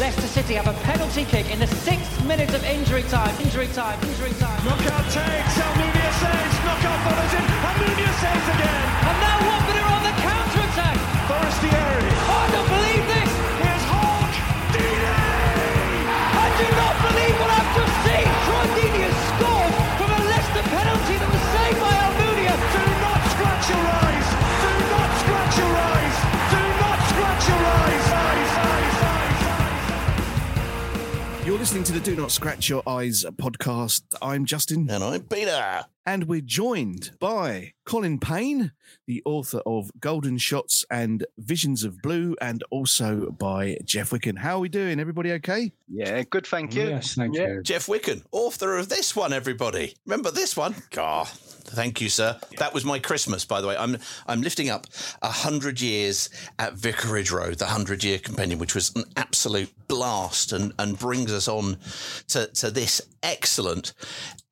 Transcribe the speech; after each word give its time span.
Leicester 0.00 0.28
City 0.28 0.54
have 0.54 0.66
a 0.66 0.72
penalty 0.80 1.26
kick 1.26 1.50
in 1.50 1.58
the 1.58 1.66
sixth 1.66 2.24
minute 2.24 2.48
of 2.54 2.64
injury 2.64 3.02
time. 3.02 3.38
Injury 3.42 3.66
time. 3.68 4.02
Injury 4.02 4.32
time. 4.38 4.89
Listening 31.70 31.84
to 31.84 31.92
the 31.92 32.00
Do 32.00 32.16
Not 32.16 32.32
Scratch 32.32 32.68
Your 32.68 32.82
Eyes 32.84 33.24
podcast. 33.36 34.02
I'm 34.20 34.44
Justin. 34.44 34.90
And 34.90 35.04
I'm 35.04 35.22
Peter. 35.22 35.84
And 36.04 36.24
we're 36.24 36.40
joined 36.40 37.12
by 37.20 37.74
Colin 37.86 38.18
Payne, 38.18 38.72
the 39.06 39.22
author 39.24 39.60
of 39.64 39.92
Golden 40.00 40.36
Shots 40.36 40.84
and 40.90 41.24
Visions 41.38 41.84
of 41.84 42.02
Blue, 42.02 42.34
and 42.40 42.64
also 42.72 43.30
by 43.30 43.78
Geoff 43.84 44.10
Wicken. 44.10 44.38
How 44.38 44.56
are 44.56 44.58
we 44.58 44.68
doing? 44.68 44.98
Everybody 44.98 45.30
okay? 45.34 45.70
Yeah, 45.86 46.24
good, 46.24 46.44
thank 46.44 46.74
you. 46.74 46.88
Yes, 46.88 47.14
thank 47.14 47.36
you. 47.36 47.62
Geoff 47.62 47.86
Wicken, 47.86 48.24
author 48.32 48.76
of 48.76 48.88
this 48.88 49.14
one, 49.14 49.32
everybody. 49.32 49.94
Remember 50.06 50.32
this 50.32 50.56
one? 50.56 50.74
God, 50.90 51.28
thank 51.64 52.00
you, 52.00 52.08
sir. 52.08 52.38
That 52.58 52.74
was 52.74 52.84
my 52.84 52.98
Christmas, 52.98 53.44
by 53.44 53.60
the 53.60 53.68
way. 53.68 53.76
I'm 53.76 53.98
I'm 54.26 54.42
lifting 54.42 54.70
up 54.70 54.86
a 55.22 55.30
hundred 55.30 55.80
years 55.80 56.30
at 56.58 56.74
Vicarage 56.74 57.30
Road, 57.30 57.58
the 57.58 57.66
hundred 57.66 58.04
year 58.04 58.18
compendium, 58.18 58.58
which 58.58 58.74
was 58.74 58.94
an 58.94 59.04
absolute 59.16 59.72
blast 59.88 60.52
and, 60.52 60.72
and 60.78 60.98
brings 60.98 61.32
us 61.32 61.48
on 61.48 61.76
to, 62.28 62.46
to 62.46 62.70
this 62.70 63.02
excellent, 63.22 63.92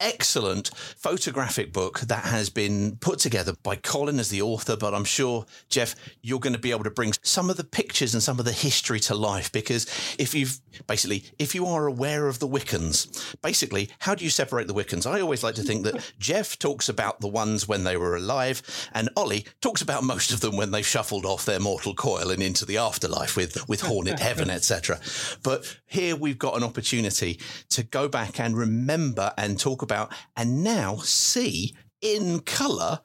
excellent 0.00 0.68
photographic 0.96 1.72
book 1.72 2.00
that 2.00 2.24
has 2.24 2.50
been 2.50 2.96
put 2.96 3.18
together 3.18 3.54
by 3.62 3.76
Colin 3.76 4.18
as 4.18 4.28
the 4.28 4.42
author. 4.42 4.76
But 4.76 4.94
I'm 4.94 5.04
sure, 5.04 5.46
Geoff, 5.68 5.94
you're 6.22 6.38
going 6.38 6.52
to 6.52 6.58
be 6.58 6.70
able 6.70 6.84
to 6.84 6.90
bring 6.90 7.12
some 7.22 7.50
of 7.50 7.56
the 7.56 7.64
pictures 7.64 8.14
and 8.14 8.22
some 8.22 8.38
of 8.38 8.44
the 8.44 8.52
history 8.52 9.00
to 9.00 9.14
life 9.14 9.50
because 9.52 9.86
if 10.18 10.34
you've 10.34 10.60
basically, 10.86 11.24
if 11.38 11.54
you 11.54 11.66
are 11.66 11.86
aware 11.86 12.28
of 12.28 12.38
the 12.38 12.46
Wickens, 12.46 13.34
basically, 13.42 13.90
how 14.00 14.14
do 14.14 14.24
you 14.24 14.30
separate 14.30 14.66
the 14.66 14.74
Wickens? 14.74 15.06
I 15.06 15.20
always 15.20 15.42
like 15.42 15.54
to 15.56 15.62
think 15.62 15.84
that 15.84 16.12
Geoff 16.18 16.58
talks 16.58 16.88
about 16.88 17.20
the 17.20 17.28
ones 17.28 17.66
when 17.66 17.84
they 17.84 17.96
were 17.96 18.16
alive 18.16 18.62
and 18.92 19.08
Ollie 19.16 19.46
talks 19.60 19.82
about 19.82 20.04
most 20.04 20.30
of 20.32 20.40
them 20.40 20.56
when 20.56 20.70
they 20.70 20.82
shuffled 20.82 21.24
off 21.24 21.44
their 21.44 21.60
mortal 21.60 21.94
coil 21.94 22.30
and 22.30 22.42
into 22.42 22.64
the 22.64 22.78
afterlife 22.78 23.36
with, 23.36 23.68
with 23.68 23.80
Hornet 23.80 24.18
Heaven, 24.28 24.50
etc. 24.50 25.00
But 25.42 25.78
here 25.86 26.16
we've 26.16 26.38
got 26.38 26.56
an 26.56 26.62
opportunity 26.62 27.40
to 27.70 27.82
go 27.82 28.08
back 28.08 28.38
and 28.38 28.57
remember 28.58 29.32
and 29.38 29.58
talk 29.58 29.82
about 29.82 30.12
and 30.36 30.62
now 30.62 30.96
see 30.96 31.74
in 32.00 32.40
colour 32.40 33.00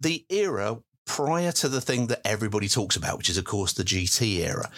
the 0.00 0.24
era 0.28 0.78
prior 1.06 1.52
to 1.52 1.68
the 1.68 1.80
thing 1.80 2.06
that 2.06 2.26
everybody 2.26 2.68
talks 2.68 2.96
about, 2.96 3.18
which 3.18 3.28
is 3.28 3.36
of 3.36 3.44
course 3.44 3.72
the 3.72 3.82
GT 3.82 4.38
era. 4.38 4.70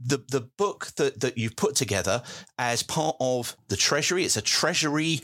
The 0.00 0.18
the 0.28 0.40
book 0.40 0.88
that 0.96 1.20
that 1.20 1.38
you've 1.38 1.56
put 1.56 1.74
together 1.76 2.22
as 2.58 2.82
part 2.82 3.16
of 3.20 3.56
the 3.68 3.76
Treasury, 3.76 4.24
it's 4.24 4.36
a 4.36 4.42
Treasury 4.42 5.20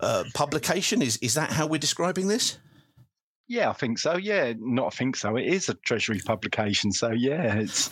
uh, 0.00 0.24
publication. 0.34 1.02
Is 1.02 1.16
is 1.18 1.34
that 1.34 1.52
how 1.52 1.66
we're 1.66 1.78
describing 1.78 2.28
this? 2.28 2.58
Yeah, 3.48 3.70
I 3.70 3.74
think 3.74 3.98
so. 3.98 4.16
Yeah, 4.16 4.52
not 4.58 4.86
I 4.86 4.96
think 4.96 5.16
so. 5.16 5.36
It 5.36 5.46
is 5.46 5.68
a 5.68 5.74
Treasury 5.74 6.20
publication. 6.24 6.92
So 6.92 7.10
yeah, 7.10 7.54
it's 7.54 7.90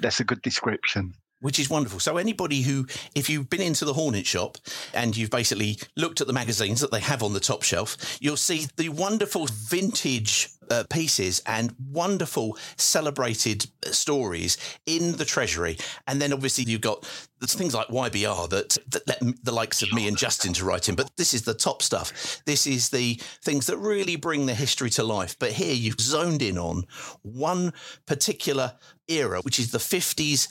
that's 0.00 0.20
a 0.20 0.24
good 0.24 0.42
description. 0.42 1.14
Which 1.40 1.58
is 1.58 1.70
wonderful. 1.70 2.00
So 2.00 2.16
anybody 2.16 2.62
who, 2.62 2.86
if 3.14 3.28
you've 3.28 3.50
been 3.50 3.62
into 3.62 3.84
the 3.84 3.94
Hornet 3.94 4.26
shop 4.26 4.58
and 4.94 5.16
you've 5.16 5.30
basically 5.30 5.78
looked 5.96 6.20
at 6.20 6.26
the 6.26 6.32
magazines 6.32 6.80
that 6.80 6.90
they 6.90 7.00
have 7.00 7.22
on 7.22 7.32
the 7.32 7.40
top 7.40 7.62
shelf, 7.62 8.18
you'll 8.20 8.36
see 8.36 8.66
the 8.76 8.90
wonderful 8.90 9.46
vintage 9.46 10.50
uh, 10.70 10.84
pieces 10.88 11.42
and 11.46 11.74
wonderful 11.90 12.56
celebrated 12.76 13.66
stories 13.86 14.56
in 14.86 15.16
the 15.16 15.24
treasury. 15.24 15.76
And 16.06 16.22
then 16.22 16.32
obviously 16.32 16.64
you've 16.64 16.80
got 16.80 17.04
things 17.42 17.74
like 17.74 17.88
YBR 17.88 18.48
that, 18.50 18.78
that 18.88 19.08
let 19.08 19.44
the 19.44 19.52
likes 19.52 19.82
of 19.82 19.92
me 19.92 20.06
and 20.06 20.16
Justin 20.16 20.52
to 20.54 20.64
write 20.64 20.88
in, 20.88 20.94
but 20.94 21.16
this 21.16 21.34
is 21.34 21.42
the 21.42 21.54
top 21.54 21.82
stuff. 21.82 22.42
This 22.44 22.66
is 22.66 22.90
the 22.90 23.14
things 23.42 23.66
that 23.66 23.78
really 23.78 24.16
bring 24.16 24.46
the 24.46 24.54
history 24.54 24.90
to 24.90 25.02
life. 25.02 25.36
But 25.38 25.52
here 25.52 25.74
you've 25.74 26.00
zoned 26.00 26.42
in 26.42 26.58
on 26.58 26.84
one 27.22 27.72
particular 28.06 28.74
era, 29.08 29.40
which 29.40 29.58
is 29.58 29.72
the 29.72 29.78
50s 29.78 30.48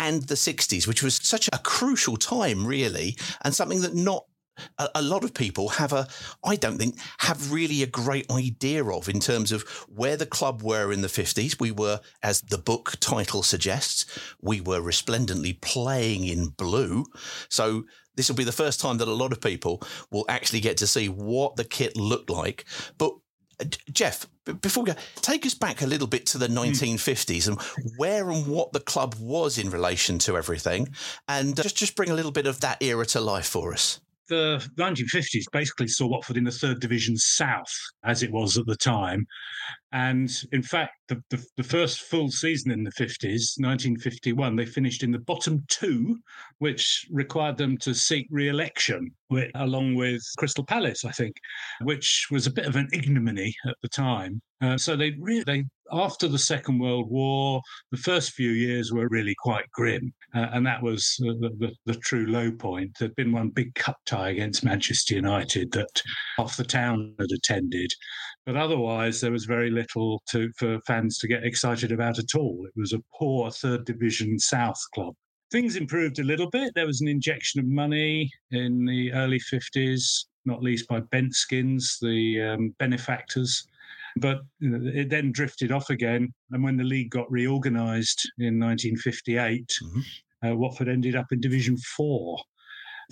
and 0.00 0.22
the 0.24 0.34
60s, 0.34 0.88
which 0.88 1.02
was 1.02 1.20
such 1.22 1.48
a 1.52 1.58
crucial 1.58 2.16
time, 2.16 2.66
really, 2.66 3.16
and 3.44 3.54
something 3.54 3.82
that 3.82 3.94
not 3.94 4.24
a, 4.94 5.02
lot 5.02 5.24
of 5.24 5.32
people 5.32 5.70
have 5.70 5.92
a, 5.92 6.06
I 6.44 6.56
don't 6.56 6.78
think, 6.78 6.98
have 7.18 7.52
really 7.52 7.82
a 7.82 7.86
great 7.86 8.30
idea 8.30 8.84
of 8.84 9.08
in 9.08 9.20
terms 9.20 9.52
of 9.52 9.62
where 9.88 10.16
the 10.16 10.26
club 10.26 10.62
were 10.62 10.92
in 10.92 11.00
the 11.02 11.08
50s. 11.08 11.60
We 11.60 11.70
were, 11.70 12.00
as 12.22 12.42
the 12.42 12.58
book 12.58 12.94
title 13.00 13.42
suggests, 13.42 14.06
we 14.40 14.60
were 14.60 14.80
resplendently 14.80 15.54
playing 15.54 16.26
in 16.26 16.48
blue. 16.48 17.06
So 17.48 17.84
this 18.16 18.28
will 18.28 18.36
be 18.36 18.44
the 18.44 18.52
first 18.52 18.80
time 18.80 18.98
that 18.98 19.08
a 19.08 19.14
lot 19.14 19.32
of 19.32 19.40
people 19.40 19.82
will 20.10 20.26
actually 20.28 20.60
get 20.60 20.76
to 20.78 20.86
see 20.86 21.08
what 21.08 21.56
the 21.56 21.64
kit 21.64 21.96
looked 21.96 22.28
like. 22.30 22.64
But 22.98 23.14
Geoff, 23.92 24.26
before 24.60 24.84
we 24.84 24.92
go, 24.92 24.98
take 25.16 25.46
us 25.46 25.54
back 25.54 25.82
a 25.82 25.86
little 25.86 26.06
bit 26.06 26.26
to 26.26 26.38
the 26.38 26.48
1950s 26.48 27.48
and 27.48 27.60
where 27.96 28.30
and 28.30 28.46
what 28.46 28.72
the 28.72 28.80
club 28.80 29.14
was 29.20 29.58
in 29.58 29.70
relation 29.70 30.18
to 30.20 30.36
everything, 30.36 30.88
and 31.28 31.58
uh, 31.58 31.62
just 31.62 31.76
just 31.76 31.96
bring 31.96 32.10
a 32.10 32.14
little 32.14 32.32
bit 32.32 32.46
of 32.46 32.60
that 32.60 32.82
era 32.82 33.06
to 33.06 33.20
life 33.20 33.46
for 33.46 33.72
us. 33.72 34.00
The 34.30 34.64
1950s 34.78 35.44
basically 35.52 35.88
saw 35.88 36.06
Watford 36.06 36.36
in 36.36 36.44
the 36.44 36.52
third 36.52 36.80
division 36.80 37.16
south, 37.16 37.72
as 38.04 38.22
it 38.22 38.30
was 38.30 38.56
at 38.56 38.64
the 38.66 38.76
time. 38.76 39.26
And 39.92 40.30
in 40.52 40.62
fact, 40.62 40.92
the, 41.08 41.20
the, 41.30 41.44
the 41.56 41.64
first 41.64 42.02
full 42.02 42.30
season 42.30 42.70
in 42.70 42.84
the 42.84 42.92
50s, 42.92 43.58
1951, 43.58 44.54
they 44.54 44.66
finished 44.66 45.02
in 45.02 45.10
the 45.10 45.18
bottom 45.18 45.64
two, 45.66 46.16
which 46.58 47.08
required 47.10 47.58
them 47.58 47.76
to 47.78 47.92
seek 47.92 48.28
re 48.30 48.48
election, 48.48 49.10
along 49.56 49.96
with 49.96 50.22
Crystal 50.38 50.64
Palace, 50.64 51.04
I 51.04 51.10
think, 51.10 51.34
which 51.82 52.28
was 52.30 52.46
a 52.46 52.52
bit 52.52 52.66
of 52.66 52.76
an 52.76 52.88
ignominy 52.92 53.52
at 53.66 53.76
the 53.82 53.88
time. 53.88 54.40
Uh, 54.60 54.78
so 54.78 54.94
they 54.94 55.16
really, 55.18 55.42
they, 55.42 55.64
after 55.92 56.28
the 56.28 56.38
Second 56.38 56.78
World 56.78 57.10
War, 57.10 57.60
the 57.90 57.98
first 57.98 58.32
few 58.32 58.50
years 58.50 58.92
were 58.92 59.08
really 59.08 59.34
quite 59.38 59.70
grim. 59.72 60.12
Uh, 60.34 60.46
and 60.52 60.66
that 60.66 60.82
was 60.82 61.16
uh, 61.22 61.32
the, 61.40 61.50
the, 61.58 61.92
the 61.92 61.98
true 62.00 62.26
low 62.26 62.52
point. 62.52 62.96
There'd 62.98 63.16
been 63.16 63.32
one 63.32 63.48
big 63.48 63.74
cup 63.74 63.96
tie 64.06 64.30
against 64.30 64.64
Manchester 64.64 65.14
United 65.14 65.72
that 65.72 66.02
half 66.36 66.56
the 66.56 66.64
town 66.64 67.14
had 67.18 67.30
attended. 67.32 67.92
But 68.46 68.56
otherwise, 68.56 69.20
there 69.20 69.32
was 69.32 69.44
very 69.44 69.70
little 69.70 70.22
to, 70.30 70.50
for 70.56 70.80
fans 70.86 71.18
to 71.18 71.28
get 71.28 71.44
excited 71.44 71.92
about 71.92 72.18
at 72.18 72.34
all. 72.36 72.66
It 72.66 72.78
was 72.78 72.92
a 72.92 73.02
poor 73.18 73.50
third 73.50 73.84
division 73.84 74.38
South 74.38 74.80
club. 74.94 75.14
things 75.50 75.76
improved 75.76 76.18
a 76.20 76.24
little 76.24 76.48
bit. 76.50 76.72
There 76.74 76.86
was 76.86 77.00
an 77.00 77.08
injection 77.08 77.60
of 77.60 77.66
money 77.66 78.30
in 78.52 78.84
the 78.84 79.12
early 79.12 79.40
50s, 79.40 80.26
not 80.44 80.62
least 80.62 80.88
by 80.88 81.00
Benskins, 81.00 81.98
the 82.00 82.40
um, 82.40 82.74
benefactors. 82.78 83.66
But 84.16 84.40
you 84.58 84.70
know, 84.70 84.90
it 84.92 85.10
then 85.10 85.32
drifted 85.32 85.72
off 85.72 85.90
again. 85.90 86.32
And 86.50 86.62
when 86.64 86.76
the 86.76 86.84
league 86.84 87.10
got 87.10 87.30
reorganised 87.30 88.28
in 88.38 88.58
1958, 88.58 89.66
Mm-hmm. 89.82 90.48
uh, 90.48 90.54
Watford 90.54 90.88
ended 90.88 91.16
up 91.16 91.26
in 91.32 91.40
Division 91.40 91.76
Four 91.96 92.38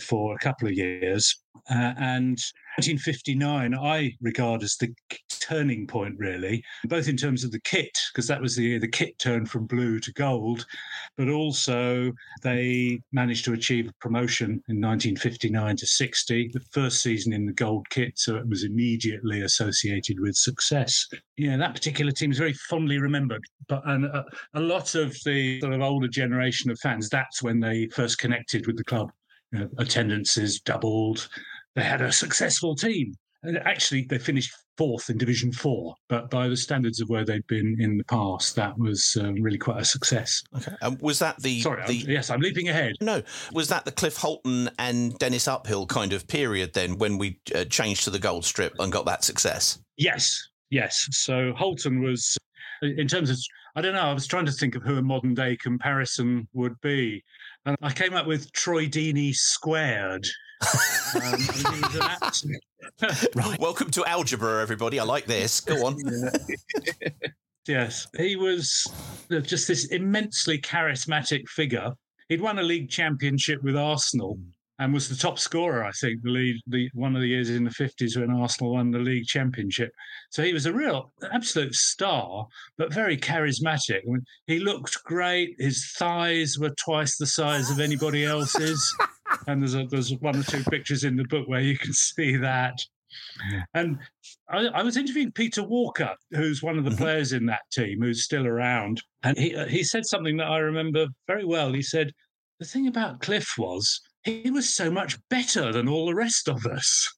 for 0.03 0.35
a 0.35 0.39
couple 0.39 0.69
of 0.69 0.75
years. 0.75 1.35
Uh, 1.71 1.93
and 1.99 2.39
1959, 2.79 3.75
I 3.75 4.13
regard 4.21 4.63
as 4.63 4.77
the 4.77 4.95
turning 5.49 5.87
point, 5.87 6.15
really, 6.19 6.63
both 6.85 7.09
in 7.09 7.17
terms 7.17 7.45
of 7.45 7.51
the 7.51 7.61
kit, 7.61 7.97
because 8.13 8.27
that 8.27 8.41
was 8.41 8.55
the 8.57 8.79
the 8.79 8.89
kit 8.89 9.19
turned 9.19 9.51
from 9.51 9.67
blue 9.67 9.99
to 10.01 10.13
gold, 10.13 10.67
but 11.17 11.29
also 11.29 12.13
they 12.43 13.01
managed 13.13 13.45
to 13.47 13.53
achieve 13.53 13.89
a 13.89 13.93
promotion 14.01 14.63
in 14.69 14.81
1959 14.81 15.77
to 15.77 15.87
60, 15.87 16.51
the 16.53 16.61
first 16.71 17.03
season 17.03 17.33
in 17.33 17.47
the 17.47 17.53
gold 17.53 17.89
kit, 17.91 18.19
so 18.19 18.37
it 18.37 18.49
was 18.49 18.65
immediately 18.65 19.43
associated 19.43 20.21
with 20.21 20.37
success. 20.37 21.07
Yeah, 21.37 21.57
that 21.57 21.75
particular 21.75 22.13
team 22.13 22.31
is 22.31 22.39
very 22.39 22.55
fondly 22.69 22.99
remembered, 22.99 23.45
but 23.69 23.83
and 23.87 24.05
a, 24.05 24.25
a 24.55 24.61
lot 24.61 24.95
of 24.95 25.17
the 25.25 25.61
sort 25.61 25.73
of 25.73 25.81
older 25.81 26.09
generation 26.09 26.71
of 26.71 26.79
fans, 26.81 27.09
that's 27.09 27.43
when 27.43 27.61
they 27.61 27.89
first 27.89 28.19
connected 28.19 28.67
with 28.67 28.77
the 28.77 28.85
club. 28.85 29.11
You 29.53 29.61
know, 29.61 29.69
attendances 29.79 30.61
doubled. 30.61 31.29
They 31.75 31.83
had 31.83 32.03
a 32.03 32.13
successful 32.13 32.75
team. 32.75 33.15
And 33.45 33.57
actually, 33.59 34.03
they 34.03 34.19
finished 34.19 34.53
fourth 34.79 35.11
in 35.11 35.19
Division 35.19 35.53
Four, 35.53 35.95
but 36.09 36.31
by 36.31 36.49
the 36.49 36.57
standards 36.57 37.01
of 37.01 37.09
where 37.11 37.25
they'd 37.25 37.47
been 37.49 37.77
in 37.81 37.99
the 37.99 38.05
past, 38.05 38.57
that 38.57 38.79
was 38.79 39.19
um, 39.21 39.35
really 39.43 39.59
quite 39.59 39.81
a 39.81 39.85
success. 39.85 40.43
Okay. 40.57 40.73
Um, 40.81 40.97
was 41.03 41.19
that 41.19 41.37
the 41.43 41.61
Sorry, 41.61 41.83
the 41.87 42.03
I'm, 42.05 42.11
yes, 42.11 42.31
I'm 42.31 42.41
leaping 42.41 42.69
ahead. 42.69 42.95
no? 43.01 43.23
Was 43.53 43.69
that 43.69 43.85
the 43.85 43.93
Cliff 43.93 44.17
Holton 44.17 44.71
and 44.79 45.19
Dennis 45.19 45.49
Uphill 45.49 45.87
kind 45.87 46.13
of 46.13 46.27
period 46.29 46.73
then 46.73 46.97
when 46.97 47.19
we 47.19 47.41
uh, 47.55 47.65
changed 47.65 48.05
to 48.05 48.11
the 48.11 48.19
gold 48.19 48.45
strip 48.45 48.73
and 48.79 48.91
got 48.93 49.05
that 49.07 49.25
success? 49.25 49.81
Yes, 49.97 50.41
yes. 50.71 51.09
So 51.11 51.53
Holton 51.57 52.01
was, 52.01 52.39
in 52.81 53.09
terms 53.09 53.31
of, 53.31 53.39
I 53.75 53.81
don't 53.81 53.95
know, 53.95 54.03
I 54.03 54.13
was 54.13 54.27
trying 54.27 54.47
to 54.47 54.53
think 54.53 54.77
of 54.77 54.83
who 54.83 54.97
a 54.97 55.03
modern 55.03 55.35
day 55.35 55.57
comparison 55.57 56.47
would 56.53 56.81
be. 56.81 57.23
And 57.67 57.77
I 57.83 57.93
came 57.93 58.15
up 58.15 58.27
with 58.27 58.53
Troy 58.53 58.87
Deeney 58.87 59.35
squared. 59.35 60.27
Um, 60.61 61.23
I 61.23 61.31
mean, 61.37 61.41
he 61.41 61.81
was 61.81 61.95
an 61.95 62.03
absolute- 62.23 62.63
Right. 63.35 63.59
Welcome 63.61 63.91
to 63.93 64.05
algebra, 64.07 64.61
everybody. 64.63 64.99
I 64.99 65.05
like 65.05 65.27
this. 65.27 65.61
Go 65.61 65.87
on. 65.87 65.97
Yes, 67.67 68.07
he 68.17 68.35
was 68.37 68.87
just 69.43 69.69
this 69.69 69.85
immensely 69.89 70.59
charismatic 70.59 71.47
figure. 71.49 71.93
He'd 72.31 72.41
won 72.41 72.59
a 72.59 72.63
league 72.63 72.89
championship 72.89 73.63
with 73.63 73.77
Arsenal 73.77 74.39
and 74.79 74.95
was 74.95 75.09
the 75.09 75.15
top 75.17 75.39
scorer, 75.39 75.85
I 75.85 75.91
think, 75.91 76.23
the 76.23 76.31
league, 76.31 76.61
the 76.67 76.89
one 76.95 77.15
of 77.15 77.21
the 77.21 77.29
years 77.29 77.51
in 77.51 77.65
the 77.65 77.71
fifties 77.71 78.17
when 78.17 78.31
Arsenal 78.31 78.73
won 78.73 78.91
the 78.91 78.99
league 78.99 79.27
championship. 79.27 79.91
So 80.31 80.43
he 80.43 80.55
was 80.55 80.65
a 80.65 80.73
real 80.73 81.13
absolute 81.31 81.75
star, 81.75 82.47
but 82.79 82.91
very 82.91 83.19
charismatic. 83.19 83.99
I 83.99 84.07
mean, 84.07 84.25
he 84.47 84.61
looked 84.61 85.05
great. 85.05 85.55
His 85.59 85.93
thighs 85.99 86.59
were 86.59 86.71
twice 86.83 87.19
the 87.19 87.27
size 87.27 87.71
of 87.71 87.81
anybody 87.81 88.25
else's, 88.25 88.83
and 89.49 89.63
there's 89.63 89.75
a, 89.75 89.85
there's 89.87 90.15
one 90.19 90.37
or 90.37 90.43
two 90.43 90.63
pictures 90.65 91.05
in 91.05 91.17
the 91.17 91.25
book 91.25 91.49
where 91.49 91.61
you 91.61 91.77
can 91.77 91.93
see 91.93 92.37
that. 92.37 92.79
And 93.73 93.99
I, 94.51 94.67
I 94.67 94.83
was 94.83 94.99
interviewing 94.99 95.33
Peter 95.33 95.63
Walker, 95.63 96.15
who's 96.33 96.63
one 96.63 96.79
of 96.79 96.85
the 96.85 96.97
players 96.97 97.33
in 97.33 97.47
that 97.47 97.63
team, 97.73 98.03
who's 98.03 98.25
still 98.25 98.47
around, 98.47 99.03
and 99.23 99.37
he 99.39 99.57
uh, 99.57 99.67
he 99.67 99.83
said 99.83 100.05
something 100.05 100.37
that 100.37 100.49
I 100.49 100.59
remember 100.59 101.07
very 101.27 101.47
well. 101.47 101.73
He 101.73 101.83
said 101.83 102.13
the 102.61 102.67
thing 102.67 102.87
about 102.87 103.21
Cliff 103.23 103.55
was 103.57 104.01
he 104.25 104.51
was 104.51 104.69
so 104.69 104.91
much 104.91 105.17
better 105.31 105.73
than 105.73 105.89
all 105.89 106.07
the 106.07 106.15
rest 106.15 106.49
of 106.49 106.67
us. 106.67 107.09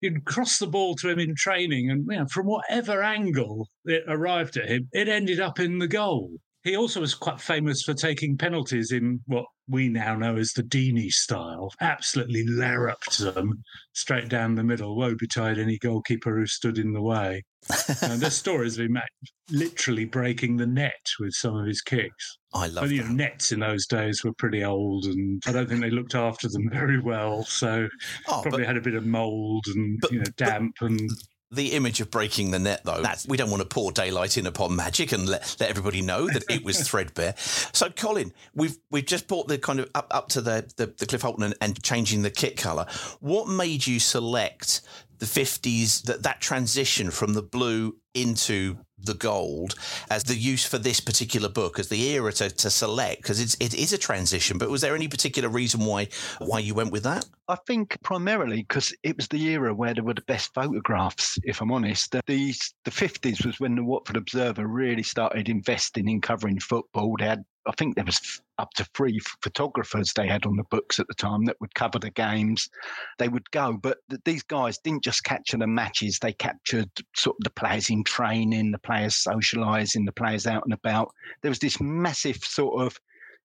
You'd 0.00 0.24
cross 0.24 0.58
the 0.58 0.68
ball 0.68 0.94
to 0.96 1.08
him 1.08 1.18
in 1.18 1.34
training, 1.34 1.90
and 1.90 2.06
you 2.08 2.18
know, 2.18 2.26
from 2.26 2.46
whatever 2.46 3.02
angle 3.02 3.68
it 3.84 4.04
arrived 4.06 4.56
at 4.56 4.68
him, 4.68 4.88
it 4.92 5.08
ended 5.08 5.40
up 5.40 5.58
in 5.58 5.78
the 5.78 5.88
goal. 5.88 6.30
He 6.62 6.76
also 6.76 7.00
was 7.00 7.14
quite 7.14 7.40
famous 7.40 7.82
for 7.82 7.94
taking 7.94 8.38
penalties 8.38 8.92
in 8.92 9.20
what 9.26 9.46
we 9.68 9.88
now 9.88 10.14
know 10.16 10.36
as 10.36 10.52
the 10.52 10.62
Deeney 10.62 11.10
style. 11.10 11.70
Absolutely 11.80 12.44
larruped 12.46 13.18
them 13.18 13.62
straight 13.92 14.28
down 14.28 14.54
the 14.54 14.64
middle. 14.64 14.96
Woe 14.96 15.14
betide 15.14 15.58
any 15.58 15.78
goalkeeper 15.78 16.36
who 16.36 16.46
stood 16.46 16.78
in 16.78 16.92
the 16.92 17.00
way. 17.02 17.42
and 18.02 18.20
there's 18.20 18.34
stories 18.34 18.76
of 18.78 18.86
him 18.86 18.98
literally 19.50 20.04
breaking 20.04 20.56
the 20.56 20.66
net 20.66 21.08
with 21.20 21.32
some 21.32 21.54
of 21.56 21.64
his 21.66 21.80
kicks. 21.80 22.38
I 22.54 22.66
love 22.66 22.84
But 22.84 22.90
you 22.90 23.04
know, 23.04 23.12
nets 23.12 23.52
in 23.52 23.60
those 23.60 23.86
days 23.86 24.24
were 24.24 24.32
pretty 24.34 24.64
old, 24.64 25.04
and 25.04 25.40
I 25.46 25.52
don't 25.52 25.68
think 25.68 25.80
they 25.80 25.90
looked 25.90 26.14
after 26.16 26.48
them 26.48 26.68
very 26.72 27.00
well. 27.00 27.44
So 27.44 27.88
Oh, 28.28 28.40
probably 28.42 28.62
but 28.62 28.66
had 28.66 28.76
a 28.76 28.80
bit 28.82 28.94
of 28.94 29.06
mould 29.06 29.64
and 29.68 29.98
But- 30.00 30.10
you 30.12 30.18
know 30.18 30.24
but- 30.24 30.36
damp 30.36 30.74
and 30.80 31.08
the 31.52 31.72
image 31.72 32.00
of 32.00 32.10
breaking 32.10 32.50
the 32.50 32.58
net, 32.58 32.80
though, 32.84 33.02
that's, 33.02 33.26
we 33.28 33.36
don't 33.36 33.50
want 33.50 33.62
to 33.62 33.68
pour 33.68 33.92
daylight 33.92 34.38
in 34.38 34.46
upon 34.46 34.74
magic 34.74 35.12
and 35.12 35.28
let, 35.28 35.56
let 35.60 35.68
everybody 35.68 36.00
know 36.00 36.26
that 36.26 36.44
it 36.48 36.64
was 36.64 36.80
threadbare. 36.88 37.34
So, 37.36 37.90
Colin, 37.90 38.32
we've 38.54 38.78
we've 38.90 39.06
just 39.06 39.28
brought 39.28 39.48
the 39.48 39.58
kind 39.58 39.78
of 39.78 39.90
up, 39.94 40.08
up 40.10 40.28
to 40.30 40.40
the, 40.40 40.72
the, 40.76 40.86
the 40.86 41.06
Cliff 41.06 41.22
Holton 41.22 41.44
and, 41.44 41.54
and 41.60 41.82
changing 41.82 42.22
the 42.22 42.30
kit 42.30 42.56
colour. 42.56 42.86
What 43.20 43.48
made 43.48 43.86
you 43.86 44.00
select 44.00 44.80
the 45.18 45.26
50s, 45.26 46.02
that, 46.02 46.24
that 46.24 46.40
transition 46.40 47.12
from 47.12 47.34
the 47.34 47.42
blue 47.42 47.96
into 48.12 48.76
the 49.04 49.14
gold 49.14 49.74
as 50.10 50.24
the 50.24 50.36
use 50.36 50.64
for 50.64 50.78
this 50.78 51.00
particular 51.00 51.48
book, 51.48 51.78
as 51.78 51.88
the 51.88 52.08
era 52.10 52.32
to, 52.34 52.50
to 52.50 52.70
select? 52.70 53.22
Because 53.22 53.40
it's 53.40 53.56
it 53.60 53.74
is 53.74 53.92
a 53.92 53.98
transition, 53.98 54.58
but 54.58 54.70
was 54.70 54.80
there 54.80 54.94
any 54.94 55.08
particular 55.08 55.48
reason 55.48 55.84
why 55.84 56.08
why 56.38 56.58
you 56.58 56.74
went 56.74 56.92
with 56.92 57.04
that? 57.04 57.24
I 57.48 57.56
think 57.66 57.98
primarily 58.02 58.58
because 58.58 58.94
it 59.02 59.16
was 59.16 59.28
the 59.28 59.42
era 59.48 59.74
where 59.74 59.94
there 59.94 60.04
were 60.04 60.14
the 60.14 60.22
best 60.22 60.54
photographs. 60.54 61.38
If 61.44 61.60
I'm 61.60 61.72
honest, 61.72 62.12
the 62.12 62.22
the 62.84 62.90
50s 62.90 63.44
was 63.44 63.60
when 63.60 63.74
the 63.74 63.84
Watford 63.84 64.16
Observer 64.16 64.66
really 64.66 65.02
started 65.02 65.48
investing 65.48 66.08
in 66.08 66.20
covering 66.20 66.58
football. 66.60 67.16
They 67.18 67.26
had, 67.26 67.44
I 67.66 67.72
think, 67.72 67.94
there 67.94 68.04
was 68.04 68.40
up 68.58 68.72
to 68.74 68.84
three 68.94 69.20
photographers 69.40 70.12
they 70.12 70.26
had 70.26 70.46
on 70.46 70.56
the 70.56 70.64
books 70.64 70.98
at 70.98 71.06
the 71.06 71.14
time 71.14 71.44
that 71.44 71.60
would 71.60 71.74
cover 71.74 71.98
the 71.98 72.10
games. 72.10 72.68
They 73.18 73.28
would 73.28 73.50
go, 73.52 73.74
but 73.80 73.98
th- 74.10 74.22
these 74.24 74.42
guys 74.42 74.78
didn't 74.78 75.04
just 75.04 75.22
capture 75.24 75.56
the 75.56 75.66
matches; 75.66 76.18
they 76.18 76.32
captured 76.32 76.90
sort 77.14 77.36
of 77.38 77.44
the 77.44 77.50
players 77.50 77.88
in 77.88 78.04
training, 78.04 78.72
the 78.72 78.78
players 78.78 79.14
socialising, 79.14 80.06
the 80.06 80.12
players 80.12 80.46
out 80.46 80.64
and 80.64 80.72
about. 80.72 81.12
There 81.42 81.50
was 81.50 81.60
this 81.60 81.80
massive 81.80 82.36
sort 82.36 82.82
of 82.82 82.98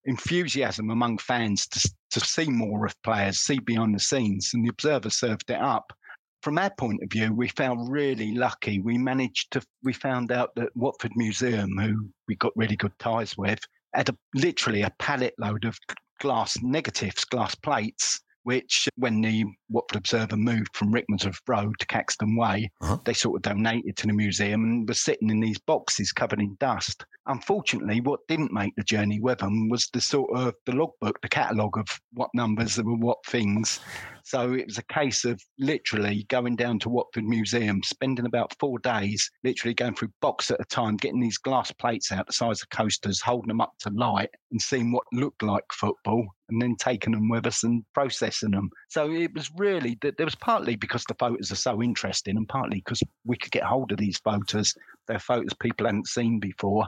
enthusiasm 0.05 0.89
among 0.89 1.19
fans 1.19 1.67
to, 1.67 1.91
to 2.11 2.19
see 2.19 2.49
more 2.49 2.85
of 2.85 3.01
players, 3.03 3.39
see 3.39 3.59
behind 3.59 3.93
the 3.93 3.99
scenes, 3.99 4.51
and 4.53 4.65
the 4.65 4.69
Observer 4.69 5.09
served 5.09 5.49
it 5.49 5.59
up. 5.59 5.93
From 6.41 6.57
our 6.57 6.71
point 6.77 7.03
of 7.03 7.11
view, 7.11 7.33
we 7.33 7.49
felt 7.49 7.77
really 7.89 8.33
lucky. 8.33 8.79
We 8.79 8.97
managed 8.97 9.51
to, 9.51 9.61
we 9.83 9.93
found 9.93 10.31
out 10.31 10.55
that 10.55 10.75
Watford 10.75 11.11
Museum, 11.15 11.77
who 11.77 12.09
we 12.27 12.35
got 12.35 12.55
really 12.55 12.75
good 12.75 12.97
ties 12.99 13.37
with, 13.37 13.59
had 13.97 14.09
a, 14.09 14.17
literally 14.35 14.83
a 14.83 14.91
pallet 14.99 15.33
load 15.39 15.65
of 15.65 15.77
glass 16.19 16.57
negatives, 16.61 17.25
glass 17.25 17.53
plates, 17.55 18.19
which 18.43 18.87
when 18.95 19.19
the 19.21 19.43
Watford 19.69 19.97
Observer 19.97 20.37
moved 20.37 20.73
from 20.73 20.93
Rickmansworth 20.93 21.39
Road 21.47 21.73
to 21.79 21.85
Caxton 21.87 22.37
Way, 22.37 22.71
Uh-huh. 22.79 22.97
they 23.03 23.13
sort 23.13 23.35
of 23.35 23.41
donated 23.41 23.97
to 23.97 24.07
the 24.07 24.13
museum 24.13 24.63
and 24.63 24.87
were 24.87 24.93
sitting 24.93 25.29
in 25.29 25.41
these 25.41 25.59
boxes 25.59 26.13
covered 26.13 26.39
in 26.39 26.55
dust. 26.59 27.05
Unfortunately, 27.25 27.99
what 27.99 28.21
didn't 28.29 28.53
make 28.53 28.73
the 28.77 28.83
journey 28.83 29.19
with 29.19 29.39
them 29.39 29.67
was 29.67 29.89
the 29.91 29.99
sort 29.99 30.29
of 30.33 30.53
the 30.65 30.71
logbook, 30.71 31.19
the 31.21 31.27
catalogue 31.27 31.77
of 31.77 31.87
what 32.13 32.29
numbers 32.33 32.75
there 32.75 32.85
were 32.85 32.95
what 32.95 33.17
things. 33.25 33.81
So 34.27 34.51
it 34.51 34.65
was 34.65 34.77
a 34.77 34.83
case 34.93 35.23
of 35.23 35.41
literally 35.57 36.25
going 36.27 36.57
down 36.57 36.79
to 36.79 36.89
Watford 36.89 37.23
Museum, 37.23 37.81
spending 37.81 38.25
about 38.25 38.53
four 38.59 38.77
days, 38.79 39.31
literally 39.45 39.73
going 39.73 39.95
through 39.95 40.11
box 40.19 40.51
at 40.51 40.59
a 40.59 40.65
time, 40.65 40.97
getting 40.97 41.21
these 41.21 41.37
glass 41.37 41.71
plates 41.71 42.11
out 42.11 42.27
the 42.27 42.33
size 42.33 42.61
of 42.61 42.69
coasters, 42.69 43.21
holding 43.21 43.47
them 43.47 43.61
up 43.61 43.71
to 43.79 43.89
light 43.91 44.29
and 44.51 44.61
seeing 44.61 44.91
what 44.91 45.05
looked 45.13 45.43
like 45.43 45.63
football, 45.71 46.27
and 46.49 46.61
then 46.61 46.75
taking 46.75 47.13
them 47.13 47.29
with 47.29 47.47
us 47.47 47.63
and 47.63 47.85
processing 47.93 48.51
them. 48.51 48.69
So 48.89 49.09
it 49.09 49.33
was 49.33 49.49
really 49.55 49.97
that 50.01 50.17
there 50.17 50.25
was 50.25 50.35
partly 50.35 50.75
because 50.75 51.05
the 51.05 51.15
photos 51.17 51.49
are 51.53 51.55
so 51.55 51.81
interesting, 51.81 52.35
and 52.35 52.49
partly 52.49 52.79
because 52.79 53.01
we 53.23 53.37
could 53.37 53.53
get 53.53 53.63
hold 53.63 53.93
of 53.93 53.97
these 53.97 54.17
photos. 54.17 54.73
They're 55.07 55.19
photos 55.19 55.53
people 55.53 55.85
hadn't 55.85 56.07
seen 56.07 56.41
before, 56.41 56.85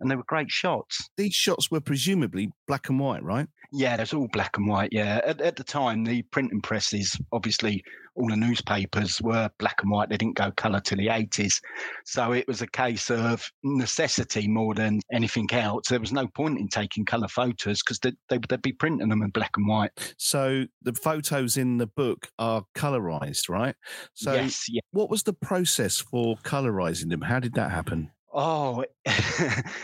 and 0.00 0.10
they 0.10 0.16
were 0.16 0.24
great 0.26 0.50
shots. 0.50 1.08
These 1.16 1.34
shots 1.34 1.70
were 1.70 1.80
presumably 1.80 2.50
black 2.66 2.88
and 2.88 2.98
white, 2.98 3.22
right? 3.22 3.46
Yeah, 3.72 4.00
it's 4.00 4.14
all 4.14 4.28
black 4.32 4.56
and 4.56 4.66
white. 4.66 4.90
Yeah, 4.92 5.20
at, 5.24 5.40
at 5.40 5.56
the 5.56 5.64
time, 5.64 6.04
the 6.04 6.22
printing 6.22 6.62
presses, 6.62 7.16
obviously, 7.32 7.82
all 8.14 8.28
the 8.28 8.36
newspapers 8.36 9.20
were 9.22 9.50
black 9.58 9.82
and 9.82 9.90
white. 9.90 10.08
They 10.08 10.16
didn't 10.16 10.36
go 10.36 10.50
colour 10.50 10.80
till 10.80 10.98
the 10.98 11.10
eighties, 11.10 11.60
so 12.04 12.32
it 12.32 12.48
was 12.48 12.62
a 12.62 12.66
case 12.66 13.10
of 13.10 13.46
necessity 13.62 14.48
more 14.48 14.74
than 14.74 15.00
anything 15.12 15.48
else. 15.52 15.88
There 15.88 16.00
was 16.00 16.12
no 16.12 16.26
point 16.26 16.58
in 16.58 16.68
taking 16.68 17.04
colour 17.04 17.28
photos 17.28 17.80
because 17.82 17.98
they, 18.00 18.12
they, 18.28 18.38
they'd 18.48 18.62
be 18.62 18.72
printing 18.72 19.08
them 19.08 19.22
in 19.22 19.30
black 19.30 19.52
and 19.56 19.68
white. 19.68 20.14
So 20.16 20.64
the 20.82 20.94
photos 20.94 21.56
in 21.56 21.76
the 21.76 21.86
book 21.86 22.28
are 22.38 22.64
colorized, 22.74 23.48
right? 23.48 23.76
So 24.14 24.32
yes, 24.32 24.64
yeah. 24.68 24.80
what 24.90 25.10
was 25.10 25.22
the 25.22 25.34
process 25.34 25.98
for 25.98 26.36
colorizing 26.38 27.10
them? 27.10 27.20
How 27.20 27.38
did 27.38 27.54
that 27.54 27.70
happen? 27.70 28.10
Oh, 28.32 28.84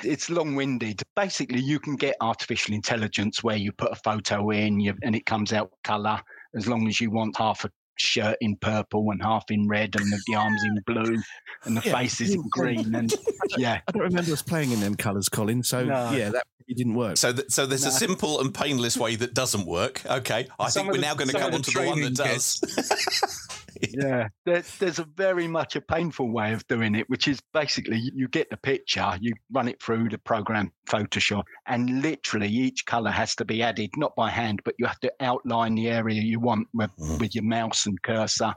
it's 0.04 0.28
long 0.28 0.54
winded. 0.54 1.02
Basically, 1.16 1.60
you 1.60 1.80
can 1.80 1.96
get 1.96 2.16
artificial 2.20 2.74
intelligence 2.74 3.42
where 3.42 3.56
you 3.56 3.72
put 3.72 3.92
a 3.92 3.96
photo 3.96 4.50
in 4.50 4.80
you, 4.80 4.94
and 5.02 5.16
it 5.16 5.24
comes 5.26 5.52
out 5.52 5.70
colour 5.82 6.20
as 6.54 6.68
long 6.68 6.86
as 6.86 7.00
you 7.00 7.10
want 7.10 7.36
half 7.36 7.64
a 7.64 7.70
shirt 7.96 8.36
in 8.40 8.56
purple 8.56 9.10
and 9.10 9.22
half 9.22 9.44
in 9.50 9.68
red 9.68 9.94
and 9.96 10.10
the, 10.12 10.20
the 10.26 10.34
arms 10.34 10.62
in 10.64 10.78
blue 10.86 11.16
and 11.64 11.76
the 11.76 11.82
Yeah, 11.84 11.92
face 11.98 12.20
is 12.20 12.34
in 12.34 12.42
green. 12.50 12.94
And 12.94 13.12
yeah, 13.56 13.80
I 13.86 13.92
don't 13.92 14.02
remember 14.02 14.32
us 14.32 14.42
playing 14.42 14.72
in 14.72 14.80
them 14.80 14.94
colours, 14.94 15.28
Colin. 15.28 15.62
So 15.62 15.84
No. 15.84 16.10
yeah, 16.12 16.30
that 16.30 16.44
really 16.66 16.74
didn't 16.76 16.94
work. 16.94 17.16
So, 17.16 17.32
th- 17.32 17.50
so 17.50 17.66
there's 17.66 17.84
a 17.86 17.90
simple 17.90 18.40
and 18.40 18.52
painless 18.54 18.96
way 18.96 19.16
that 19.16 19.34
doesn't 19.34 19.66
work. 19.66 20.04
Okay, 20.06 20.48
I 20.58 20.68
Some 20.68 20.82
think 20.82 20.92
we're 20.92 21.00
the- 21.00 21.06
now 21.06 21.14
going 21.14 21.30
to 21.30 21.38
come 21.38 21.54
on 21.54 21.62
to 21.62 21.70
the 21.70 21.82
one 21.86 22.00
that 22.02 22.14
does. 22.14 22.60
yeah. 23.90 24.28
There, 24.44 24.62
there's 24.78 24.98
a 24.98 25.04
very 25.04 25.46
much 25.48 25.76
a 25.76 25.80
painful 25.80 26.30
way 26.32 26.52
of 26.52 26.66
doing 26.68 26.94
it, 26.94 27.08
which 27.08 27.28
is 27.28 27.40
basically 27.52 27.98
you- 27.98 28.12
you 28.14 28.28
get 28.28 28.50
the 28.50 28.56
picture, 28.56 29.16
you 29.20 29.34
run 29.52 29.68
it 29.68 29.82
through 29.82 30.08
the 30.08 30.18
program 30.18 30.72
Photoshop, 30.86 31.44
and 31.66 32.02
literally 32.02 32.48
each 32.48 32.84
color 32.86 33.10
has 33.10 33.34
to 33.36 33.44
be 33.44 33.62
added, 33.62 33.90
not 33.96 34.14
by 34.16 34.30
hand, 34.30 34.60
but 34.64 34.74
you 34.78 34.86
have 34.86 35.00
to 35.00 35.12
outline 35.20 35.74
the 35.74 35.88
area 35.88 36.20
you 36.20 36.40
want 36.40 36.68
with, 36.74 36.90
mm. 36.98 37.20
with 37.20 37.34
your 37.34 37.44
mouse 37.44 37.86
and 37.86 38.00
cursor. 38.02 38.54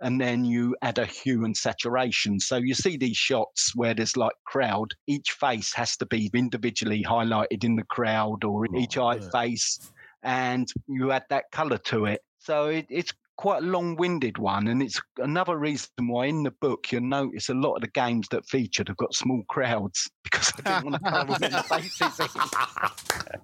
And 0.00 0.20
then 0.20 0.44
you 0.44 0.76
add 0.82 0.98
a 0.98 1.06
hue 1.06 1.46
and 1.46 1.56
saturation. 1.56 2.38
So 2.38 2.56
you 2.56 2.74
see 2.74 2.98
these 2.98 3.16
shots 3.16 3.74
where 3.74 3.94
there's 3.94 4.16
like 4.16 4.34
crowd, 4.44 4.92
each 5.06 5.32
face 5.32 5.72
has 5.74 5.96
to 5.96 6.06
be 6.06 6.30
individually 6.34 7.02
highlighted 7.02 7.64
in 7.64 7.76
the 7.76 7.84
crowd 7.84 8.44
or 8.44 8.66
in 8.66 8.76
each 8.76 8.98
eye 8.98 9.16
yeah. 9.16 9.28
face, 9.32 9.90
and 10.22 10.68
you 10.86 11.12
add 11.12 11.24
that 11.30 11.50
color 11.50 11.78
to 11.78 12.04
it. 12.04 12.20
So 12.38 12.66
it, 12.66 12.86
it's 12.90 13.12
quite 13.36 13.62
a 13.62 13.66
long-winded 13.66 14.38
one, 14.38 14.68
and 14.68 14.82
it's 14.82 15.00
another 15.18 15.56
reason 15.58 15.88
why 16.08 16.26
in 16.26 16.42
the 16.42 16.50
book 16.60 16.90
you'll 16.90 17.02
notice 17.02 17.48
a 17.48 17.54
lot 17.54 17.74
of 17.74 17.82
the 17.82 17.88
games 17.88 18.26
that 18.30 18.46
featured 18.46 18.88
have 18.88 18.96
got 18.96 19.14
small 19.14 19.42
crowds 19.48 20.08
because 20.24 20.52
I 20.64 20.80
didn't 20.80 20.92
want 20.92 21.04
to 21.04 21.10
cover 21.10 21.36
many 21.40 21.62
faces 21.62 22.20
in. 22.20 22.28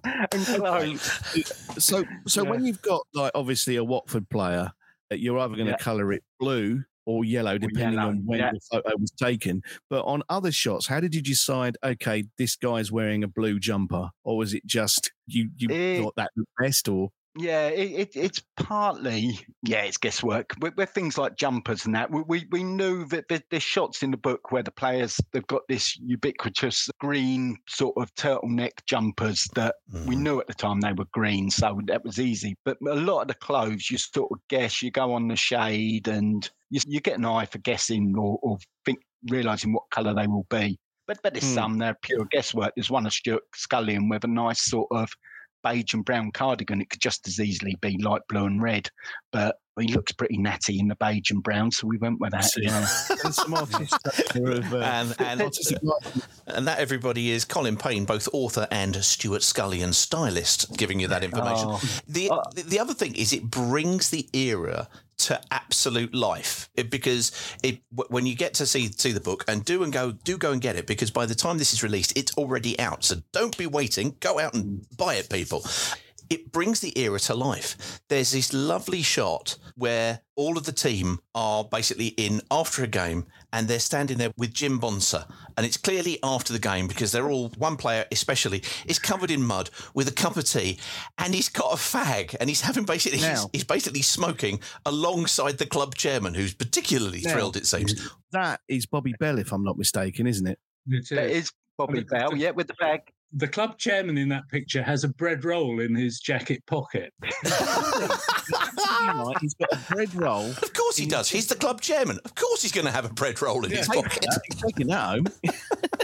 and 0.31 0.45
close. 0.45 1.83
so 1.83 2.03
so 2.27 2.43
Yeah. 2.43 2.49
when 2.49 2.65
you've 2.65 2.81
got 2.81 3.01
like 3.13 3.31
obviously 3.35 3.75
a 3.77 3.83
Watford 3.83 4.29
player, 4.29 4.71
you're 5.11 5.37
either 5.39 5.55
going 5.55 5.67
to 5.67 5.71
Yeah. 5.73 5.77
colour 5.77 6.11
it 6.13 6.23
blue 6.39 6.83
or 7.05 7.25
yellow, 7.25 7.57
depending 7.57 7.95
yellow, 7.95 8.09
on 8.11 8.25
when 8.25 8.39
yeah. 8.39 8.51
the 8.51 8.59
photo 8.71 8.91
was 8.97 9.11
taken. 9.11 9.61
But 9.89 10.03
on 10.05 10.23
other 10.29 10.51
shots, 10.53 10.87
how 10.87 11.01
did 11.01 11.13
you 11.13 11.21
decide? 11.21 11.77
Okay, 11.83 12.23
this 12.37 12.55
guy's 12.55 12.91
wearing 12.91 13.23
a 13.23 13.27
blue 13.27 13.59
jumper, 13.59 14.09
or 14.23 14.37
was 14.37 14.53
it 14.53 14.65
just 14.65 15.11
you 15.27 15.49
you 15.57 15.67
Eh, 15.69 16.01
thought 16.01 16.15
that 16.15 16.31
was 16.35 16.45
best, 16.59 16.87
or 16.87 17.09
Yeah, 17.35 17.69
it, 17.69 17.91
it, 17.91 18.15
it's 18.15 18.41
partly 18.57 19.39
yeah, 19.63 19.81
it's 19.81 19.97
guesswork. 19.97 20.53
With, 20.59 20.75
with 20.77 20.91
things 20.91 21.17
like 21.17 21.35
jumpers 21.35 21.83
and 21.83 21.95
that, 21.95 22.11
we 22.11 22.21
we, 22.27 22.45
we 22.51 22.63
knew 22.63 23.05
that 23.05 23.27
there, 23.27 23.41
there's 23.49 23.63
shots 23.63 24.03
in 24.03 24.11
the 24.11 24.17
book 24.17 24.51
where 24.51 24.61
the 24.61 24.71
players 24.71 25.19
they've 25.31 25.47
got 25.47 25.63
this 25.67 25.97
ubiquitous 25.97 26.89
green 26.99 27.57
sort 27.67 27.95
of 27.97 28.13
turtleneck 28.13 28.85
jumpers 28.85 29.47
that 29.55 29.75
we 30.05 30.15
knew 30.15 30.39
at 30.39 30.45
the 30.47 30.53
time 30.53 30.81
they 30.81 30.93
were 30.93 31.07
green, 31.11 31.49
so 31.49 31.81
that 31.87 32.03
was 32.03 32.19
easy. 32.19 32.55
But 32.65 32.77
a 32.87 32.93
lot 32.95 33.21
of 33.23 33.27
the 33.29 33.33
clothes, 33.33 33.89
you 33.89 33.97
sort 33.97 34.31
of 34.31 34.37
guess. 34.49 34.83
You 34.83 34.91
go 34.91 35.13
on 35.13 35.27
the 35.27 35.35
shade, 35.35 36.07
and 36.07 36.47
you, 36.69 36.81
you 36.85 37.01
get 37.01 37.17
an 37.17 37.25
eye 37.25 37.45
for 37.47 37.57
guessing 37.59 38.15
or, 38.15 38.37
or 38.43 38.59
think 38.85 38.99
realizing 39.29 39.73
what 39.73 39.89
color 39.89 40.13
they 40.13 40.27
will 40.27 40.45
be. 40.51 40.77
But 41.07 41.17
but 41.23 41.33
there's 41.33 41.45
Hmm. 41.45 41.53
some 41.55 41.77
they're 41.79 41.97
pure 42.03 42.25
guesswork. 42.29 42.73
There's 42.75 42.91
one 42.91 43.07
of 43.07 43.13
Stuart 43.13 43.43
Scullion 43.55 44.07
with 44.07 44.23
a 44.23 44.27
nice 44.27 44.61
sort 44.61 44.87
of 44.91 45.09
beige 45.63 45.93
and 45.93 46.05
brown 46.05 46.31
cardigan. 46.31 46.81
It 46.81 46.89
could 46.89 47.01
just 47.01 47.27
as 47.27 47.39
easily 47.39 47.75
be 47.81 47.97
light 48.01 48.21
blue 48.29 48.45
and 48.45 48.61
red, 48.61 48.89
but 49.31 49.55
he 49.79 49.87
looks 49.87 50.11
pretty 50.11 50.37
natty 50.37 50.79
in 50.79 50.87
the 50.87 50.95
beige 50.95 51.31
and 51.31 51.41
brown, 51.41 51.71
so 51.71 51.87
we 51.87 51.97
went 51.97 52.19
with 52.19 52.31
that. 52.31 52.43
See. 52.43 52.63
Yeah. 52.63 52.87
There's 53.23 53.35
some 53.35 53.53
of, 53.55 53.73
uh, 53.73 54.77
and 54.77 55.15
and, 55.19 55.41
and 56.47 56.67
that 56.67 56.79
everybody 56.79 57.31
is 57.31 57.43
Colin 57.43 57.77
Payne, 57.77 58.05
both 58.05 58.29
author 58.33 58.67
and 58.69 58.95
Stuart 59.03 59.41
Scullion 59.41 59.93
stylist, 59.93 60.77
giving 60.77 60.99
you 60.99 61.07
that 61.07 61.23
information. 61.23 61.69
Oh. 61.69 61.81
The, 62.07 62.29
the 62.53 62.63
the 62.63 62.79
other 62.79 62.93
thing 62.93 63.15
is 63.15 63.33
it 63.33 63.49
brings 63.49 64.11
the 64.11 64.27
era 64.33 64.87
to 65.27 65.41
absolute 65.51 66.13
life. 66.13 66.69
It- 66.75 66.89
because 66.89 67.31
it 67.63 67.79
when 67.95 68.25
you 68.25 68.35
get 68.35 68.53
to 68.55 68.65
see 68.65 68.91
see 68.91 69.11
the 69.11 69.19
book 69.19 69.43
and 69.47 69.63
do 69.65 69.83
and 69.83 69.91
go 69.91 70.11
do 70.11 70.37
go 70.37 70.51
and 70.51 70.61
get 70.61 70.75
it 70.75 70.85
because 70.87 71.11
by 71.11 71.25
the 71.25 71.35
time 71.35 71.57
this 71.57 71.73
is 71.73 71.81
released 71.83 72.15
it's 72.17 72.33
already 72.37 72.77
out. 72.79 73.03
So 73.03 73.15
don't 73.31 73.57
be 73.57 73.67
waiting. 73.67 74.15
Go 74.19 74.39
out 74.39 74.53
and 74.53 74.85
buy 74.97 75.15
it 75.15 75.29
people 75.29 75.65
it 76.33 76.51
brings 76.51 76.79
the 76.79 76.97
era 76.99 77.19
to 77.19 77.33
life. 77.35 78.01
There's 78.09 78.31
this 78.31 78.53
lovely 78.53 79.01
shot 79.03 79.57
where 79.75 80.21
all 80.35 80.57
of 80.57 80.65
the 80.65 80.71
team 80.71 81.19
are 81.35 81.63
basically 81.63 82.07
in 82.07 82.41
after 82.49 82.83
a 82.83 82.87
game 82.87 83.25
and 83.51 83.67
they're 83.67 83.79
standing 83.79 84.17
there 84.17 84.31
with 84.35 84.51
Jim 84.53 84.79
Bonser. 84.79 85.25
And 85.55 85.65
it's 85.65 85.77
clearly 85.77 86.17
after 86.23 86.51
the 86.53 86.59
game 86.59 86.87
because 86.87 87.11
they're 87.11 87.29
all, 87.29 87.49
one 87.57 87.77
player 87.77 88.05
especially, 88.11 88.63
is 88.87 88.97
covered 88.97 89.29
in 89.29 89.43
mud 89.43 89.69
with 89.93 90.07
a 90.07 90.11
cup 90.11 90.35
of 90.37 90.45
tea 90.45 90.79
and 91.19 91.35
he's 91.35 91.49
got 91.49 91.71
a 91.71 91.75
fag 91.75 92.35
and 92.39 92.49
he's 92.49 92.61
having 92.61 92.83
basically, 92.85 93.19
he's, 93.19 93.27
Now- 93.27 93.49
he's 93.53 93.63
basically 93.63 94.01
smoking 94.01 94.59
alongside 94.87 95.59
the 95.59 95.65
club 95.67 95.93
chairman 95.95 96.33
who's 96.33 96.53
particularly 96.55 97.21
Now- 97.21 97.33
thrilled, 97.33 97.55
it 97.57 97.67
seems. 97.67 97.93
that 98.31 98.61
is 98.67 98.85
Bobby 98.87 99.13
Bell, 99.19 99.37
if 99.37 99.51
I'm 99.51 99.63
not 99.63 99.77
mistaken, 99.77 100.25
isn't 100.25 100.47
it? 100.47 100.59
It 100.87 101.07
That 101.09 101.29
is. 101.29 101.45
is 101.45 101.51
Bobby 101.77 102.01
Bell, 102.01 102.35
yeah, 102.35 102.51
with 102.51 102.67
the 102.67 102.73
bag. 102.79 103.01
The 103.35 103.47
club 103.47 103.77
chairman 103.79 104.17
in 104.17 104.29
that 104.29 104.47
picture 104.49 104.83
has 104.83 105.03
a 105.03 105.07
bread 105.07 105.43
roll 105.43 105.79
in 105.79 105.95
his 105.95 106.19
jacket 106.19 106.63
pocket. 106.67 107.11
He's 109.41 109.53
got 109.55 109.73
a 109.73 109.79
bread 109.89 110.13
roll. 110.15 110.49
Of 110.51 110.73
course 110.73 110.97
he 110.97 111.05
does. 111.05 111.29
He's 111.29 111.47
the 111.47 111.55
club 111.55 111.81
chairman. 111.81 112.19
Of 112.25 112.35
course 112.35 112.61
he's 112.61 112.71
going 112.71 112.85
to 112.85 112.91
have 112.91 113.05
a 113.05 113.13
bread 113.13 113.41
roll 113.41 113.65
in 113.65 113.71
his 113.71 113.87
Take 113.87 114.03
pocket. 114.03 114.25
that, 114.29 114.41
He's 114.45 114.61
taking 114.61 114.89
home. 114.89 115.25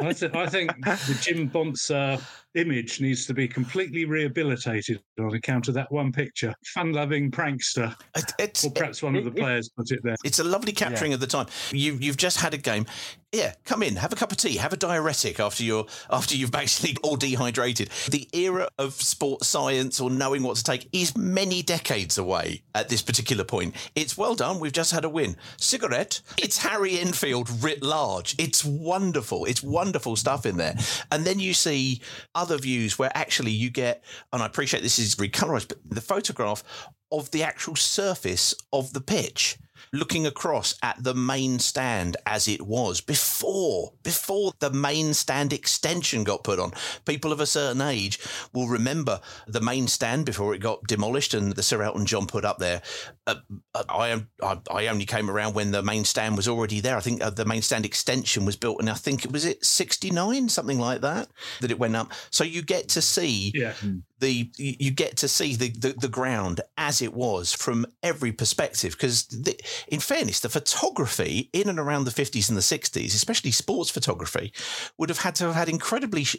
I, 0.00 0.12
th- 0.12 0.34
I 0.34 0.46
think 0.46 0.70
the 0.84 1.18
Jim 1.20 1.48
Bonser 1.48 2.20
image 2.54 3.00
needs 3.00 3.26
to 3.26 3.34
be 3.34 3.46
completely 3.46 4.04
rehabilitated 4.04 5.00
on 5.20 5.34
account 5.34 5.68
of 5.68 5.74
that 5.74 5.90
one 5.92 6.12
picture. 6.12 6.54
Fun-loving 6.66 7.30
prankster, 7.30 7.94
It- 8.16 8.32
It's, 8.38 8.64
or 8.64 8.70
perhaps 8.70 9.02
one 9.02 9.16
of 9.16 9.24
the 9.24 9.30
players 9.30 9.68
put 9.68 9.90
it 9.90 10.00
there. 10.02 10.16
It's 10.24 10.38
a 10.38 10.44
lovely 10.44 10.72
capturing 10.72 11.12
of 11.12 11.20
the 11.20 11.26
time. 11.26 11.46
You 11.72 11.94
you've 12.00 12.16
just 12.16 12.38
had 12.40 12.54
a 12.54 12.58
game. 12.58 12.86
Yeah, 13.32 13.52
come 13.66 13.82
in, 13.82 13.96
have 13.96 14.10
a 14.12 14.16
cup 14.16 14.32
of 14.32 14.38
tea, 14.38 14.56
have 14.56 14.72
a 14.72 14.76
diuretic 14.76 15.38
after 15.38 15.62
you're 15.62 15.84
after 16.10 16.34
you've 16.34 16.50
basically 16.52 16.96
all 17.02 17.16
dehydrated. 17.16 17.90
The 18.10 18.26
era 18.32 18.68
of 18.78 18.94
sports 18.94 19.46
science 19.48 20.00
or 20.00 20.10
knowing 20.10 20.42
what 20.42 20.56
to 20.56 20.64
take 20.64 20.88
is 20.92 21.16
many 21.16 21.62
decades 21.62 22.16
away 22.16 22.62
at 22.74 22.88
this 22.88 23.02
particular 23.02 23.44
point. 23.44 23.74
It's 23.94 24.16
well 24.16 24.34
done. 24.34 24.60
We've 24.60 24.72
just 24.72 24.92
had 24.92 25.04
a 25.04 25.08
win. 25.10 25.36
Cigarette. 25.58 26.22
It's 26.38 26.58
Harry 26.58 26.98
Enfield 26.98 27.50
writ 27.62 27.82
large. 27.82 28.34
It's 28.38 28.64
wonderful. 28.64 29.44
It's 29.44 29.62
wonderful 29.62 29.87
stuff 30.16 30.46
in 30.46 30.56
there. 30.56 30.76
And 31.10 31.24
then 31.24 31.40
you 31.40 31.54
see 31.54 32.00
other 32.34 32.58
views 32.58 32.98
where 32.98 33.10
actually 33.14 33.52
you 33.52 33.70
get, 33.70 34.04
and 34.32 34.42
I 34.42 34.46
appreciate 34.46 34.82
this 34.82 34.98
is 34.98 35.16
recolorized, 35.16 35.68
but 35.68 35.78
the 35.88 36.00
photograph 36.00 36.62
of 37.10 37.30
the 37.30 37.42
actual 37.42 37.76
surface 37.76 38.54
of 38.72 38.92
the 38.92 39.00
pitch 39.00 39.58
looking 39.92 40.26
across 40.26 40.74
at 40.82 41.02
the 41.02 41.14
main 41.14 41.58
stand 41.58 42.16
as 42.26 42.48
it 42.48 42.62
was 42.62 43.00
before 43.00 43.92
before 44.02 44.52
the 44.58 44.70
main 44.70 45.14
stand 45.14 45.52
extension 45.52 46.24
got 46.24 46.44
put 46.44 46.58
on 46.58 46.72
people 47.06 47.32
of 47.32 47.40
a 47.40 47.46
certain 47.46 47.80
age 47.80 48.18
will 48.52 48.68
remember 48.68 49.20
the 49.46 49.60
main 49.60 49.86
stand 49.86 50.26
before 50.26 50.54
it 50.54 50.58
got 50.58 50.82
demolished 50.86 51.32
and 51.32 51.54
the 51.54 51.62
Sir 51.62 51.82
Elton 51.82 52.06
John 52.06 52.26
put 52.26 52.44
up 52.44 52.58
there 52.58 52.82
uh, 53.28 53.82
I, 53.88 54.24
I 54.42 54.58
I 54.70 54.86
only 54.88 55.04
came 55.04 55.30
around 55.30 55.54
when 55.54 55.70
the 55.70 55.82
main 55.82 56.04
stand 56.04 56.36
was 56.36 56.48
already 56.48 56.80
there. 56.80 56.96
I 56.96 57.00
think 57.00 57.22
uh, 57.22 57.30
the 57.30 57.44
main 57.44 57.62
stand 57.62 57.84
extension 57.84 58.44
was 58.44 58.56
built 58.56 58.80
and 58.80 58.88
I 58.90 58.94
think 58.94 59.24
it 59.24 59.32
was 59.32 59.44
it 59.44 59.64
69 59.64 60.48
something 60.48 60.78
like 60.78 61.00
that 61.02 61.28
that 61.60 61.70
it 61.70 61.78
went 61.78 61.96
up. 61.96 62.12
So 62.30 62.44
you 62.44 62.62
get 62.62 62.88
to 62.90 63.02
see 63.02 63.52
Yeah. 63.54 63.74
the 64.20 64.50
you 64.56 64.90
get 64.90 65.16
to 65.18 65.28
see 65.28 65.54
the, 65.54 65.68
the, 65.70 65.94
the 66.00 66.08
ground 66.08 66.60
as 66.76 67.02
it 67.02 67.14
was 67.14 67.52
from 67.52 67.86
every 68.02 68.32
perspective 68.32 68.92
because 68.92 69.28
in 69.88 70.00
fairness 70.00 70.40
the 70.40 70.48
photography 70.48 71.50
in 71.52 71.68
and 71.68 71.78
around 71.78 72.04
the 72.04 72.10
50s 72.10 72.48
and 72.48 72.56
the 72.56 72.62
60s 72.62 73.14
especially 73.14 73.50
sports 73.50 73.90
photography 73.90 74.52
would 74.96 75.08
have 75.08 75.18
had 75.18 75.34
to 75.36 75.44
have 75.44 75.54
had 75.54 75.68
incredibly 75.68 76.24
sh- 76.24 76.36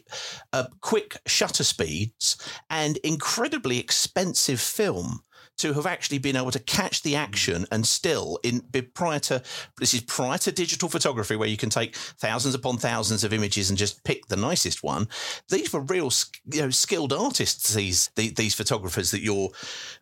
uh, 0.54 0.66
quick 0.82 1.18
shutter 1.28 1.64
speeds 1.64 2.36
and 2.70 2.98
incredibly 2.98 3.78
expensive 3.80 4.60
film 4.60 5.22
to 5.60 5.74
have 5.74 5.86
actually 5.86 6.18
been 6.18 6.36
able 6.36 6.52
to 6.52 6.60
catch 6.60 7.04
the 7.04 7.16
action 7.16 7.66
and 7.72 7.88
still 7.88 8.40
in 8.44 8.62
prior 8.94 9.20
to 9.20 9.42
this 9.78 9.94
is 9.94 10.02
prior 10.02 10.38
to 10.38 10.52
digital 10.52 10.90
photography 10.90 11.36
where 11.36 11.48
you 11.48 11.58
can 11.58 11.70
take 11.70 11.96
thousands 11.96 12.56
upon 12.56 12.78
thousands 12.78 13.24
of 13.24 13.34
images 13.34 13.70
and 13.70 13.78
just 13.78 14.04
pick 14.04 14.28
the 14.28 14.36
nicest 14.36 14.84
one. 14.84 15.08
These 15.50 15.72
were 15.72 15.82
real 15.82 16.12
you 16.52 16.62
know 16.62 16.70
skilled 16.70 17.14
artists 17.14 17.74
these 17.74 18.10
these 18.16 18.56
photographers 18.56 19.12
that 19.12 19.22
you're 19.22 19.50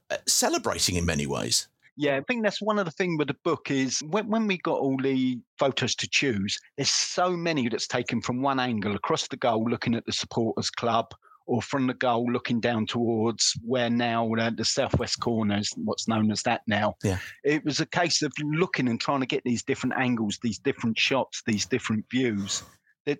uh, 0.09 0.17
celebrating 0.27 0.95
in 0.95 1.05
many 1.05 1.27
ways. 1.27 1.67
Yeah, 1.99 2.17
I 2.17 2.21
think 2.21 2.43
that's 2.43 2.61
one 2.61 2.77
of 2.77 2.85
the 2.85 2.91
things 2.91 3.17
with 3.17 3.27
the 3.27 3.35
book 3.43 3.71
is 3.71 4.01
when, 4.01 4.29
when 4.29 4.45
we 4.45 4.59
got 4.59 4.79
all 4.79 4.97
the 4.97 5.39
photos 5.57 5.95
to 5.95 6.07
choose, 6.07 6.59
there's 6.77 6.91
so 6.91 7.31
many 7.31 7.69
that's 7.69 7.87
taken 7.87 8.21
from 8.21 8.43
one 8.43 8.59
angle 8.59 8.95
across 8.95 9.27
the 9.27 9.35
goal, 9.35 9.67
looking 9.67 9.95
at 9.95 10.05
the 10.05 10.11
supporters 10.11 10.69
club, 10.69 11.07
or 11.47 11.61
from 11.61 11.87
the 11.87 11.93
goal 11.93 12.31
looking 12.31 12.59
down 12.59 12.85
towards 12.85 13.53
where 13.63 13.89
now 13.89 14.31
uh, 14.33 14.51
the 14.55 14.65
southwest 14.65 15.19
corner 15.19 15.57
is 15.57 15.73
what's 15.77 16.07
known 16.07 16.29
as 16.29 16.43
that 16.43 16.61
now. 16.67 16.93
Yeah. 17.03 17.17
It 17.43 17.63
was 17.65 17.79
a 17.79 17.85
case 17.85 18.21
of 18.21 18.31
looking 18.43 18.89
and 18.89 18.99
trying 18.99 19.21
to 19.21 19.25
get 19.25 19.43
these 19.43 19.63
different 19.63 19.95
angles, 19.97 20.37
these 20.43 20.59
different 20.59 20.99
shots, 20.99 21.41
these 21.45 21.65
different 21.65 22.05
views. 22.11 22.63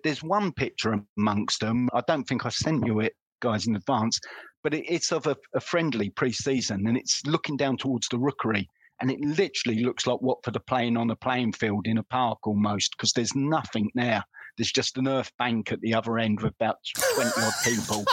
There's 0.04 0.22
one 0.22 0.52
picture 0.52 1.00
amongst 1.16 1.60
them. 1.60 1.88
I 1.94 2.02
don't 2.06 2.24
think 2.24 2.44
I 2.44 2.50
sent 2.50 2.86
you 2.86 3.00
it, 3.00 3.14
guys, 3.40 3.66
in 3.66 3.74
advance, 3.74 4.20
but 4.62 4.74
it, 4.74 4.84
it's 4.86 5.12
of 5.12 5.26
a, 5.26 5.36
a 5.54 5.60
friendly 5.60 6.10
pre-season, 6.10 6.86
and 6.86 6.96
it's 6.96 7.22
looking 7.24 7.56
down 7.56 7.78
towards 7.78 8.06
the 8.08 8.18
rookery, 8.18 8.68
and 9.00 9.10
it 9.10 9.20
literally 9.20 9.82
looks 9.82 10.06
like 10.06 10.20
Watford 10.20 10.56
are 10.56 10.60
playing 10.60 10.98
on 10.98 11.08
a 11.10 11.16
playing 11.16 11.54
field 11.54 11.86
in 11.86 11.96
a 11.96 12.02
park 12.02 12.46
almost, 12.46 12.94
because 12.96 13.12
there's 13.12 13.34
nothing 13.34 13.90
there. 13.94 14.22
There's 14.58 14.72
just 14.72 14.98
an 14.98 15.08
earth 15.08 15.30
bank 15.38 15.72
at 15.72 15.80
the 15.80 15.94
other 15.94 16.18
end 16.18 16.40
with 16.42 16.52
about 16.54 16.76
twenty 17.14 17.30
odd 17.38 17.52
people. 17.64 18.04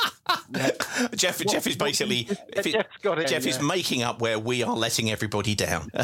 Yeah. 0.56 0.70
Geoff, 1.16 1.40
What- 1.40 1.50
Geoff 1.54 1.68
is 1.68 1.76
basically 1.76 2.28
if 2.56 2.66
it- 2.68 2.72
Geoff's 2.74 2.98
got 3.02 3.20
it. 3.20 3.28
Geoff 3.28 3.46
is 3.46 3.62
making 3.62 4.04
up 4.04 4.22
where 4.22 4.40
we 4.40 4.64
are 4.64 4.76
letting 4.76 5.12
everybody 5.12 5.56
down. 5.56 5.90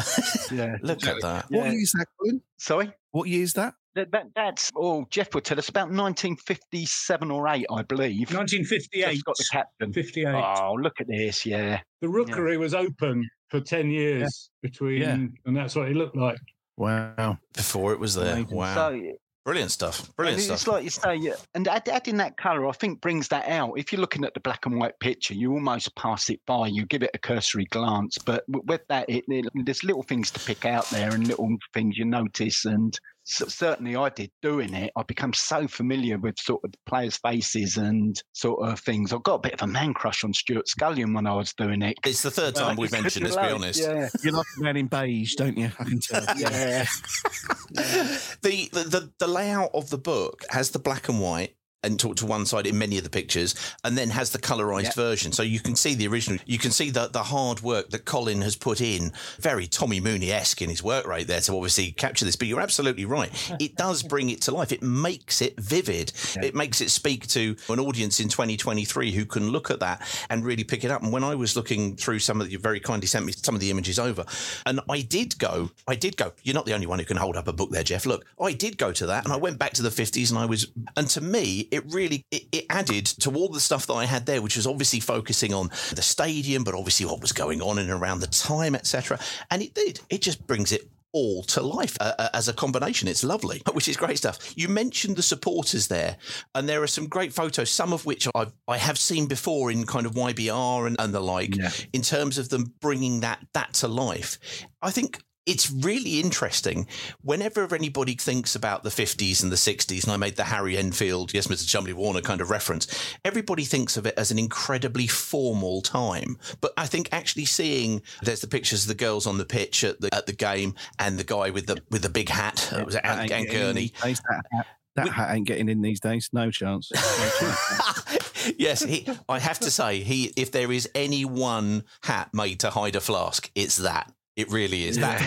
Yeah. 0.52 0.76
Look 0.82 1.06
at 1.06 1.20
that. 1.22 1.46
What 1.50 1.64
Yeah. 1.66 1.70
year 1.72 1.80
is 1.80 1.92
that, 1.92 2.06
Colin? 2.20 2.42
Sorry. 2.58 2.92
What 3.12 3.28
year 3.28 3.42
is 3.42 3.54
that? 3.54 3.74
That, 3.94 4.10
that, 4.12 4.26
that's 4.34 4.70
oh 4.76 5.06
Geoff 5.10 5.34
would 5.34 5.44
tell 5.44 5.58
us 5.58 5.68
about 5.68 5.90
1957 5.90 7.30
or 7.30 7.48
eight, 7.48 7.66
I 7.70 7.82
believe. 7.82 8.32
1958. 8.32 9.04
Geoff's 9.04 9.22
got 9.22 9.36
the 9.36 9.44
captain. 9.52 9.92
58. 9.92 10.26
Oh, 10.34 10.74
look 10.74 11.00
at 11.00 11.06
this! 11.08 11.44
Yeah, 11.46 11.80
The 12.00 12.08
rookery 12.08 12.56
was 12.58 12.74
open 12.74 13.28
for 13.50 13.60
10 13.60 13.90
years 13.90 14.50
between, 14.62 15.00
Yeah. 15.02 15.12
and 15.46 15.56
that's 15.56 15.74
what 15.76 15.88
it 15.88 15.96
looked 15.96 16.16
like. 16.16 16.38
Wow. 16.78 17.38
Before 17.54 17.92
it 17.92 18.00
was 18.00 18.14
there. 18.14 18.44
Wow. 18.50 18.74
so 18.74 19.12
Brilliant 19.44 19.72
stuff. 19.72 20.06
and 20.06 20.16
Brilliant 20.16 20.38
it's 20.38 20.60
stuff. 20.60 20.74
like 20.74 20.84
you 20.84 20.90
say, 20.90 21.32
and 21.54 21.66
add, 21.66 21.88
adding 21.88 22.16
that 22.18 22.36
colour, 22.36 22.68
I 22.68 22.72
think 22.72 23.00
brings 23.00 23.28
that 23.28 23.48
out. 23.48 23.72
If 23.76 23.92
you're 23.92 24.00
looking 24.00 24.24
at 24.24 24.34
the 24.34 24.40
black 24.40 24.66
and 24.66 24.78
white 24.78 24.98
picture, 25.00 25.34
you 25.34 25.52
almost 25.52 25.94
pass 25.96 26.30
it 26.30 26.40
by. 26.46 26.68
You 26.68 26.86
give 26.86 27.02
it 27.02 27.10
a 27.14 27.18
cursory 27.18 27.64
glance, 27.66 28.18
but 28.18 28.44
with 28.48 28.82
that, 28.88 29.10
it, 29.10 29.24
it, 29.26 29.46
there's 29.64 29.82
little 29.82 30.04
things 30.04 30.30
to 30.32 30.40
pick 30.40 30.64
out 30.64 30.88
there 30.90 31.12
and 31.12 31.26
little 31.26 31.48
things 31.74 31.98
you 31.98 32.04
notice. 32.04 32.64
And 32.64 32.96
c- 33.24 33.48
certainly, 33.48 33.96
I 33.96 34.08
did 34.08 34.30
doing 34.42 34.74
it. 34.74 34.92
I 34.96 35.02
become 35.02 35.32
so 35.32 35.66
familiar 35.66 36.18
with 36.18 36.38
sort 36.38 36.62
of 36.64 36.72
the 36.72 36.78
players' 36.86 37.16
faces 37.18 37.76
and 37.76 38.20
sort 38.32 38.68
of 38.68 38.80
things. 38.80 39.12
I 39.12 39.18
got 39.22 39.34
a 39.34 39.38
bit 39.40 39.54
of 39.54 39.62
a 39.62 39.66
man 39.66 39.94
crush 39.94 40.24
on 40.24 40.32
Stuart 40.32 40.68
Scullion 40.68 41.14
when 41.14 41.26
I 41.26 41.34
was 41.34 41.52
doing 41.54 41.82
it. 41.82 41.96
It's 42.04 42.22
the 42.22 42.30
third 42.30 42.54
time 42.54 42.76
we've 42.76 42.92
mentioned, 42.92 43.24
let's 43.24 43.36
be 43.36 43.42
honest. 43.42 43.80
Yeah, 43.80 44.08
You 44.22 44.32
like 44.32 44.46
a 44.58 44.62
man 44.62 44.76
in 44.76 44.86
beige, 44.86 45.34
don't 45.34 45.56
you? 45.56 45.70
I 45.78 45.84
can 45.84 46.00
tell. 46.00 46.24
yeah. 46.36 46.84
the, 47.70 48.68
the 48.72 48.84
the 48.84 49.12
the 49.18 49.26
layout 49.26 49.70
of 49.74 49.90
the 49.90 49.98
book 49.98 50.44
has 50.50 50.70
the 50.70 50.78
black 50.78 51.08
and 51.08 51.20
white 51.20 51.54
and 51.82 51.98
talk 51.98 52.16
to 52.16 52.26
one 52.26 52.46
side 52.46 52.66
in 52.66 52.78
many 52.78 52.98
of 52.98 53.04
the 53.04 53.10
pictures, 53.10 53.54
and 53.84 53.96
then 53.98 54.10
has 54.10 54.30
the 54.30 54.38
colorized 54.38 54.84
Yeah. 54.84 54.92
version. 54.96 55.32
So 55.32 55.42
you 55.42 55.60
can 55.60 55.76
see 55.76 55.94
the 55.94 56.06
original. 56.08 56.38
You 56.46 56.58
can 56.58 56.70
see 56.70 56.90
the 56.90 57.08
the 57.08 57.24
hard 57.24 57.60
work 57.62 57.90
that 57.90 58.04
Colin 58.04 58.42
has 58.42 58.56
put 58.56 58.80
in, 58.80 59.12
very 59.40 59.66
Tommy 59.66 60.00
Mooney 60.00 60.30
esque 60.32 60.62
in 60.62 60.70
his 60.70 60.82
work 60.82 61.06
right 61.06 61.26
there 61.26 61.40
to 61.40 61.54
obviously 61.56 61.92
capture 61.92 62.24
this. 62.24 62.36
But 62.36 62.48
you're 62.48 62.60
absolutely 62.60 63.04
right. 63.04 63.30
It 63.62 63.76
does 63.76 64.02
bring 64.02 64.28
it 64.30 64.40
to 64.42 64.50
life. 64.52 64.72
It 64.72 64.82
makes 64.82 65.40
it 65.40 65.58
vivid. 65.60 66.12
It 66.42 66.54
makes 66.54 66.80
it 66.80 66.90
speak 66.90 67.26
to 67.28 67.54
an 67.68 67.78
audience 67.78 68.18
in 68.18 68.28
2023 68.28 69.12
who 69.12 69.24
can 69.24 69.50
look 69.50 69.70
at 69.70 69.80
that 69.80 70.02
and 70.30 70.44
really 70.44 70.64
pick 70.64 70.84
it 70.84 70.90
up. 70.90 71.02
And 71.02 71.12
when 71.12 71.22
I 71.22 71.34
was 71.34 71.54
looking 71.54 71.94
through 71.96 72.18
some 72.18 72.40
of 72.40 72.46
the, 72.46 72.52
you 72.52 72.58
very 72.58 72.80
kindly 72.80 73.06
sent 73.06 73.24
me 73.26 73.32
some 73.32 73.54
of 73.54 73.60
the 73.60 73.70
images 73.70 73.98
over, 73.98 74.24
and 74.66 74.80
I 74.88 75.00
did 75.02 75.38
go, 75.38 75.70
I 75.86 75.94
did 75.94 76.16
go. 76.16 76.32
You're 76.42 76.54
not 76.54 76.66
the 76.66 76.74
only 76.74 76.86
one 76.86 76.98
who 76.98 77.04
can 77.04 77.16
hold 77.18 77.36
up 77.36 77.46
a 77.48 77.52
book 77.52 77.70
there, 77.70 77.82
Geoff. 77.84 78.06
Look, 78.06 78.24
I 78.40 78.52
did 78.52 78.78
go 78.78 78.92
to 78.92 79.06
that, 79.06 79.24
and 79.24 79.32
I 79.32 79.36
went 79.36 79.58
back 79.58 79.72
to 79.74 79.82
the 79.82 79.90
50s, 79.90 80.30
and 80.30 80.38
I 80.38 80.46
was, 80.46 80.66
and 80.96 81.08
to 81.10 81.20
me, 81.20 81.68
it 81.72 81.82
really 81.92 82.24
it, 82.30 82.44
it 82.52 82.66
added 82.70 83.06
to 83.06 83.30
all 83.34 83.48
the 83.48 83.60
stuff 83.60 83.86
that 83.86 83.94
I 83.94 84.04
had 84.04 84.26
there, 84.26 84.40
which 84.42 84.56
was 84.56 84.66
obviously 84.66 85.00
focusing 85.00 85.52
on 85.52 85.68
the 85.94 86.02
stadium, 86.02 86.62
but 86.64 86.74
obviously 86.74 87.06
what 87.06 87.20
was 87.20 87.32
going 87.32 87.60
on 87.62 87.78
in 87.78 87.90
and 87.90 88.00
around 88.00 88.20
the 88.20 88.26
time, 88.28 88.74
etc. 88.74 89.18
And 89.50 89.62
it 89.62 89.74
did. 89.74 90.00
It 90.10 90.22
just 90.22 90.46
brings 90.46 90.70
it 90.72 90.88
all 91.14 91.42
to 91.42 91.60
life 91.60 91.94
uh, 92.00 92.12
uh, 92.18 92.28
as 92.32 92.48
a 92.48 92.54
combination. 92.54 93.06
It's 93.06 93.22
lovely, 93.24 93.60
which 93.72 93.86
is 93.88 93.96
great 93.98 94.16
stuff. 94.18 94.38
You 94.56 94.68
mentioned 94.68 95.16
the 95.16 95.22
supporters 95.22 95.88
there, 95.88 96.16
and 96.54 96.68
there 96.68 96.82
are 96.82 96.86
some 96.86 97.06
great 97.06 97.32
photos, 97.34 97.70
some 97.70 97.92
of 97.92 98.06
which 98.06 98.28
I've, 98.34 98.52
I 98.68 98.78
have 98.78 98.98
seen 98.98 99.26
before 99.26 99.70
in 99.70 99.84
kind 99.84 100.06
of 100.06 100.12
YBR 100.12 100.86
and, 100.86 100.96
and 100.98 101.12
the 101.12 101.20
like, 101.20 101.54
Yeah. 101.56 101.70
in 101.92 102.02
terms 102.02 102.38
of 102.38 102.48
them 102.48 102.72
bringing 102.80 103.20
that 103.20 103.40
that 103.52 103.74
to 103.74 103.88
life. 103.88 104.38
I 104.80 104.90
think. 104.90 105.20
It's 105.44 105.70
really 105.70 106.20
interesting 106.20 106.86
whenever 107.20 107.74
anybody 107.74 108.14
thinks 108.14 108.54
about 108.54 108.84
the 108.84 108.90
50s 108.90 109.42
and 109.42 109.50
the 109.50 109.56
60s, 109.56 110.04
and 110.04 110.12
I 110.12 110.16
made 110.16 110.36
the 110.36 110.44
Harry 110.44 110.76
Enfield, 110.76 111.34
yes, 111.34 111.48
Mr. 111.48 111.66
Cholmondley-Warner 111.66 112.20
kind 112.20 112.40
of 112.40 112.50
reference, 112.50 112.86
everybody 113.24 113.64
thinks 113.64 113.96
of 113.96 114.06
it 114.06 114.14
as 114.16 114.30
an 114.30 114.38
incredibly 114.38 115.08
formal 115.08 115.82
time. 115.82 116.36
But 116.60 116.72
I 116.76 116.86
think 116.86 117.08
actually 117.10 117.46
seeing 117.46 118.02
there's 118.22 118.40
the 118.40 118.46
pictures 118.46 118.82
of 118.82 118.88
the 118.88 118.94
girls 118.94 119.26
on 119.26 119.38
the 119.38 119.44
pitch 119.44 119.82
at 119.82 120.00
the 120.00 120.14
at 120.14 120.26
the 120.26 120.32
game 120.32 120.74
and 120.98 121.18
the 121.18 121.24
guy 121.24 121.50
with 121.50 121.66
the 121.66 121.82
with 121.90 122.02
the 122.02 122.08
big 122.08 122.28
hat, 122.28 122.72
uh, 122.72 122.84
was 122.84 122.94
it 122.94 123.02
That 123.02 123.18
Ant, 123.18 123.22
ain't 123.22 123.32
Ant 123.32 123.50
getting 123.50 123.60
in 123.60 123.74
Gurney? 123.74 123.92
That, 124.00 124.44
hat- 124.52 124.66
that 124.94 125.08
hat 125.08 125.34
ain't 125.34 125.46
getting 125.46 125.68
in 125.68 125.82
these 125.82 126.00
days. 126.00 126.28
No 126.32 126.50
chance. 126.50 126.92
No 126.92 127.30
chance. 127.40 128.54
yes, 128.58 128.82
he, 128.82 129.08
I 129.28 129.38
have 129.38 129.58
to 129.60 129.70
say, 129.70 130.02
he 130.02 130.32
if 130.36 130.52
there 130.52 130.70
is 130.70 130.88
any 130.94 131.24
one 131.24 131.84
hat 132.02 132.32
made 132.32 132.60
to 132.60 132.70
hide 132.70 132.94
a 132.96 133.00
flask, 133.00 133.50
it's 133.54 133.78
that. 133.78 134.12
It 134.34 134.50
really 134.50 134.84
is 134.84 134.96
that. 134.98 135.20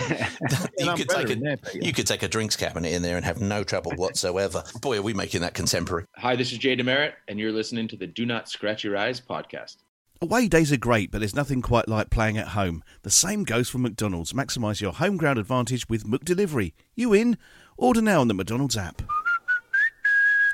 you 0.78 0.94
could 0.94 1.08
take 1.08 1.30
a 1.30 1.36
there, 1.36 1.56
Peter. 1.56 1.84
you 1.84 1.92
could 1.92 2.08
take 2.08 2.24
a 2.24 2.28
drinks 2.28 2.56
cabinet 2.56 2.92
in 2.92 3.02
there 3.02 3.16
and 3.16 3.24
have 3.24 3.40
no 3.40 3.62
trouble 3.62 3.92
whatsoever. 3.92 4.64
Boy, 4.80 4.98
are 4.98 5.02
we 5.02 5.14
making 5.14 5.42
that 5.42 5.54
contemporary. 5.54 6.06
Hi, 6.16 6.34
this 6.34 6.50
is 6.50 6.58
Jay 6.58 6.74
Demerit, 6.74 7.14
and 7.28 7.38
you're 7.38 7.52
listening 7.52 7.86
to 7.88 7.96
the 7.96 8.08
Do 8.08 8.26
Not 8.26 8.48
Scratch 8.48 8.82
Your 8.82 8.96
Eyes 8.96 9.20
podcast. 9.20 9.76
Away 10.20 10.48
days 10.48 10.72
are 10.72 10.78
great, 10.78 11.12
but 11.12 11.18
there's 11.18 11.36
nothing 11.36 11.62
quite 11.62 11.88
like 11.88 12.10
playing 12.10 12.36
at 12.36 12.48
home. 12.48 12.82
The 13.02 13.10
same 13.10 13.44
goes 13.44 13.68
for 13.68 13.78
McDonald's. 13.78 14.32
Maximise 14.32 14.80
your 14.80 14.92
home 14.92 15.18
ground 15.18 15.38
advantage 15.38 15.88
with 15.88 16.04
McDelivery. 16.04 16.72
You 16.94 17.12
in? 17.12 17.38
Order 17.76 18.02
now 18.02 18.22
on 18.22 18.28
the 18.28 18.34
McDonald's 18.34 18.76
app. 18.76 19.02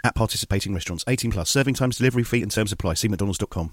At 0.04 0.14
participating 0.16 0.74
restaurants, 0.74 1.04
18 1.06 1.30
plus. 1.30 1.48
Serving 1.48 1.74
times, 1.74 1.96
delivery 1.96 2.24
fee, 2.24 2.42
and 2.42 2.50
terms 2.50 2.72
apply. 2.72 2.94
See 2.94 3.08
McDonald's.com. 3.08 3.72